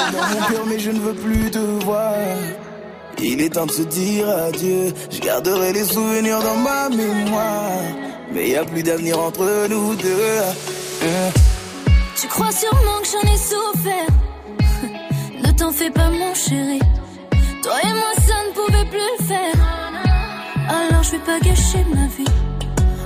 [0.67, 2.15] mais je ne veux plus te voir.
[3.19, 4.93] Il est temps de se dire adieu.
[5.11, 7.83] Je garderai les souvenirs dans ma mémoire.
[8.33, 10.41] Mais y a plus d'avenir entre nous deux.
[12.17, 14.09] Tu crois sûrement que j'en ai souffert.
[15.45, 16.81] ne t'en fais pas, mon chéri.
[17.63, 19.67] Toi et moi, ça ne pouvait plus le faire.
[20.69, 22.31] Alors je vais pas gâcher ma vie.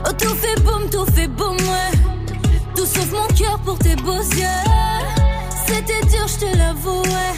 [0.06, 1.98] Oh, tout fait boum, tout fait boum, ouais.
[2.74, 5.09] Tout sauf mon cœur pour tes beaux yeux.
[5.72, 7.34] C'était dur, je te l'avoue, ouais.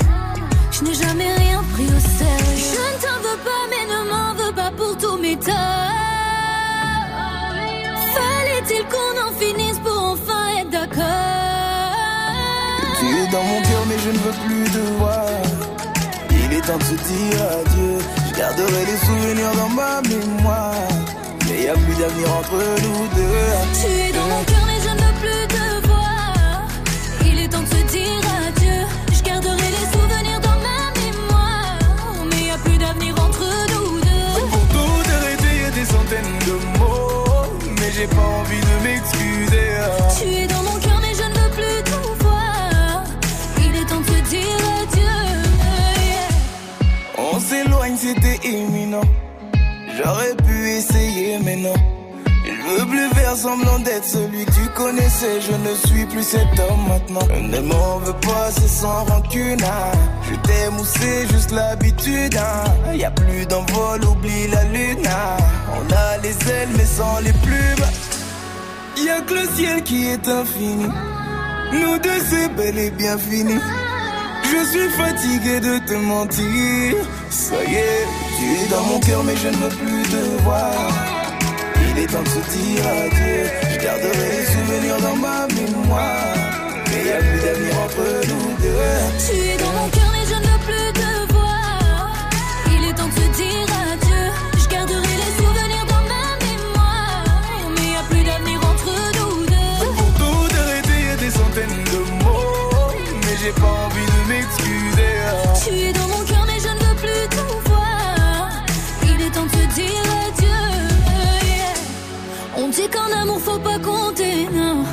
[0.70, 2.56] Je n'ai jamais rien pris au sérieux.
[2.56, 5.54] Je ne t'en veux pas, mais ne m'en veux pas pour tous mes torts.
[8.16, 11.92] Fallait-il qu'on en finisse pour enfin être d'accord?
[12.98, 15.26] Tu es dans mon cœur, mais je ne veux plus te voir.
[16.30, 17.98] Il est temps de se dire adieu.
[18.28, 20.88] Je garderai les souvenirs dans ma mémoire.
[21.46, 23.78] Mais y a plus d'avenir entre nous deux.
[23.78, 24.61] Tu es dans mon cœur
[38.02, 39.68] j'ai pas envie de m'excuser.
[40.18, 43.04] Tu es dans mon cœur mais je ne veux plus tout voir
[43.58, 45.02] Il est temps de se dire adieu
[46.10, 46.28] yeah.
[47.18, 49.08] On s'éloigne, c'était imminent.
[49.96, 50.91] J'aurais pu essayer,
[53.32, 55.40] faire semblant d'être celui que tu connaissais.
[55.40, 57.26] Je ne suis plus cet homme maintenant.
[57.40, 59.62] Ne m'en veux pas, c'est sans rancune.
[59.62, 59.98] hein.
[60.28, 62.36] Je t'aime ou c'est juste l'habitude.
[62.36, 62.92] hein.
[62.94, 65.06] Y a plus d'envol, oublie la lune.
[65.06, 65.36] hein.
[65.74, 67.86] On a les ailes, mais sans les plumes.
[68.96, 70.86] Y a que le ciel qui est infini.
[71.72, 73.54] Nous deux, c'est bel et bien fini.
[74.44, 76.96] Je suis fatigué de te mentir.
[77.30, 78.06] Ça y est,
[78.38, 81.21] tu es dans mon cœur, mais je ne veux plus te voir.
[81.94, 83.50] Il est temps de se dire adieu.
[83.70, 86.34] Je garderai les souvenirs dans ma mémoire.
[86.88, 88.72] Mais y a plus d'avenir entre nous deux.
[89.26, 92.30] Tu es dans mon cœur mais je ne veux plus te voir
[92.74, 94.24] Il est temps de se dire adieu
[94.62, 97.24] Je garderai les souvenirs dans ma mémoire
[97.76, 101.84] Mais y a plus d'avenir entre nous deux Pour tout arrêter, y a des centaines
[101.92, 102.92] de mots.
[103.22, 104.11] Mais j'ai pas envie
[113.52, 114.84] faut pas compter non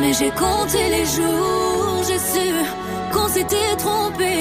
[0.00, 2.48] Mais j'ai compté les jours J'ai su
[3.12, 4.32] qu'on s'était trompé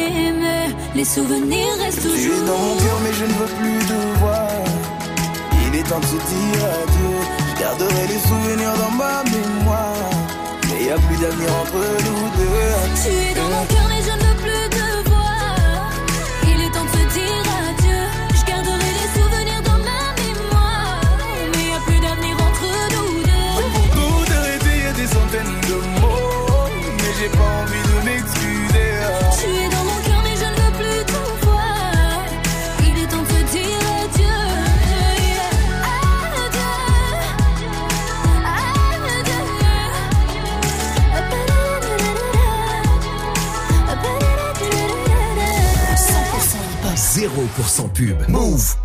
[0.41, 3.79] Mais les souvenirs restent Tu es toujours dans mon cœur, mais je ne veux plus
[3.85, 4.49] te voir.
[5.67, 7.17] Il est temps de se dire adieu.
[7.49, 10.09] Je garderai les souvenirs dans ma mémoire.
[10.67, 13.01] Mais y a plus d'avenir entre nous deux.
[13.03, 13.85] Tu es dans mon cœur
[27.26, 28.89] j'ai pas envie de m'excuser.
[29.39, 32.26] Tu es dans mon cœur mais je ne veux plus tout voir
[32.81, 34.39] Il est temps de se dire adieu
[36.45, 36.61] Adieu.
[46.95, 48.30] 0% pub.
[48.30, 48.85] Move.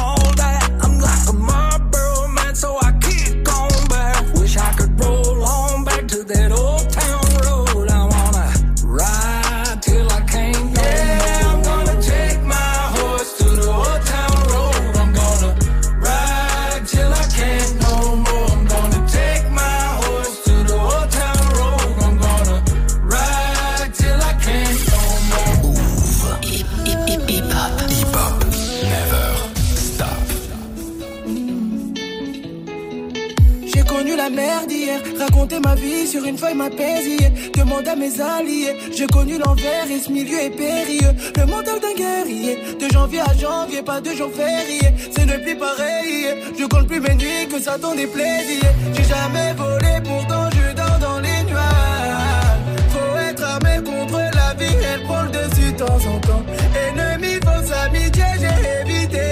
[35.71, 37.31] ma vie sur une feuille m'apaisait.
[37.57, 41.13] Demande à mes alliés, j'ai connu l'envers et ce milieu est périlleux.
[41.37, 44.81] Le mental d'un guerrier, de janvier à janvier, pas de jour férié.
[45.13, 46.27] C'est ne plus pareil,
[46.59, 48.73] je compte plus mes nuits que ça donne des plaisirs.
[48.93, 52.61] J'ai jamais volé, pourtant je dors dans les nuages.
[52.93, 56.43] Faut être armé contre la vie, elle prend le dessus de temps en temps.
[56.83, 59.27] Ennemi, fausse amitié, j'ai évité.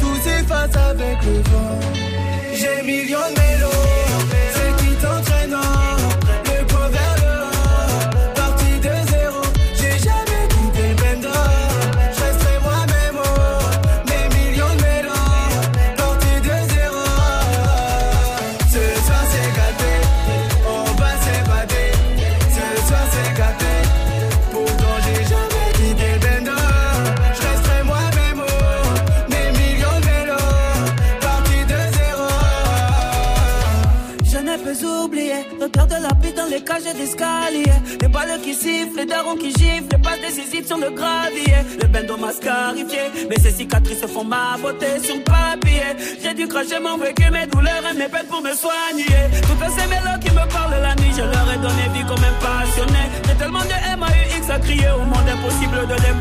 [0.00, 1.78] Tout s'efface avec le vent.
[2.54, 3.51] J'ai millions
[38.26, 41.58] balles qui sifflent, les darons qui giflent, les passes décisives sur le gravier.
[41.80, 45.88] Le bendo m'a scarifié, mais ces cicatrices font ma beauté sur le papier.
[46.22, 49.20] J'ai dû cracher mon vécu, mes douleurs et mes peines pour me soigner.
[49.42, 52.36] Toutes ces mélos qui me parlent la nuit, je leur ai donné vie comme un
[52.44, 53.04] passionné.
[53.26, 56.12] J'ai tellement de MAUX à crier au monde impossible de les.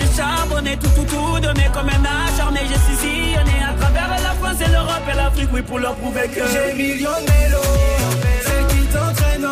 [0.00, 2.60] J'ai charbonné, tout, tout, tout donné comme un acharné.
[2.70, 6.42] J'ai sillonné à travers la France et l'Europe et l'Afrique, oui, pour leur prouver que
[6.52, 7.78] j'ai millions de mélos.
[8.42, 9.46] C'est qui t'entraîne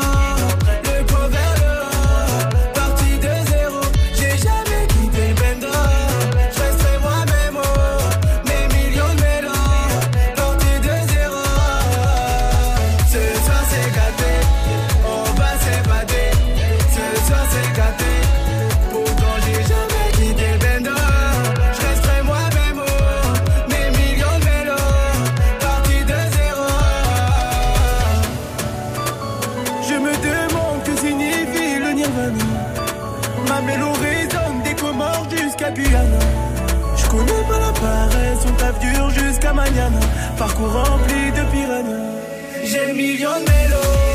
[40.36, 42.16] Parcours rempli de piranhas.
[42.64, 44.05] J'ai le million de mélos,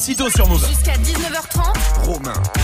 [0.00, 0.66] sur Move.
[0.66, 2.06] Jusqu'à 19h30.
[2.06, 2.59] Romain.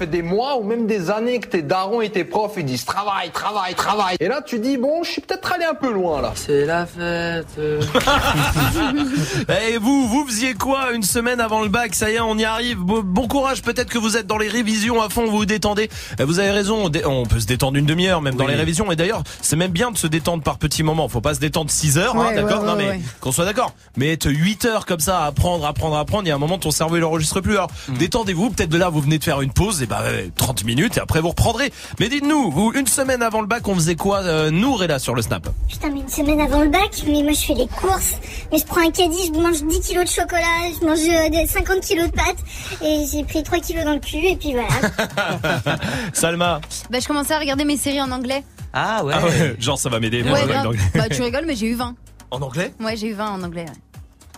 [0.00, 2.86] Fait des mois ou même des années que tes darons et tes profs ils disent
[2.86, 4.16] travail, travail, travail.
[4.18, 6.32] Et là tu dis bon, je suis peut-être allé un peu loin là.
[6.34, 7.46] C'est la fête.
[9.70, 11.94] Et vous, vous faisiez quoi une semaine avant le bac?
[11.94, 12.78] Ça y est, on y arrive.
[12.78, 13.62] Bon, bon courage.
[13.62, 15.88] Peut-être que vous êtes dans les révisions à fond, vous vous détendez.
[16.20, 16.90] Euh, Vous avez raison.
[17.06, 18.90] on peut se détendre une demi-heure, même dans les révisions.
[18.92, 21.08] Et d'ailleurs, c'est même bien de se détendre par petits moments.
[21.08, 22.60] Faut pas se détendre 6 heures, hein, Ouais, d'accord?
[22.62, 23.00] ouais, Non mais ouais.
[23.20, 23.74] qu'on soit d'accord.
[23.96, 26.24] Mais être 8 heures comme ça, à apprendre, apprendre, apprendre.
[26.24, 27.54] Il y a un moment, ton cerveau il enregistre plus.
[27.56, 27.96] Alors, Mm.
[27.98, 28.50] détendez-vous.
[28.50, 29.82] Peut-être de là, vous venez de faire une pause.
[29.82, 30.96] Et bah, ouais, 30 minutes.
[30.96, 31.72] Et après, vous reprendrez.
[31.98, 34.50] Mais dites-nous, vous, une semaine avant le bac, on faisait quoi euh,
[34.82, 35.48] est là sur le snap.
[35.68, 38.14] Putain, mais une semaine avant le bac, mais moi je fais les courses,
[38.52, 40.46] mais je prends un caddie, je mange 10 kilos de chocolat,
[40.80, 42.38] je mange euh, des 50 kilos de pâtes,
[42.82, 44.68] et j'ai pris 3 kilos dans le cul, et puis voilà.
[46.12, 46.60] Salma.
[46.88, 48.44] Bah, je commençais à regarder mes séries en anglais.
[48.72, 49.12] Ah ouais.
[49.16, 50.22] Ah ouais, genre ça va m'aider.
[50.22, 50.78] moi, Ouais.
[50.94, 51.96] Bah, tu rigoles, mais j'ai eu 20.
[52.30, 53.64] En anglais Ouais, j'ai eu 20 en anglais.
[53.64, 53.74] Ouais,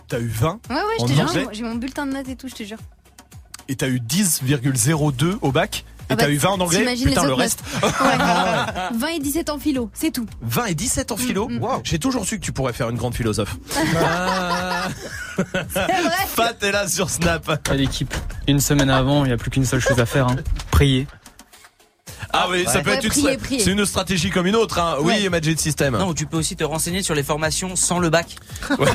[0.07, 2.35] T'as eu 20 ouais, ouais je En te jure, j'ai mon bulletin de notes et
[2.35, 2.79] tout, je te jure.
[3.69, 7.23] Et t'as eu 10,02 au bac et Ah bah, t'as eu 20 en anglais Putain,
[7.25, 7.63] le reste.
[7.83, 7.87] Ouais.
[8.97, 10.25] 20 et 17 en philo, c'est tout.
[10.41, 11.81] 20 et 17 Mm, en philo Wow.
[11.83, 13.55] J'ai toujours su que tu pourrais faire une grande philosophe.
[14.05, 14.89] Ah.
[16.27, 17.49] Fat est là sur Snap.
[17.69, 18.13] À l'équipe.
[18.47, 20.35] Une semaine avant, il n'y a plus qu'une seule chose à faire, hein.
[20.71, 21.07] prier.
[22.35, 22.83] Ah oui, ça Ouais.
[22.83, 23.59] peut être une, prier, prier.
[23.59, 24.79] c'est une stratégie comme une autre.
[24.79, 24.95] Hein.
[25.01, 25.29] Oui, Ouais.
[25.29, 25.95] Magic System.
[25.97, 28.35] Non, tu peux aussi te renseigner sur les formations sans le bac.
[28.79, 28.87] Ouais.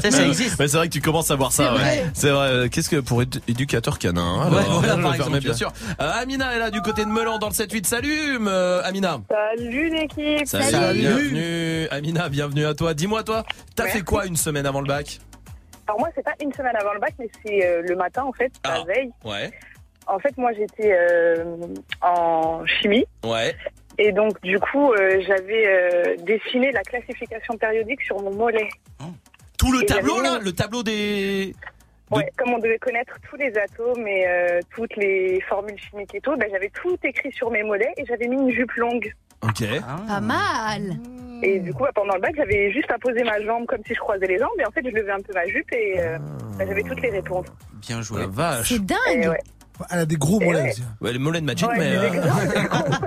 [0.00, 0.56] Ça, ça existe.
[0.56, 1.64] C'est vrai que tu commences à voir ça.
[1.64, 1.78] C'est ouais.
[1.78, 2.10] vrai.
[2.14, 2.48] C'est vrai.
[2.48, 5.40] Euh, Qu'est-ce que pour édu- éducateur canin hein, Ouais, alors, voilà, je par exemple.
[5.40, 5.72] bien sûr.
[6.00, 7.86] Euh, Amina est là du côté de Melan dans le 7-8.
[7.86, 9.18] Salut, euh, Amina.
[9.28, 10.46] Salut l'équipe.
[10.94, 12.28] Bienvenue, Amina.
[12.28, 12.94] Bienvenue à toi.
[12.94, 13.44] Dis-moi, toi,
[13.74, 15.18] t'as fait quoi une semaine avant le bac?
[15.88, 18.32] Alors moi, c'est pas une semaine avant le bac, mais c'est euh, le matin en
[18.32, 18.78] fait, Ah.
[18.78, 19.10] la veille.
[19.24, 19.50] Ouais.
[20.06, 21.44] En fait, moi, j'étais euh,
[22.02, 23.04] en chimie.
[23.24, 23.54] Ouais.
[23.98, 28.68] Et donc, du coup, euh, j'avais euh, dessiné la classification périodique sur mon mollet.
[29.58, 31.54] Tout le Et tableau là, le tableau des.
[32.10, 36.20] Ouais, comme on devait connaître tous les atomes et euh, toutes les formules chimiques et
[36.20, 39.12] tout, ben, j'avais tout écrit sur mes mollets et j'avais mis une jupe longue.
[39.42, 39.64] Ok.
[40.08, 40.96] Pas mal.
[41.42, 43.94] Et du coup, bah, pendant le bac, j'avais juste à poser ma jambe comme si
[43.94, 44.48] je croisais les jambes.
[44.58, 46.18] Et en fait, je levais un peu ma jupe et euh,
[46.58, 47.46] bah, j'avais toutes les réponses.
[47.86, 48.22] Bien joué.
[48.22, 48.68] La vache.
[48.68, 48.98] C'est dingue.
[49.24, 49.40] Et ouais.
[49.90, 50.70] Elle a des gros Et mollets ouais.
[50.72, 50.82] aussi.
[51.00, 51.92] Ouais, les mollets de Magic, Ouais, mais.
[51.96, 52.30] euh, des gros-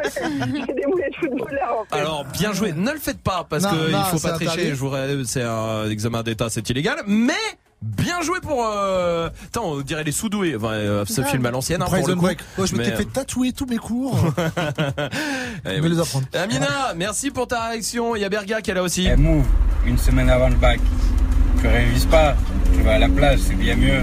[0.04, 0.22] j'ai
[0.74, 2.00] des mollets de footballeur en fait.
[2.02, 4.52] Alors bien joué, ne le faites pas parce Non, que non, il faut pas tricher.
[4.52, 4.70] interdit.
[4.72, 6.98] Je voudrais, c'est un examen d'état, c'est illégal.
[7.08, 7.34] Mais
[7.82, 8.66] bien joué pour.
[8.66, 9.30] Euh...
[9.48, 10.56] Attends, on dirait les sous-doués.
[10.56, 11.32] Enfin, euh, ce Grave.
[11.32, 11.82] film à l'ancienne.
[11.82, 12.26] Hein, pour le coup.
[12.26, 14.18] Ouais, je m'étais Mais, fait tatouer tous mes cours.
[15.66, 16.26] eh Je vais les apprendre.
[16.34, 18.16] Amina, merci pour ta réaction.
[18.16, 19.08] Il y a Berga qui est là aussi.
[19.12, 19.46] Eh, move,
[19.86, 20.80] une semaine avant le bac.
[21.62, 22.36] Tu révises pas,
[22.74, 24.02] tu vas à la plage, c'est bien mieux.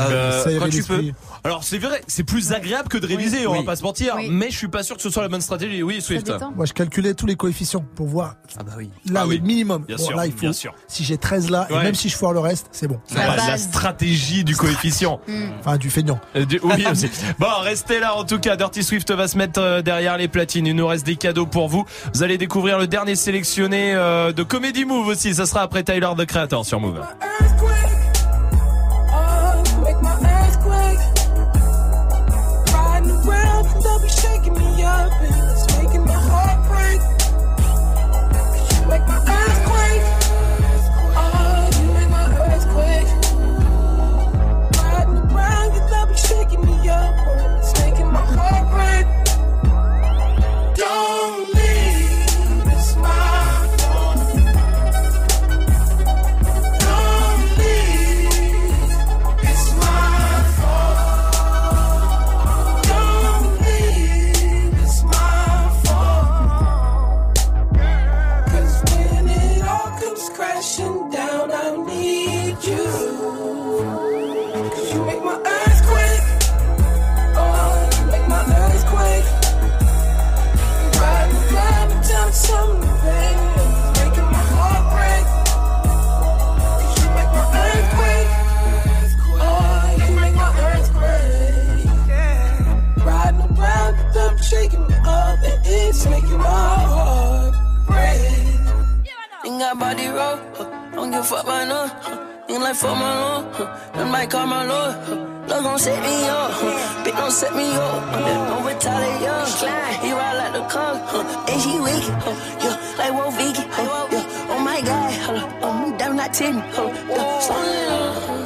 [0.00, 1.02] Euh, quand tu peux.
[1.44, 4.14] Alors c'est vrai, c'est plus agréable que de réviser, on va pas se mentir.
[4.16, 4.28] Oui.
[4.30, 5.82] Mais je suis pas sûr que ce soit la bonne stratégie.
[5.82, 6.32] Oui, Swift.
[6.54, 8.90] Moi, je calculais tous les coefficients pour voir Ah bah oui.
[9.10, 9.38] là Ah oui.
[9.38, 9.82] le minimum.
[9.86, 10.38] Bien Bon, sûr, là, il faut.
[10.40, 10.72] bien sûr.
[10.86, 11.80] Si j'ai 13 là, Ouais.
[11.80, 13.00] et même si je foire le reste, c'est bon.
[13.14, 15.20] La la stratégie du coefficient.
[15.58, 16.20] Enfin, du feignant.
[16.36, 17.10] Euh, du- Oui aussi.
[17.40, 18.54] Bon, restez là en tout cas.
[18.54, 20.66] Dirty Swift va se mettre euh, derrière les platines.
[20.68, 21.84] Il nous reste des cadeaux pour vous.
[22.14, 25.34] Vous allez découvrir le dernier sélectionné euh, de Comedy Move aussi.
[25.34, 27.00] Ça sera après Tyler the Creator sur Move.
[101.22, 101.86] A fuck by no.
[101.86, 102.18] Huh.
[102.48, 103.44] Ain't like fuck my lord,
[103.94, 104.94] that might call my lord.
[105.48, 106.50] Love gon' set me up,
[107.04, 108.12] bitch don't set me up.
[108.50, 109.46] Don't retaliate, young.
[110.02, 110.94] He ride like the car,
[111.48, 112.04] and she weak,
[112.64, 114.52] yeah, like Wolf Vicky, yeah.
[114.52, 115.12] Oh my god,
[115.62, 116.88] oh, me not titty, huh.
[117.08, 117.40] yeah.
[117.46, 118.42] Slow it down, huh.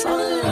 [0.00, 0.47] Slow it down,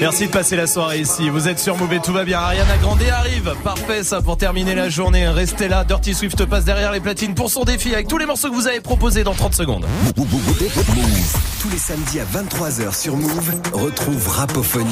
[0.00, 1.28] Merci de passer la soirée ici.
[1.28, 2.38] Vous êtes sur Move et tout va bien.
[2.38, 3.52] Ariana Grande arrive.
[3.64, 5.28] Parfait ça pour terminer la journée.
[5.28, 5.84] Restez là.
[5.84, 8.68] Dirty Swift passe derrière les platines pour son défi avec tous les morceaux que vous
[8.68, 9.86] avez proposés dans 30 secondes.
[10.16, 10.28] Move.
[11.60, 14.86] Tous les samedis à 23h sur Move, retrouve Rapophonie.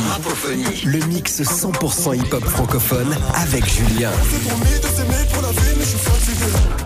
[0.84, 4.10] Le mix 100% hip-hop francophone avec Julien.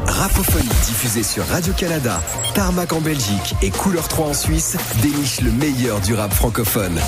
[0.06, 2.20] Rapophonie diffusée sur Radio-Canada,
[2.54, 7.00] Tarmac en Belgique et Couleur 3 en Suisse déniche le meilleur du rap francophone.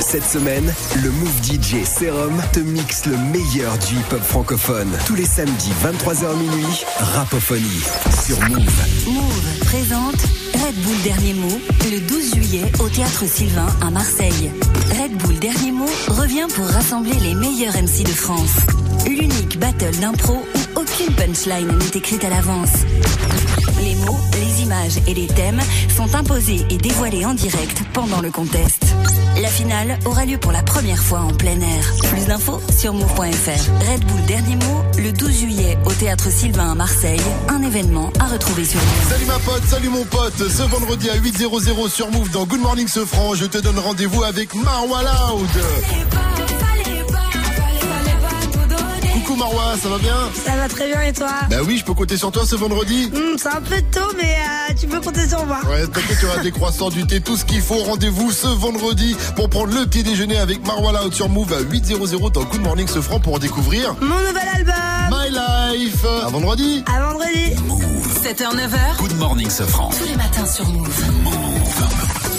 [0.00, 4.88] Cette semaine, le Move DJ Serum te mixe le meilleur du hip-hop francophone.
[5.06, 7.82] Tous les samedis 23h minuit, Rapophonie
[8.24, 9.12] sur Move.
[9.12, 10.22] Move présente
[10.54, 11.60] Red Bull Dernier Mot
[11.90, 14.50] le 12 juillet au Théâtre Sylvain à Marseille.
[14.98, 18.56] Red Bull Dernier Mot revient pour rassembler les meilleurs MC de France.
[19.06, 22.72] L'unique battle d'impro où aucune punchline n'est écrite à l'avance.
[23.82, 24.18] Les mots,
[24.68, 25.60] images et les thèmes
[25.96, 28.84] sont imposés et dévoilés en direct pendant le contest.
[29.40, 31.92] La finale aura lieu pour la première fois en plein air.
[32.10, 33.90] Plus d'infos sur move.fr.
[33.90, 37.20] Red Bull Dernier Mot, le 12 juillet au Théâtre Sylvain à Marseille.
[37.48, 39.08] Un événement à retrouver sur Move.
[39.08, 40.48] Salut ma pote, salut mon pote.
[40.48, 44.54] Ce vendredi à 8.00 sur Move dans Good Morning Sofran, je te donne rendez-vous avec
[44.54, 45.48] Marwa Loud.
[49.28, 51.92] Coucou Marwa, ça va bien Ça va très bien et toi Bah oui, je peux
[51.92, 54.36] compter sur toi ce vendredi Hmm, C'est un peu tôt, mais
[54.70, 55.58] euh, tu peux compter sur moi.
[55.68, 57.76] Ouais, t'inquiète, tu auras des croissants, du thé, tout ce qu'il faut.
[57.76, 62.32] Rendez-vous ce vendredi pour prendre le petit déjeuner avec Marwa Loud sur Move à 8.00
[62.32, 64.74] dans Good Morning Sofran pour en découvrir Mon nouvel album
[65.10, 66.06] My Life.
[66.24, 67.54] À vendredi À vendredi
[68.24, 68.96] 7h, 9h.
[68.98, 69.90] Good morning, Sofran.
[69.90, 71.04] Tous les matins sur Move.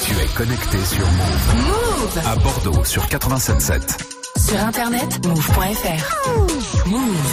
[0.07, 1.68] Tu es connecté sur Move.
[1.68, 4.19] Move À Bordeaux sur 87.7.
[4.50, 6.90] Sur internet, move.fr.
[6.90, 7.30] Move.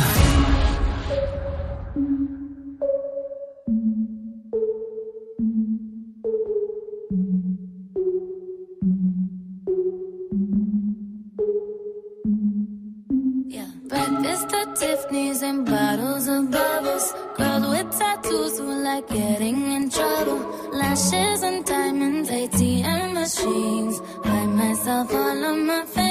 [14.53, 17.15] At Tiffany's and bottles of bubbles.
[17.37, 20.39] Girls with tattoos who like getting in trouble.
[20.73, 24.01] Lashes and diamonds, ATM machines.
[24.23, 26.06] Buy myself all of my favorite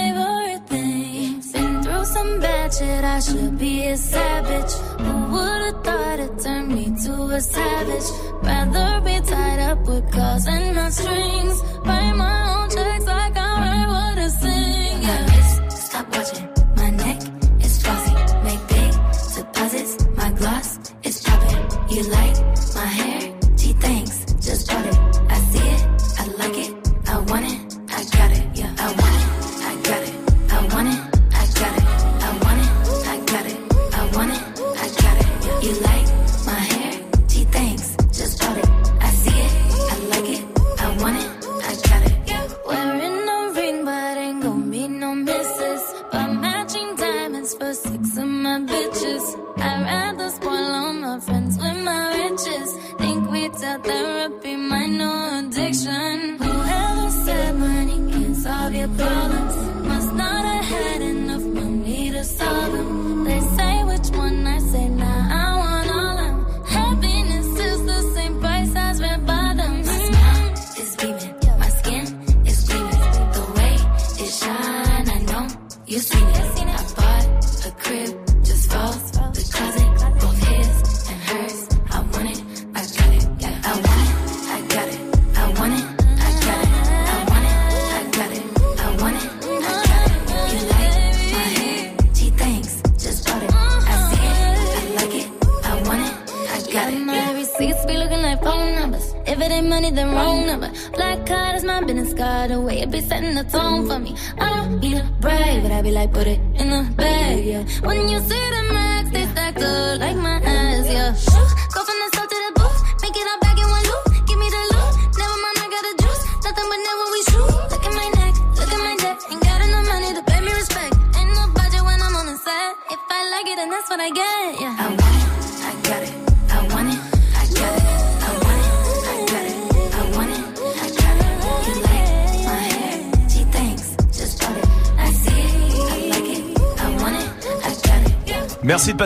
[2.81, 4.73] I should be a savage.
[4.99, 8.09] Who would've thought it turned me to a savage?
[8.43, 11.61] Rather be tied up with calls and not strings.
[11.85, 13.44] Write my own checks like I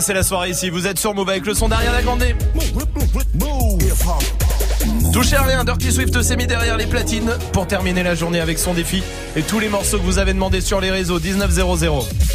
[0.10, 0.70] passer la soirée ici.
[0.72, 2.24] Vous êtes sur Move avec le son d'Ariana Grande.
[5.14, 8.58] Touchez à rien, Dirty Swift s'est mis derrière les platines pour terminer la journée avec
[8.58, 9.04] son défi
[9.36, 12.29] et tous les morceaux que vous avez demandé sur les réseaux 1900.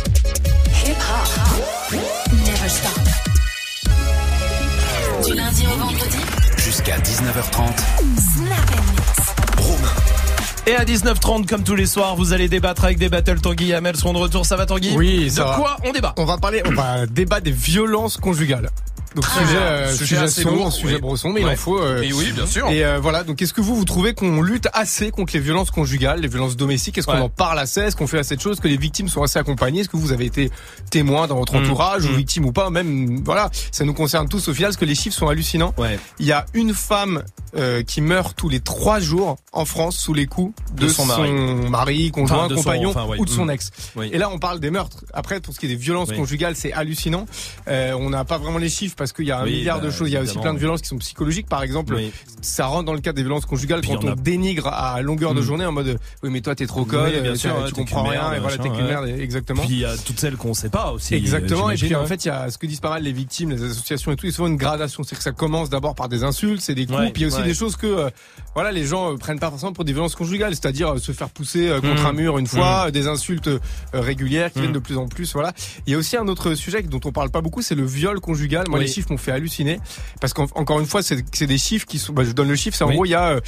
[10.74, 13.74] Et à 19h30, comme tous les soirs, vous allez débattre avec des battles Tanguy et
[13.74, 14.44] Amel seront de retour.
[14.44, 14.92] Ça va Tanguy?
[14.96, 15.54] Oui, De ça va.
[15.54, 16.12] quoi on débat?
[16.16, 18.70] On va parler, on va débat des violences conjugales.
[19.14, 21.00] Donc Ah, sujet, euh, sujet sujet, sombre, lourd, sujet oui.
[21.00, 21.78] brosson, mais il en faut.
[21.78, 22.68] euh, Et oui, bien sûr.
[22.68, 23.22] Et euh, voilà.
[23.22, 26.56] Donc, est-ce que vous vous trouvez qu'on lutte assez contre les violences conjugales, les violences
[26.56, 26.98] domestiques?
[26.98, 27.80] Est-ce qu'on en parle assez?
[27.82, 28.58] Est-ce qu'on fait assez de choses?
[28.60, 29.80] Que les victimes sont assez accompagnées?
[29.80, 30.50] Est-ce que vous avez été
[30.90, 31.64] témoin dans votre Mmh.
[31.64, 32.16] entourage ou Mmh.
[32.16, 32.70] victime ou pas?
[32.70, 35.74] Même voilà, ça nous concerne tous au final, parce que les chiffres sont hallucinants.
[35.78, 35.98] Ouais.
[36.18, 37.22] Il y a une femme
[37.56, 41.06] euh, qui meurt tous les trois jours en France sous les coups de, De son
[41.06, 41.30] mari.
[41.70, 43.50] mari, conjoint, Enfin, son- compagnon enfin, ou de son Mmh.
[43.50, 43.70] ex.
[43.94, 44.10] Oui.
[44.12, 45.04] Et là, on parle des meurtres.
[45.12, 46.16] Après, pour ce qui est des violences Oui.
[46.16, 47.26] conjugales, c'est hallucinant.
[47.68, 49.88] Euh, on n'a pas vraiment les chiffres parce qu'il y a un Oui, milliard de
[49.88, 50.08] bah, choses.
[50.08, 51.46] Il y a aussi plein de violences qui sont psychologiques.
[51.46, 52.10] Par exemple, Oui.
[52.40, 55.34] ça rentre dans le cadre des violences conjugales Puis quand on a- dénigre à longueur
[55.34, 55.44] de Mm.
[55.44, 57.74] journée en mode oui mais toi t'es trop conne, Oui, bien sûr, tu, ouais, tu
[57.74, 59.62] comprends rien merde, et voilà t'es qu'une merde exactement.
[59.62, 61.14] Puis il y a toutes celles qu'on sait pas aussi.
[61.14, 61.68] Exactement.
[61.70, 63.62] Et puis en fait, il y a ce que disent pas mal les victimes, les
[63.62, 64.24] associations et tout.
[64.24, 66.74] Il y a souvent une gradation, c'est que ça commence d'abord par des insultes, c'est
[66.74, 67.44] des coups, Ouais, puis il y a aussi ouais.
[67.48, 68.10] des choses que euh,
[68.54, 71.28] voilà les gens euh, prennent pas forcément pour des violences conjugales, c'est-à-dire euh, se faire
[71.28, 72.06] pousser contre Mm.
[72.06, 73.50] un mur une fois, euh, des insultes
[73.92, 75.32] régulières qui viennent de plus en plus.
[75.34, 75.52] Voilà.
[75.86, 78.20] Il y a aussi un autre sujet dont on parle pas beaucoup, c'est le viol
[78.20, 78.66] conjugal.
[78.68, 78.88] Moi, Oui.
[78.94, 79.80] Chiffres m'ont fait halluciner
[80.20, 82.12] parce qu'encore une fois, c'est c'est des chiffres qui sont.
[82.12, 82.94] Bah, je donne le chiffre, c'est en Oui.
[82.94, 83.40] gros il y a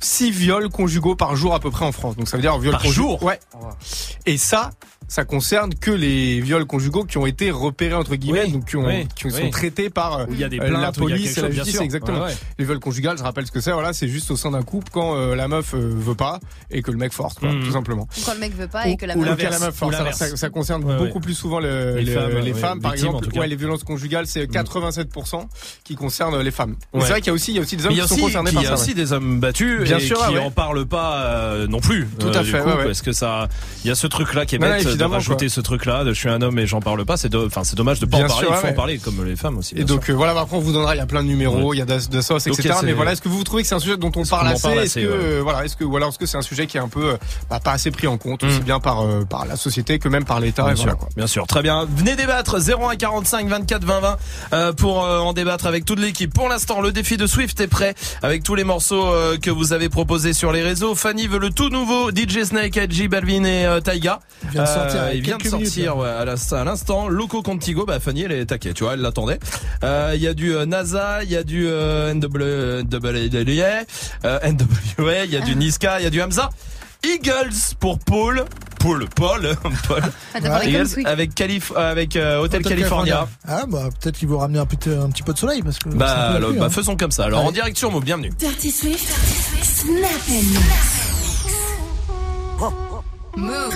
[0.00, 2.16] euh, six viols conjugaux par jour à peu près en France.
[2.16, 3.38] Donc ça veut dire viol Par jour Ouais.
[4.26, 4.70] Et ça,
[5.08, 8.76] ça concerne que les viols conjugaux qui ont été repérés entre guillemets, Oui, donc qui,
[8.76, 9.32] ont, oui, qui oui.
[9.32, 11.38] sont traités par euh, Où il y a des plaintes, la il y a police
[11.38, 11.82] et la justice, sûr.
[11.82, 12.18] exactement.
[12.20, 12.36] Ouais, ouais.
[12.58, 13.72] Les viols conjugales, je rappelle ce que c'est.
[13.72, 16.82] Voilà, c'est juste au sein d'un couple quand euh, la meuf euh, veut pas et
[16.82, 17.64] que le mec force, quoi, Mhm.
[17.64, 18.06] tout simplement.
[18.26, 19.42] Quand le mec veut pas et que la Ou meuf.
[19.42, 19.80] la meuf force.
[19.80, 20.18] Ou Alors, l'inverse.
[20.18, 21.20] ça, ça concerne Ouais, beaucoup ouais.
[21.22, 23.46] plus souvent le- Les les, femmes, les ouais, femmes, par victimes, exemple.
[23.48, 25.48] les violences conjugales, c'est 87%
[25.84, 26.76] qui concernent les femmes.
[26.92, 28.04] C'est vrai qu'il y a aussi, il y a aussi des hommes il y qui
[28.04, 28.74] a sont concernés il par y a ça.
[28.76, 28.80] ouais.
[28.82, 30.40] aussi des hommes battus Bien et sûr, qui ouais.
[30.40, 32.08] en parlent pas euh, non plus.
[32.18, 32.84] Tout à euh, fait, coup, ouais.
[32.84, 33.48] Parce que ça,
[33.84, 35.54] il y a ce truc-là qui est bête de rajouter quoi.
[35.54, 36.04] ce truc-là.
[36.04, 37.16] de Je suis un homme et j'en parle pas.
[37.16, 38.46] C'est, enfin, c'est dommage de pas Bien en parler.
[38.46, 39.74] sûr, il faut en parler comme les femmes aussi.
[39.78, 41.78] Et donc euh, voilà, après on vous donnera, il y a plein de numéros, il
[41.78, 42.74] y a de, de sauce, etc.
[42.84, 44.78] Mais voilà, est-ce que vous trouvez que c'est un sujet dont on parle assez parle
[44.80, 46.88] Est-ce que voilà, est-ce que ou alors est-ce que c'est un sujet qui est un
[46.88, 47.16] peu euh,
[47.48, 48.64] bah, pas assez pris en compte aussi Mm.
[48.64, 51.86] bien par par la société que même par l'État Bien sûr, bien sûr, très bien.
[51.96, 54.18] Venez débattre 01 45 24 20 20
[54.52, 56.32] euh, pour euh, en débattre avec toute l'équipe.
[56.34, 59.72] Pour l'instant, le défi de Swift est prêt avec tous les morceaux euh, que vous
[59.72, 60.96] avez proposés sur les réseaux.
[60.96, 64.18] Fanny veut le tout nouveau DJ Snake, Edgy, Balvin et euh, Taiga.
[64.42, 67.08] Il vient de sortir il vient de minutes, ouais, à l'instant-.
[67.08, 69.38] Loco Contigo, bah Fanny elle est taquée, tu vois, elle l'attendait.
[69.84, 73.84] Euh, Il y a du euh, NASA, il y a du euh, NW, NWA,
[74.24, 76.50] euh, NWA, il y a du Niska, il y a du Hamza.
[77.04, 78.44] Eagles pour Paul.
[78.78, 79.56] Paul, Paul,
[79.88, 80.02] Paul.
[80.34, 81.06] Ah, Eagles Squeak.
[81.06, 83.28] avec Calif, euh, avec euh, Hotel, Hotel California.
[83.46, 85.88] Ah bah peut-être qu'ils vont ramener un petit, un petit peu de soleil parce que.
[85.90, 86.70] Bah, alors, pluie, bah, hein.
[86.70, 87.24] faisons comme ça.
[87.24, 87.54] Alors en Allez.
[87.54, 88.30] direct sur Move, bienvenue.
[88.38, 89.08] Dirty Swift,
[89.62, 90.42] Snap and
[93.36, 93.74] Move.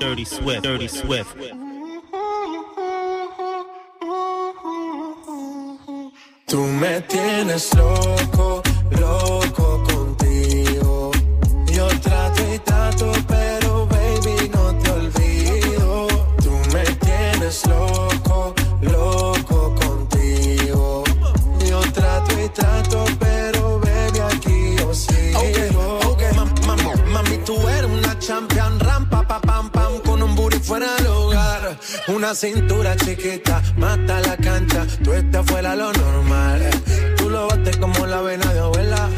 [0.00, 1.36] Dirty Swift, Dirty Swift.
[6.46, 8.62] Tú me tienes loco,
[8.98, 11.10] loco contigo.
[11.72, 13.59] Yo trato y trato, pero
[17.50, 21.04] tienes loco, loco contigo.
[21.68, 25.98] Yo trato y trato, pero baby aquí yo sigo.
[26.10, 26.30] Okay,
[26.66, 26.82] mami,
[27.12, 31.76] mami, tú eres una champion, rampa, pa, pam, pam, con un booty fuera del lugar.
[32.08, 36.70] Una cintura chiquita, mata la cancha, tú estás fuera lo normal.
[37.16, 39.08] Tú lo bates como la vena de abuela.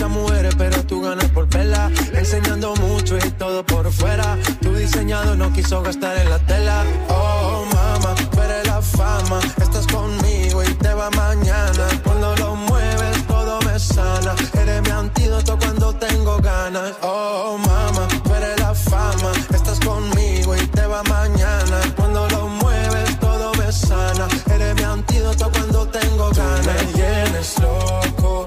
[0.00, 1.90] Muchas mujeres, pero tú ganas por vela.
[2.14, 4.38] Enseñando mucho y todo por fuera.
[4.62, 6.84] Tu diseñado no quiso gastar en la tela.
[7.10, 9.40] Oh, mama, eres la fama.
[9.60, 11.86] Estás conmigo y te va mañana.
[12.02, 14.34] Cuando lo mueves, todo me sana.
[14.54, 16.94] Eres mi antídoto cuando tengo ganas.
[17.02, 19.32] Oh, mama, eres la fama.
[19.52, 21.78] Estás conmigo y te va mañana.
[21.94, 24.26] Cuando lo mueves, todo me sana.
[24.50, 26.62] Eres mi antídoto cuando tengo ganas.
[26.64, 28.46] Tú me tienes loco,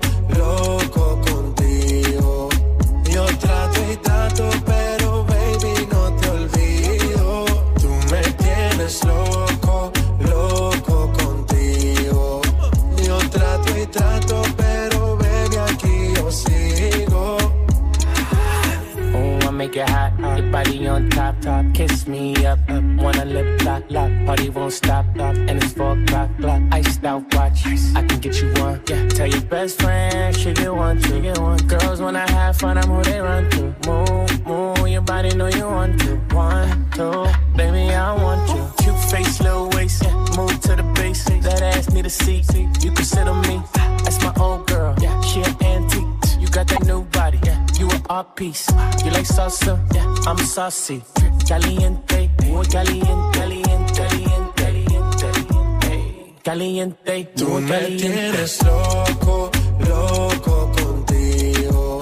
[0.73, 2.49] loco contigo.
[3.11, 7.45] Yo trato y trato, pero baby no te olvido.
[7.81, 9.45] Tú me tienes loco,
[19.73, 21.65] make it hot, your body on top, top.
[21.73, 22.83] Kiss me up, up.
[22.97, 24.11] Wanna lip lock, lock.
[24.25, 25.05] Party won't stop.
[25.15, 26.61] And it's four o'clock, clock.
[26.71, 28.81] Iced out watch, I can get you one.
[28.87, 31.57] Yeah, tell your best friend she get one, she get one.
[31.67, 33.75] Girls wanna have fun, I'm who they run to.
[33.87, 36.15] Move, move, your body know you want to.
[36.35, 37.25] One, two,
[37.55, 38.63] baby I want you.
[38.83, 40.13] Cute face, little waist, yeah.
[40.37, 41.23] Move to the base.
[41.23, 42.45] That ass need a seat.
[42.83, 43.61] You can sit on me.
[44.03, 44.95] That's my old girl.
[45.01, 46.07] Yeah, she an antique.
[46.39, 47.39] You got that new body.
[47.43, 48.67] Yeah, you an art piece.
[49.03, 49.73] You like salsa?
[49.93, 51.01] Yeah, I'm saucy.
[51.47, 59.51] Caliente, muy caliente, caliente, caliente, caliente, caliente, Tú muy me tienes loco,
[59.89, 61.99] loco contigo.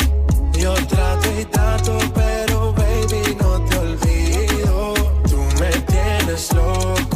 [0.53, 4.93] Yo trato y trato, pero baby no te olvido.
[5.29, 7.10] Tú me tienes loco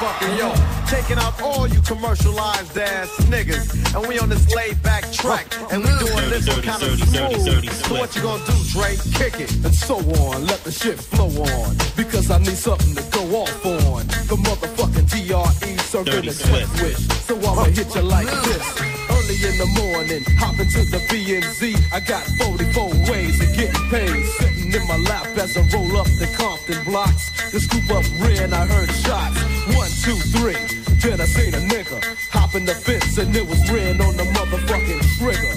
[0.00, 0.54] this motherfucker, yo.
[0.86, 3.94] Taking out all you commercialized ass niggas.
[3.94, 5.46] And we on this laid back track.
[5.70, 7.70] And we doing this one kind of smooth.
[7.70, 8.96] So what you gonna do, Dre?
[9.14, 9.52] Kick it.
[9.64, 10.46] and so on.
[10.46, 11.76] Let the shit flow on.
[11.96, 14.06] Because I need something to go off on.
[14.28, 17.08] The motherfucking DRE serving a twist wish.
[17.26, 18.99] So I'ma hit you like this.
[19.40, 21.72] In the morning, hop into the BNZ.
[21.90, 24.26] I got 44 ways of getting paid.
[24.36, 27.32] Sitting in my lap as I roll up the Compton blocks.
[27.50, 29.40] The scoop up ran, I heard shots.
[29.72, 30.60] One, two, three.
[31.00, 34.24] Then I seen a nigga hop in the fence and it was ran on the
[34.36, 35.56] motherfucking trigger.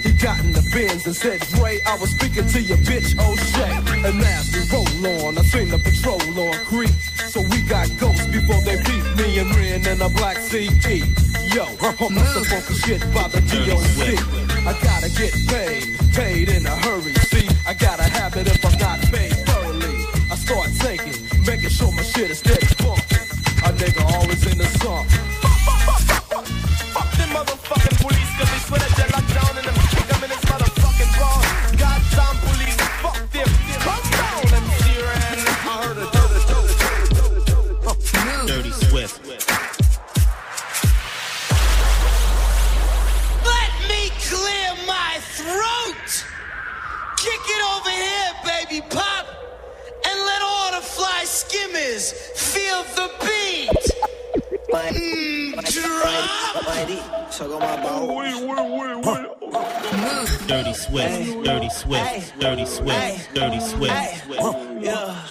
[0.00, 4.08] He got in the bins and said, Ray, I was speaking to your bitch, O'Shea.
[4.08, 6.96] And as we roll on, I seen the patrol on creep.
[7.28, 11.04] So we got ghosts before they beat me and ran in a black CD.
[11.54, 14.20] Yo, I'm not the funky shit by the DOC.
[14.66, 17.14] I gotta get paid, paid in a hurry.
[17.14, 20.04] See, I gotta have it if I'm not paid thoroughly.
[20.30, 21.16] I start taking,
[21.46, 22.66] making sure my shit is steady
[60.90, 61.44] Dirty Swift.
[61.44, 62.40] Dirty Swift.
[62.40, 63.34] Dirty Swift.
[63.34, 63.92] Dirty Swift.
[64.80, 65.28] Yeah,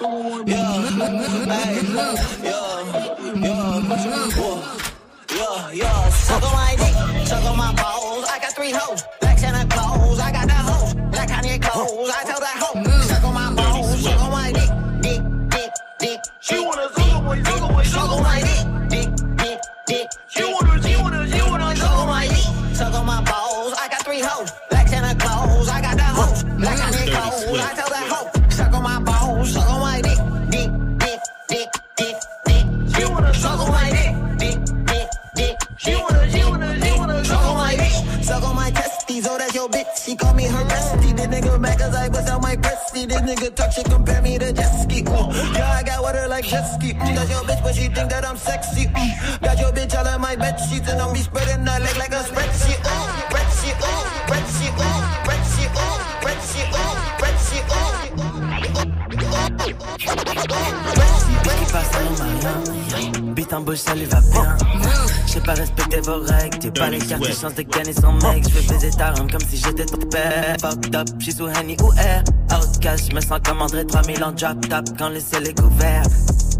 [66.77, 68.43] pas les cartes, j'ai chance de gagner son mec.
[68.47, 70.55] J'fais baiser ta rame comme si j'étais ton père.
[70.61, 72.23] Fucked up, j'suis sous Henny ou Air.
[72.51, 76.03] Outcast, j'me sens comme André 3000 en drop top quand le ciel est couvert.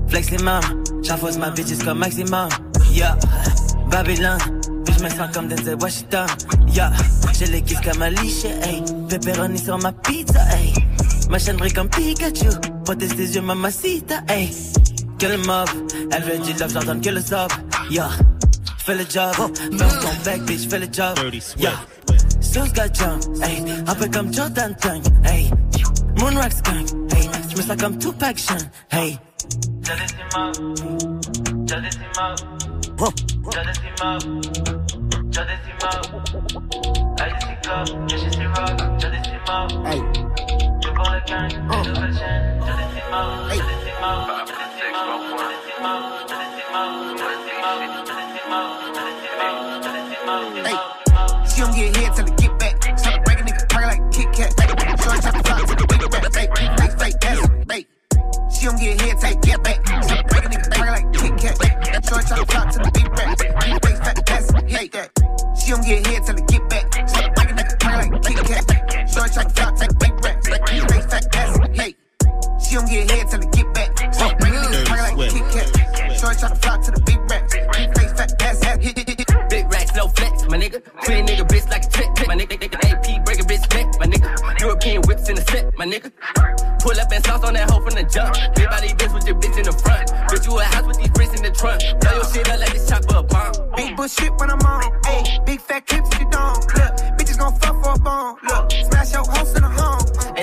[0.07, 0.60] Flex les mains,
[1.03, 2.49] j'enfonce ma bitches comme maximum.
[2.91, 3.18] Yeah,
[3.91, 4.39] Babylone.
[4.85, 6.27] Puis j'me sens comme Denzel Washington.
[6.68, 6.91] Yeah,
[7.38, 8.84] j'ai les kisses comme Alicia, hey.
[9.10, 10.73] Pepperoni sur ma pizza, hey.
[11.30, 12.49] Ma chaîne brille comme Pikachu.
[12.85, 14.49] Protège tes yeux, mamacita, hey.
[15.19, 15.68] Que le mob,
[16.11, 17.52] elle veut du love, j'ordonne que le sob.
[17.89, 18.10] Yeah,
[18.88, 19.34] fais le job.
[19.72, 21.18] Bounce ton bec, bitch, fais le job.
[21.57, 21.72] Yeah,
[22.39, 23.64] Sauce got jump, hey.
[23.85, 25.49] Un peu comme Jordan Tank, hey.
[26.19, 27.30] Moonrock skunk, hey.
[27.49, 28.57] J'me sens comme Tupac Shawn,
[28.91, 29.18] hey.
[39.85, 40.01] Hey.
[51.58, 53.00] She don't get hit till it get back.
[53.00, 54.52] Stop break a nigga, talking like Kit Kat.
[55.02, 56.24] Short top flop to the big back.
[56.34, 57.18] Fake, fake, fake,
[57.68, 57.88] fake.
[58.54, 59.80] She don't get hit till get back.
[60.04, 61.56] Stop break a nigga, talking like Kit Kat.
[62.08, 63.38] Short top flop to the big back.
[63.38, 64.94] Fake, fake, ass, hate.
[65.58, 66.86] She don't get hit till get back.
[67.10, 68.64] Stop break a nigga, talking like Kit Kat.
[69.10, 70.38] Short top flop to the big back.
[70.46, 71.98] Fake, fake, ass, hate.
[72.62, 73.90] She don't get hit till get back.
[74.14, 75.68] Stop break a nigga, talking like Kit Kat.
[76.20, 76.97] Short top flop to the
[80.58, 80.84] my nigga.
[81.04, 82.56] Pretty nigga bitch like a trick, my nigga.
[82.90, 84.60] AP break a bitch neck, my nigga.
[84.60, 86.12] European whips in the set, my nigga.
[86.82, 88.34] Pull up and sauce on that hoe from the jump.
[88.56, 90.10] Big body bitch with your bitch in the front.
[90.30, 91.82] Bitch, you a house with these bricks in the trunk.
[92.02, 93.54] Blow your shit up like this chopper a bomb.
[93.76, 94.84] Big bullshit when I'm on.
[95.04, 96.58] Ayy, big fat clips you don't.
[96.74, 98.36] Look, bitches gon' fuck for a bone.
[98.50, 99.26] Look, smash your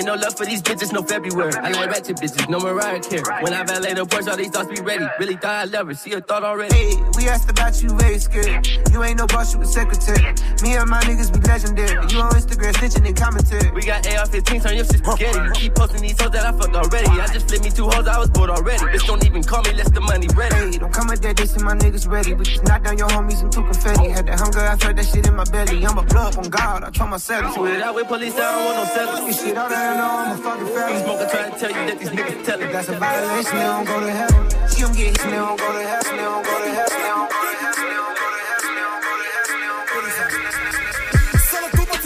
[0.05, 1.51] Ain't no love for these bitches, no February.
[1.55, 3.23] I like ratchet bitches, no Mariah Carey.
[3.41, 5.03] When I valet the Porsche, all these thoughts be ready.
[5.17, 6.75] Really thought I love her, see a thought already.
[6.75, 8.69] Hey, we asked about you, very scared.
[8.91, 10.21] You ain't no boss, you a secretary.
[10.61, 11.97] Me and my niggas be legendary.
[12.13, 13.71] You on Instagram snitching and commentary.
[13.71, 15.39] We got AR-15, turn your shit spaghetti.
[15.39, 17.09] You keep posting these hoes that I fucked already.
[17.09, 18.85] I just flipped me two hoes, I was bored already.
[18.85, 20.53] Bitch, don't even call me, less the money ready.
[20.53, 22.35] Hey, don't come with that, this my niggas ready.
[22.35, 24.09] We just knock down your homies and two confetti.
[24.09, 25.83] Had that hunger, I felt that shit in my belly.
[25.83, 27.57] I'm a blood on God, I told myself.
[27.57, 29.25] Without with police, I don't want no sellers.
[29.25, 31.01] This shit all that telling all my fucking family.
[31.29, 32.45] Trying to tell you that these niggas.
[32.45, 33.15] That's tomate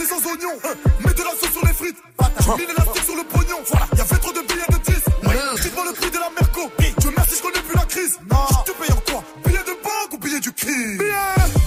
[0.06, 2.02] sans oignon, hein, mets de la sauce sur les frites.
[2.58, 5.62] Mets l'élastique sur le pognon, voilà, y'avait trop de billets de 10.
[5.62, 8.18] Dites-moi le prix de la Merco, Dieu merci, je connais plus la crise.
[8.64, 10.98] Tu payes en quoi Billet de banque ou billet du crime?
[10.98, 11.12] Billet,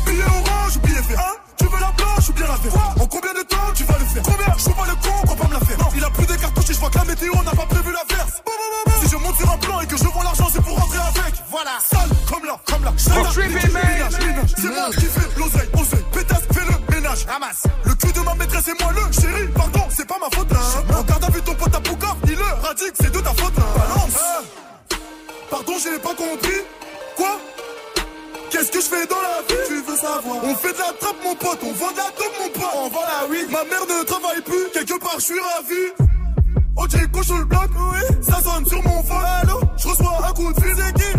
[0.05, 1.35] billet orange ou billet vert?
[1.57, 3.01] Tu veux la blanche ou bien la verte?
[3.01, 3.52] En combien de temps
[4.21, 5.77] Combien Je suis pas le con qu'on va me la faire.
[5.79, 7.91] Non, il a plus des cartouches et je vois que la météo n'a pas prévu
[7.91, 8.41] l'averse
[9.01, 11.33] Si je monte sur un plan et que je vends l'argent c'est pour rentrer avec.
[11.49, 11.71] Voilà.
[11.79, 12.93] Sale comme là, comme là.
[12.97, 16.05] C'est moi qui fais l'oseille, oseille.
[16.11, 17.25] Pétasse, fais le ménage.
[17.27, 17.63] Ramasse.
[17.85, 19.47] Le cul de ma maîtresse et moi le chéri.
[19.55, 20.95] Pardon, c'est pas ma faute hein.
[20.97, 23.65] Regarde à vue ton pote à Pouka Il le radique, c'est de ta faute hein.
[23.75, 24.19] Balance.
[25.49, 26.61] Pardon, je pas compris.
[27.15, 27.39] Quoi?
[28.49, 29.61] Qu'est-ce que je fais dans la vie?
[29.67, 30.37] Tu veux savoir.
[30.43, 32.49] On fait de la trappe mon pote, on vend de la dope mon
[32.93, 33.51] avant la 8.
[33.51, 36.05] Ma mère ne travaille plus, quelque part je suis ravi.
[36.75, 38.17] OJ couche le bloc, oui.
[38.21, 39.67] ça sonne sur mon phone.
[39.77, 41.12] Je reçois un coup de fusée qui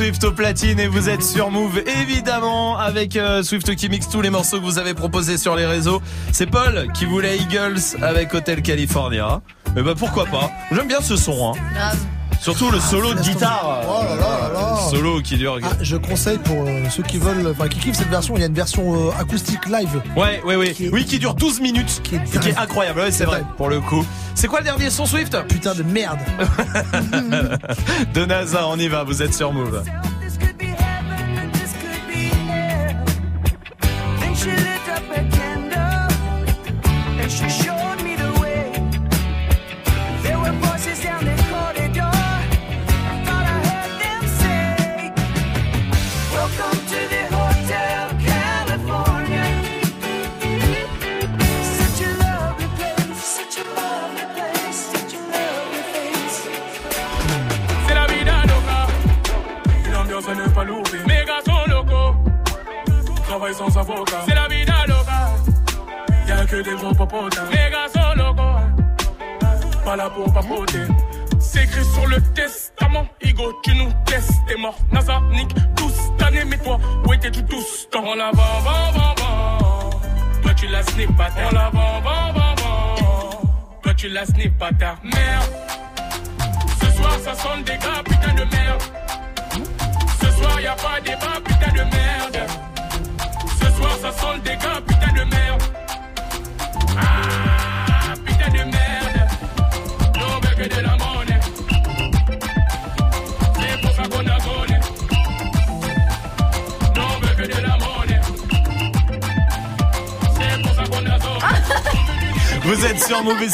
[0.00, 4.22] Swift au platine et vous êtes sur Move évidemment avec euh, Swift qui mixe tous
[4.22, 6.00] les morceaux que vous avez proposés sur les réseaux.
[6.32, 9.42] C'est Paul qui voulait Eagles avec Hotel California.
[9.76, 10.50] Mais bah pourquoi pas?
[10.72, 11.52] J'aime bien ce son.
[11.52, 11.58] Hein.
[11.74, 11.98] Grave.
[12.40, 13.82] Surtout le solo de guitare.
[13.86, 15.58] Oh là là là Solo qui dure.
[15.62, 18.44] Ah, je conseille pour euh, ceux qui veulent, enfin qui kiffent cette version, il y
[18.44, 20.00] a une version euh, acoustique live.
[20.16, 20.74] Ouais, ouais, ouais.
[20.90, 22.00] Oui, qui dure 12 minutes.
[22.02, 23.00] Qui est, qui est incroyable.
[23.00, 23.42] Ouais, c'est vrai.
[23.58, 24.06] Pour le coup.
[24.40, 25.36] C'est quoi le dernier son Swift?
[25.48, 26.18] Putain de merde.
[28.14, 29.04] De NASA, on y va.
[29.04, 29.82] Vous êtes sur Move.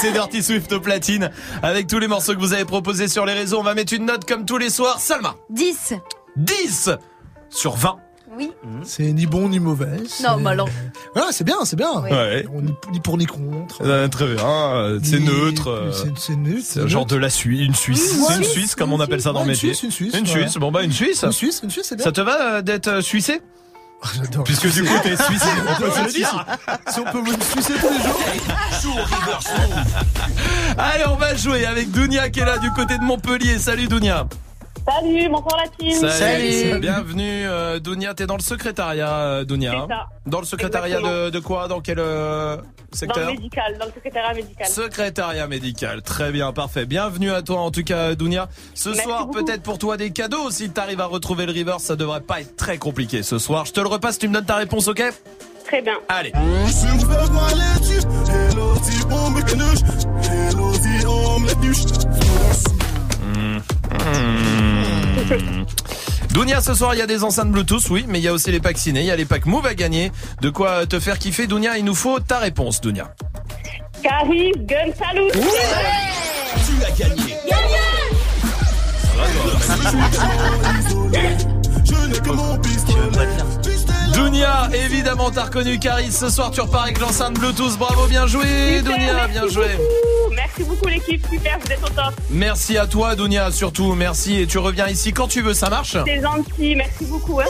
[0.07, 1.31] C'est Dirty Swift au platine.
[1.63, 4.07] Avec tous les morceaux que vous avez proposés sur les réseaux, on va mettre une
[4.07, 5.01] note comme tous les soirs.
[5.01, 5.35] Salma.
[5.51, 5.95] 10.
[6.37, 6.91] 10
[7.51, 7.97] sur 20.
[8.39, 8.51] Oui.
[8.85, 9.97] C'est ni bon ni mauvais.
[10.23, 10.69] Non, mais alors.
[11.15, 12.03] Voilà, c'est bien, c'est bien.
[12.03, 12.45] Ouais.
[12.53, 13.79] On- Ni, ni pour ni contre.
[13.83, 15.71] Euh, très bien, euh, c'est neutre.
[15.71, 16.61] euh, C'est c'est neutre.
[16.63, 18.15] C'est un genre de la Suisse, une Suisse.
[18.29, 19.73] C'est une Suisse, comme on appelle ça dans Ouais, le une métier.
[19.73, 20.43] Suisse, une Suisse, Une ouais.
[20.43, 20.59] Suisse.
[20.59, 21.23] Bon bah une Suisse.
[21.23, 22.05] Une Suisse, une Suisse, c'est bien.
[22.05, 23.01] Ça te va d'être euh,
[24.03, 24.45] suissé J'adore.
[24.45, 26.47] Puisque du coup t'es suisse, on peut se le dire.
[26.89, 29.05] Si on peut me sucer tous les jours.
[30.79, 33.59] Allez, on va jouer avec Dounia qui est là du côté de Montpellier.
[33.59, 34.27] Salut Dounia.
[34.89, 36.81] Salut, bonsoir la team.
[36.81, 39.73] Bienvenue euh, Dounia, t'es dans le secrétariat euh, Dounia.
[39.89, 40.07] C'est ça.
[40.27, 42.63] Dans le secrétariat de, de quoi Dans quel euh, Dans
[42.93, 44.67] le secteur médical, dans le secrétariat médical.
[44.69, 46.87] Secrétariat médical, très bien, parfait.
[46.87, 48.49] Bienvenue à toi en tout cas Dounia.
[48.75, 51.97] Ce Merci soir peut-être pour toi des cadeaux si t'arrives à retrouver le river, ça
[51.97, 53.65] devrait pas être très compliqué ce soir.
[53.65, 55.03] Je te le repasse, tu me donnes ta réponse, ok
[55.65, 55.95] Très bien.
[56.09, 56.33] Allez.
[63.93, 65.65] Mmh.
[66.33, 68.51] Dounia, ce soir, il y a des enceintes Bluetooth, oui, mais il y a aussi
[68.51, 70.13] les packs ciné, il y a les packs Move à gagner.
[70.43, 73.15] De quoi te faire kiffer, Dounia, il nous faut ta réponse, Dounia.
[74.03, 75.31] Caris, Gun, Salut.
[75.33, 77.37] Tu as gagné.
[84.27, 86.11] Dounia, évidemment, t'as reconnu Caris.
[86.11, 87.79] Ce soir, tu repars avec l'enceinte Bluetooth.
[87.79, 89.69] Bravo, bien joué, Dounia, bien joué.
[89.77, 90.35] Beaucoup.
[90.35, 92.13] Merci beaucoup l'équipe, super, vous êtes au top.
[92.31, 93.95] Merci à toi, Dounia, surtout.
[93.95, 94.41] Merci.
[94.41, 97.39] Et tu reviens ici quand tu veux, ça marche C'est gentil, merci beaucoup.
[97.39, 97.45] Hein.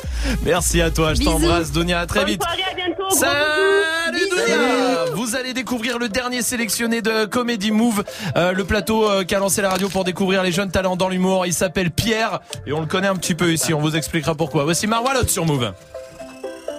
[0.45, 2.01] Merci à toi, je t'embrasse, Dounia.
[2.01, 2.43] À très Bonne vite.
[2.43, 3.05] soirée, à bientôt.
[3.09, 4.29] gros Salut.
[4.31, 8.05] Dounia Vous allez découvrir le dernier sélectionné de Comedy Move,
[8.37, 11.47] euh, le plateau euh, qu'a lancé la radio pour découvrir les jeunes talents dans l'humour.
[11.47, 13.73] Il s'appelle Pierre et on le connaît un petit peu ici.
[13.73, 14.65] On vous expliquera pourquoi.
[14.65, 15.73] Voici Marwalot sur Move.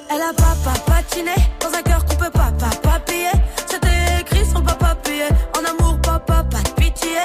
[0.09, 3.31] Elle a papa patiné dans un cœur qu'on peut pas papa payer.
[3.65, 5.25] C'était écrit le papa payé.
[5.57, 7.17] En amour, papa, pas de pitié.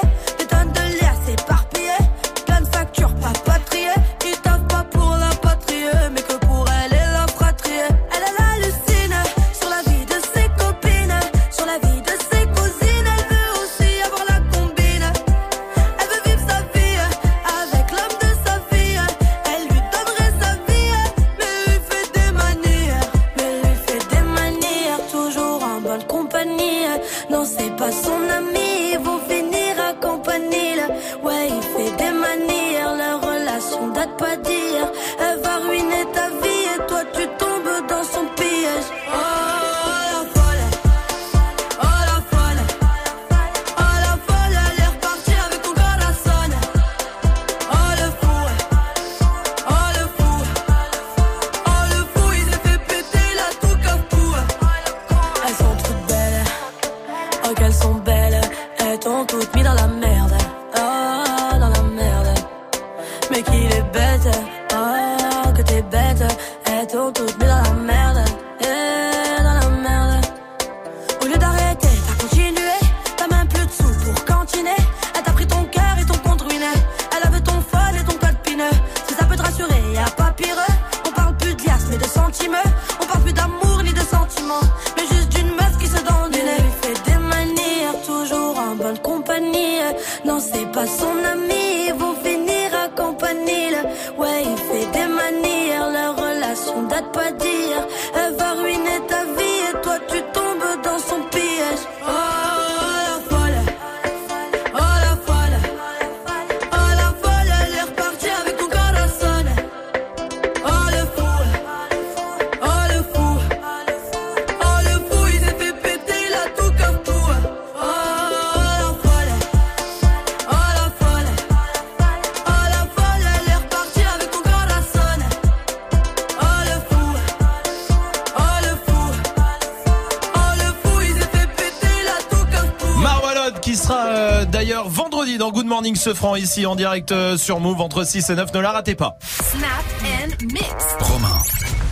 [136.35, 138.53] Ici en direct euh, sur Move entre 6 et 9.
[138.53, 139.17] Ne la ratez pas.
[139.21, 139.69] Snap
[140.03, 140.63] and mix.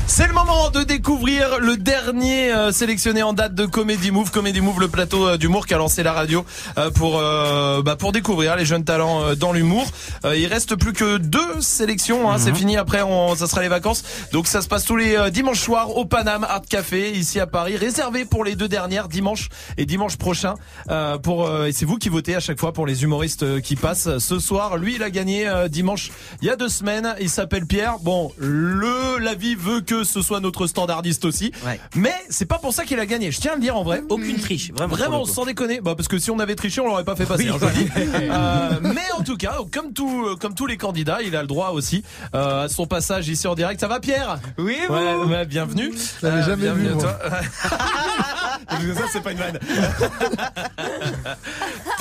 [0.08, 4.30] C'est le moment de découvrir le dernier euh, sélectionné en date de Comedy Move.
[4.30, 6.46] Comedy Move, le plateau euh, d'humour qui a lancé la radio
[6.78, 9.86] euh, pour euh, bah, pour découvrir les jeunes talents euh, dans l'humour.
[10.26, 12.30] Euh, il reste plus que deux sélections.
[12.30, 12.76] Hein, C'est fini.
[12.76, 14.04] Après, on, ça sera les vacances.
[14.32, 17.48] Donc ça se passe tous les euh, dimanches soirs au Paname Art Café ici à
[17.48, 20.56] Paris, réservé pour les deux dernières dimanche et dimanche prochain.
[20.90, 23.60] Euh, pour euh, et c'est vous qui votez à chaque fois pour les humoristes euh,
[23.60, 24.18] qui passent.
[24.20, 26.12] Ce soir, lui, il a gagné euh, dimanche
[26.42, 27.14] il y a deux semaines.
[27.20, 27.98] Il s'appelle Pierre.
[28.00, 31.52] Bon, le la vie veut que ce soit notre standardiste aussi.
[31.96, 33.32] Mais c'est pas pour ça qu'il a gagné.
[33.32, 34.02] Je tiens à le dire en vrai.
[34.10, 34.96] Aucune triche, vraiment.
[34.96, 35.82] Vraiment, sans déconner.
[35.82, 37.50] Bah, parce que si on avait triché, on l'aurait pas fait passer.
[37.50, 37.50] Oui.
[37.50, 37.92] hein, je le dis.
[38.32, 41.72] Euh, mais en tout cas, comme tout, comme tous les candidats, il a le droit
[41.72, 42.04] aussi
[42.34, 43.80] euh, à son passage ici en direct.
[43.80, 44.21] Ça va, Pierre?
[44.58, 45.92] Oui, ouais, ouais, bienvenue.
[46.22, 47.04] Je l'avais Euh, jamais bienvenue vu, à moi.
[47.04, 47.20] toi.
[48.72, 49.60] Parce que ça, c'est pas une vanne.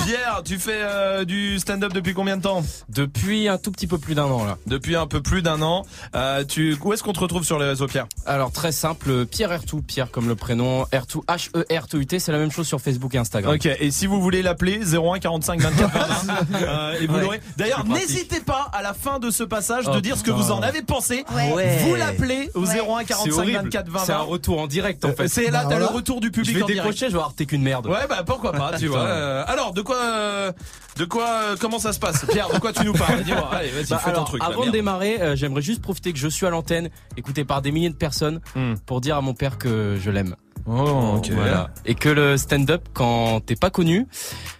[0.05, 2.63] Pierre, tu fais euh, du stand-up depuis combien de temps?
[2.89, 4.57] Depuis un tout petit peu plus d'un an là.
[4.67, 5.83] Depuis un peu plus d'un an.
[6.15, 8.07] Euh, tu, où est-ce qu'on te retrouve sur les réseaux, Pierre?
[8.25, 12.05] Alors très simple, Pierre Ertou, Pierre comme le prénom, Ertou H E R T U
[12.05, 13.53] T, c'est la même chose sur Facebook et Instagram.
[13.55, 17.21] Ok, et si vous voulez l'appeler 01 45 24 20, euh, et vous Ouais.
[17.21, 17.41] l'aurez.
[17.57, 20.51] D'ailleurs, n'hésitez pas à la fin de ce passage Oh, de dire ce que vous
[20.51, 21.25] en avez pensé.
[21.35, 21.77] Ouais.
[21.83, 22.79] Vous l'appelez au Ouais.
[22.79, 23.57] 01 C'est 45 horrible.
[23.63, 23.99] 24 20.
[24.05, 25.27] C'est un retour en direct en fait.
[25.27, 27.87] C'est là, t'as le retour du public vais décrocher, je vais avoir t'es qu'une merde.
[27.87, 28.99] Ouais, bah pourquoi pas, tu vois.
[29.01, 30.51] Euh, alors, de quoi, euh,
[30.97, 32.25] de quoi, euh, comment ça se passe?
[32.25, 33.23] Pierre, de quoi tu nous parles?
[33.23, 34.41] Dis-moi, allez, vas-y, Bah, fais ton alors, truc.
[34.41, 37.71] là, avant de démarrer, j'aimerais juste profiter que je suis à l'antenne, écouté par des
[37.71, 38.75] milliers de personnes, Hmm.
[38.85, 40.35] pour dire à mon père que je l'aime.
[40.67, 41.31] Oh, ok.
[41.31, 41.69] Voilà.
[41.85, 44.07] Et que le stand-up, quand t'es pas connu,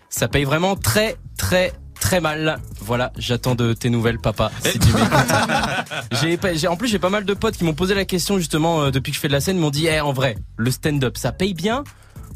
[0.10, 2.60] ça paye vraiment très, très, très mal.
[2.82, 4.52] Voilà, j'attends de tes nouvelles, papa.
[4.66, 4.90] Si tu
[6.58, 8.92] j'ai, en plus, j'ai pas mal de potes qui m'ont posé la question justement euh,
[8.92, 11.16] depuis que je fais de la scène, ils m'ont dit, eh, en vrai, le stand-up,
[11.18, 11.84] ça paye bien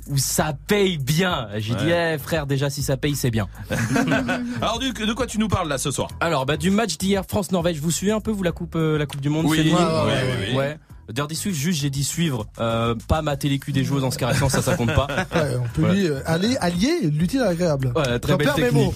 [0.07, 1.47] ou ça paye bien?
[1.57, 3.47] J'ai dit, eh, frère, déjà si ça paye, c'est bien.
[4.61, 6.09] Alors, du- de quoi tu nous parles là ce soir?
[6.19, 9.05] Alors bah du match d'hier France-Norvège, vous suivez un peu vous la coupe euh, la
[9.07, 9.45] coupe du monde?
[9.47, 10.55] Oui, féminine ouais, ouais, ouais, ouais.
[10.55, 10.77] Ouais.
[11.11, 14.17] Dirty Swift, juste j'ai dit suivre, euh, pas mater les culs des joueuses en se
[14.17, 15.07] caressant, ça ça compte pas.
[15.35, 15.93] Ouais, on peut Voilà.
[15.93, 17.91] lui euh, aller allier l'utile à l'agréable.
[17.95, 18.93] Ouais, très belle technique.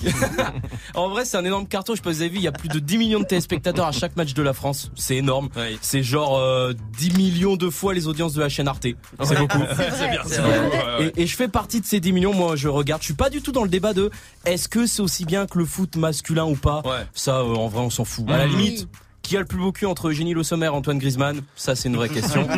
[0.95, 1.93] en vrai, c'est un énorme carton.
[1.93, 3.25] Je sais pas si vous avez vu, il y a plus de 10 millions de
[3.25, 4.91] téléspectateurs à chaque match de la France.
[4.95, 5.49] C'est énorme.
[5.81, 8.83] C'est genre euh, 10 millions de fois les audiences de la chaîne Arte.
[8.83, 9.35] C'est Ouais.
[9.37, 9.59] beaucoup.
[9.97, 11.13] C'est bien, c'est Et- beaucoup, ouais, ouais.
[11.17, 12.33] Et, je fais partie de ces 10 millions.
[12.33, 13.01] Moi, je regarde.
[13.01, 14.09] Je suis pas du tout dans le débat de
[14.45, 16.81] est-ce que c'est aussi bien que le foot masculin ou pas?
[17.13, 18.25] Ça, euh, en vrai, on s'en fout.
[18.29, 18.87] À la limite.
[19.29, 21.41] Qui a le plus beau cul entre Eugénie Le Sommer et Antoine Griezmann?
[21.55, 22.47] Ça, c'est une vraie question.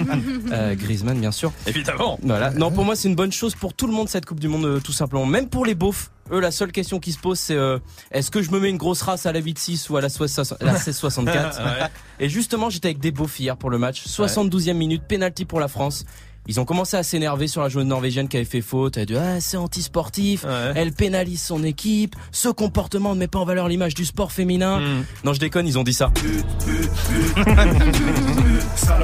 [0.54, 1.52] Euh, Griezmann, bien sûr.
[1.68, 2.18] Évidemment.
[2.24, 2.52] Voilà.
[2.52, 4.66] Non, pour moi, c'est une bonne chose pour tout le monde cette Coupe du Monde,
[4.66, 5.26] euh, tout simplement.
[5.26, 6.12] Même pour les beaufs.
[6.32, 7.78] Eux, la seule question qui se pose, c'est euh,
[8.12, 10.28] est-ce que je me mets une grosse race à la 8-6 ou à la, soix-
[10.62, 11.88] la 16-64 Ouais.
[12.22, 14.06] Et justement, j'étais avec des beaufs hier pour le match.
[14.08, 16.06] 72e minute, penalty pour la France.
[16.48, 18.98] Ils ont commencé à s'énerver sur la joueuse norvégienne qui avait fait faute.
[18.98, 20.46] Elle a dit ah, c'est anti-sportif.
[20.76, 22.16] Elle pénalise son équipe.
[22.32, 24.80] Ce comportement ne met pas en valeur l'image du sport féminin.
[24.80, 25.04] Hmm.
[25.24, 26.12] Non, je déconne, ils ont dit ça.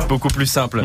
[0.10, 0.84] Beaucoup plus simple.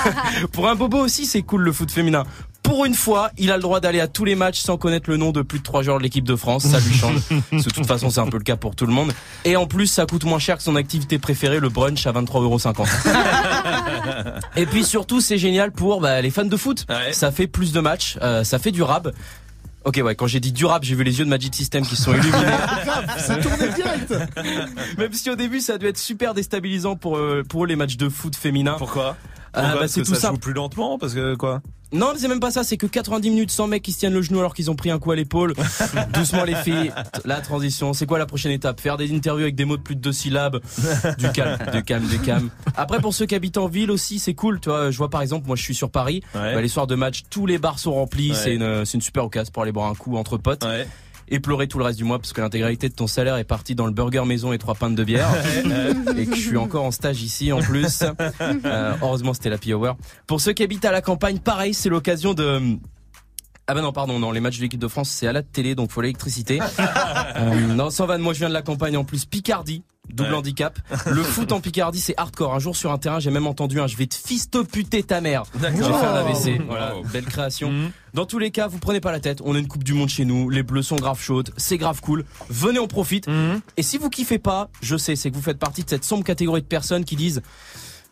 [0.52, 2.24] Pour un bobo aussi, c'est cool le foot féminin.
[2.70, 5.16] Pour une fois, il a le droit d'aller à tous les matchs sans connaître le
[5.16, 6.66] nom de plus de trois joueurs de l'équipe de France.
[6.66, 7.16] Ça lui change.
[7.52, 9.12] De toute façon, c'est un peu le cas pour tout le monde.
[9.44, 12.86] Et en plus, ça coûte moins cher que son activité préférée, le brunch à 23,50€.
[14.56, 16.86] Et puis surtout, c'est génial pour bah, les fans de foot.
[17.10, 19.12] Ça fait plus de matchs, euh, ça fait du rab.
[19.84, 22.12] Ok, ouais, quand j'ai dit durable, j'ai vu les yeux de Magic System qui sont
[22.12, 22.36] illuminés.
[23.18, 24.14] Ça tournait direct.
[24.96, 28.10] Même si au début, ça dû être super déstabilisant pour, euh, pour les matchs de
[28.10, 28.76] foot féminin.
[28.78, 29.16] Pourquoi?
[29.52, 31.60] Ah, bah, c'est tout ça joue plus lentement parce que quoi
[31.92, 34.12] Non, mais c'est même pas ça, c'est que 90 minutes sans mecs qui se tiennent
[34.12, 35.54] le genou alors qu'ils ont pris un coup à l'épaule.
[36.14, 36.92] Doucement les filles,
[37.24, 38.80] la transition, c'est quoi la prochaine étape?
[38.80, 40.60] Faire des interviews avec des mots de plus de deux syllabes.
[41.18, 42.50] Du calme, du calme, du calme.
[42.76, 45.22] Après pour ceux qui habitent en ville aussi, c'est cool, tu vois, je vois par
[45.22, 47.92] exemple, moi je suis sur Paris, bah, les soirs de match, tous les bars sont
[47.92, 48.36] remplis, Ouais.
[48.36, 50.64] c'est une c'est une super occasion pour aller boire un coup entre potes.
[51.32, 53.76] Et pleurer tout le reste du mois parce que l'intégralité de ton salaire est partie
[53.76, 55.28] dans le burger maison et trois pintes de bière
[56.16, 58.02] et que je suis encore en stage ici en plus.
[58.64, 59.96] Euh, heureusement c'était la hour.
[60.26, 62.60] Pour ceux qui habitent à la campagne, pareil, c'est l'occasion de
[63.66, 65.74] ah bah non pardon non les matchs de l'équipe de France c'est à la télé
[65.74, 66.58] donc faut l'électricité.
[67.36, 69.82] Euh, non sans vanne moi je viens de la campagne en plus Picardie
[70.14, 70.36] double Ouais.
[70.36, 70.78] handicap.
[71.06, 72.54] Le foot en Picardie c'est hardcore.
[72.54, 75.44] Un jour sur un terrain j'ai même entendu un je vais te fistoputer ta mère.
[75.54, 76.00] J'ai D'accord.
[76.00, 76.60] fait un AVC.
[76.66, 77.04] Voilà Wow.
[77.04, 77.72] belle création.
[78.14, 79.40] Dans tous les cas vous prenez pas la tête.
[79.44, 80.50] On a une coupe du monde chez nous.
[80.50, 81.50] Les bleus sont grave chaudes.
[81.56, 82.24] C'est grave cool.
[82.48, 83.26] Venez on profite.
[83.76, 86.24] Et si vous kiffez pas je sais c'est que vous faites partie de cette sombre
[86.24, 87.42] catégorie de personnes qui disent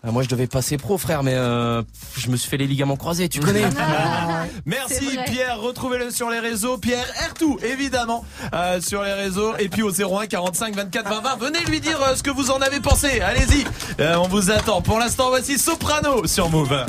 [0.09, 1.83] ah, moi je devais passer pro frère mais euh,
[2.17, 3.65] je me suis fait les ligaments croisés tu connais
[4.67, 6.79] Merci Pierre, retrouvez-le sur les réseaux.
[6.79, 9.55] Pierre Ertou, évidemment, euh, sur les réseaux.
[9.59, 12.51] Et puis au 01 45 24 20 20, venez lui dire euh, ce que vous
[12.51, 13.21] en avez pensé.
[13.21, 13.65] Allez-y,
[14.01, 14.81] Euh, on vous attend.
[14.83, 16.85] Pour l'instant, voici Soprano sur Move.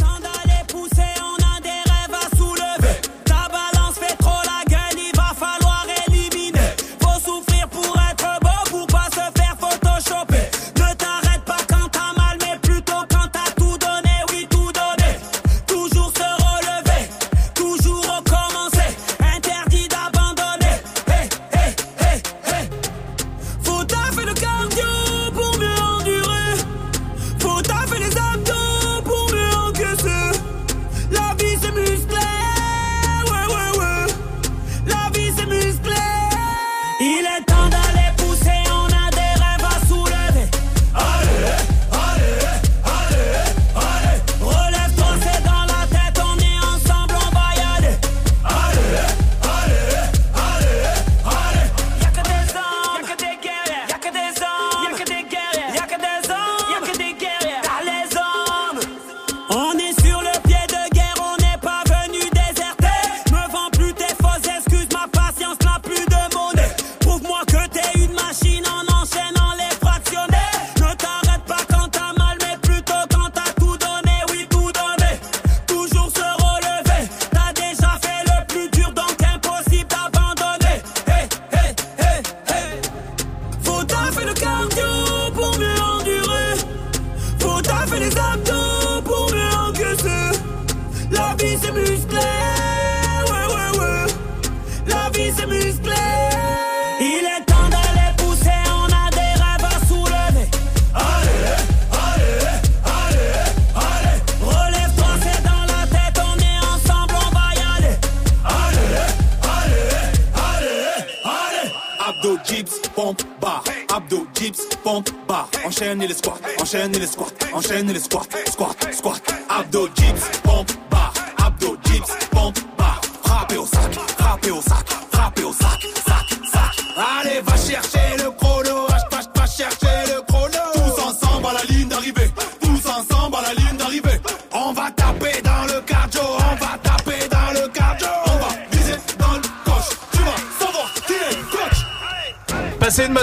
[115.80, 119.22] Enchaîne les squats, enchaîne les squats, enchaîne les squats, squat, squat.
[119.48, 120.72] Abdo, dips, pompe,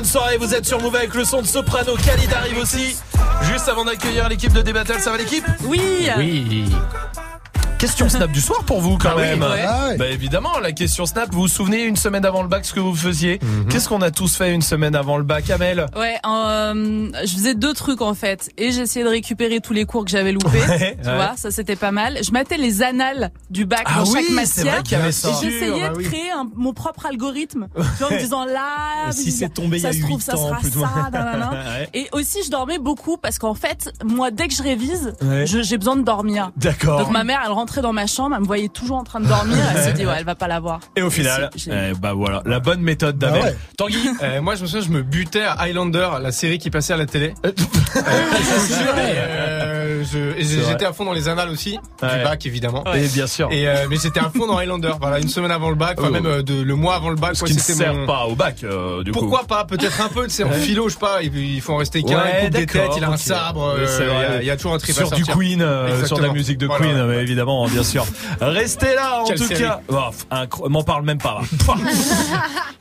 [0.07, 1.95] soirée, vous êtes sur Move avec le son de Soprano.
[1.97, 2.97] Khalid arrive aussi.
[3.43, 5.45] Juste avant d'accueillir l'équipe de D-Battle, ça va l'équipe?
[5.65, 6.09] Oui.
[6.17, 6.67] Oui.
[7.87, 9.43] Question Snap du soir pour vous quand Ah oui, même.
[9.43, 9.65] ouais.
[9.65, 9.97] Ah ouais.
[9.97, 12.81] Bah évidemment, la question Snap, vous vous souvenez une semaine avant le bac ce que
[12.81, 13.69] vous faisiez Mhm.
[13.69, 17.55] Qu'est-ce qu'on a tous fait une semaine avant le bac, Amel Ouais, euh, je faisais
[17.55, 18.51] deux trucs en fait.
[18.59, 20.49] Et j'essayais de récupérer tous les cours que j'avais loupés.
[20.69, 21.15] Ouais, tu ouais.
[21.15, 22.19] vois, ça c'était pas mal.
[22.25, 24.33] Je mettais les annales du bac Ah dans oui, chaque c'est
[24.65, 24.75] matière.
[24.75, 25.29] vrai qu'il y avait ça.
[25.29, 27.69] Et j'essayais bah de créer un- mon propre algorithme.
[27.77, 30.21] Tu vois, en me disant là, si c'est tombé il y ça a se trouve,
[30.21, 31.51] ça sera ça.
[31.95, 35.13] Et aussi, je dormais beaucoup parce qu'en fait, moi, dès que je révise,
[35.45, 36.51] j'ai besoin de dormir.
[36.57, 36.99] D'accord.
[36.99, 39.57] Donc ma mère, elle dans ma chambre, elle me voyait toujours en train de dormir.
[39.77, 40.81] Elle se dit, ouais, elle va pas l'avoir.
[40.97, 43.41] Et au final, eh, bah voilà, la bonne méthode d'Amel.
[43.43, 43.57] Ah ouais.
[43.77, 46.93] Tanguy Euh, moi, je me souviens, je me butais à Highlander, la série qui passait
[46.93, 47.35] à la télé.
[48.99, 50.03] Euh,
[50.39, 52.19] et, euh, j'étais à fond dans les annales aussi, Ouais.
[52.19, 52.85] du bac évidemment.
[52.95, 53.49] Et bien sûr.
[53.51, 54.93] Et euh, mais j'étais à fond dans Highlander.
[55.01, 56.13] Voilà, une semaine avant le bac, enfin Oh.
[56.13, 57.35] même euh, de, le mois avant le bac.
[57.35, 59.21] Ce quoi, qui ne sert mon- pas au bac, euh, du coup.
[59.21, 61.23] Pourquoi pas Peut-être un peu, tu sais, en philo, je sais pas.
[61.23, 62.17] Il faut en rester qu'un.
[62.19, 63.77] Ouais, il coupe des têtes, il a un sabre.
[64.41, 65.25] Il y a- toujours un trip sur du.
[65.25, 65.65] Queen,
[66.07, 66.67] sur de la musique de.
[66.69, 67.21] Queen, euh,
[67.65, 68.07] évidemment, bien sûr.
[68.41, 69.63] Restez là, en Quelle tout série.
[69.63, 69.81] cas.
[69.89, 71.41] Oh, m'en parle même pas.
[71.41, 71.79] là.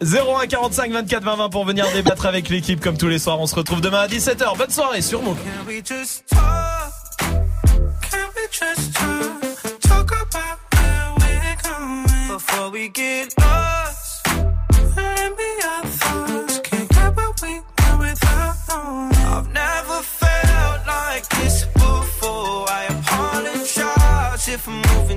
[0.02, 3.40] 01 45 24 20 20 pour venir débattre avec l'équipe comme tous les soirs.
[3.40, 4.58] On se retrouve demain à 17h.
[4.58, 5.38] Bonne soirée sur Move.
[5.38, 6.40] Can we just talk?
[7.20, 9.80] Can we just talk?
[9.82, 13.85] Talk about where we're going before we get lost.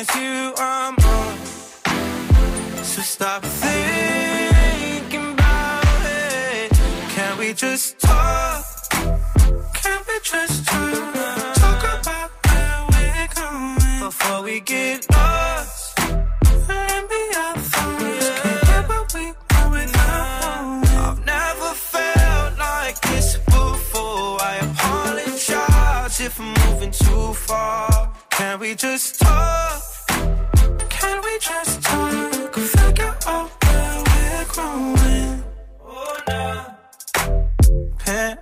[0.00, 1.36] it's you I'm on.
[2.84, 6.72] So stop thinking about it.
[7.14, 8.64] Can we just talk?
[9.82, 11.14] Can we just talk?
[11.54, 15.98] Talk about where we're going before we get lost.
[19.14, 19.32] We.
[21.04, 24.40] I've never felt like this before.
[24.40, 28.12] I apologize if I'm moving too far.
[28.30, 29.89] Can we just talk?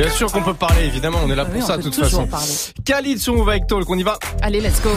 [0.00, 1.94] Bien sûr qu'on peut parler, évidemment, on est là Ah pour oui, ça de toute
[1.94, 2.26] façon.
[2.26, 2.46] parler.
[2.84, 4.90] Khalid sur Move avec Talk, on y va Allez, let's go.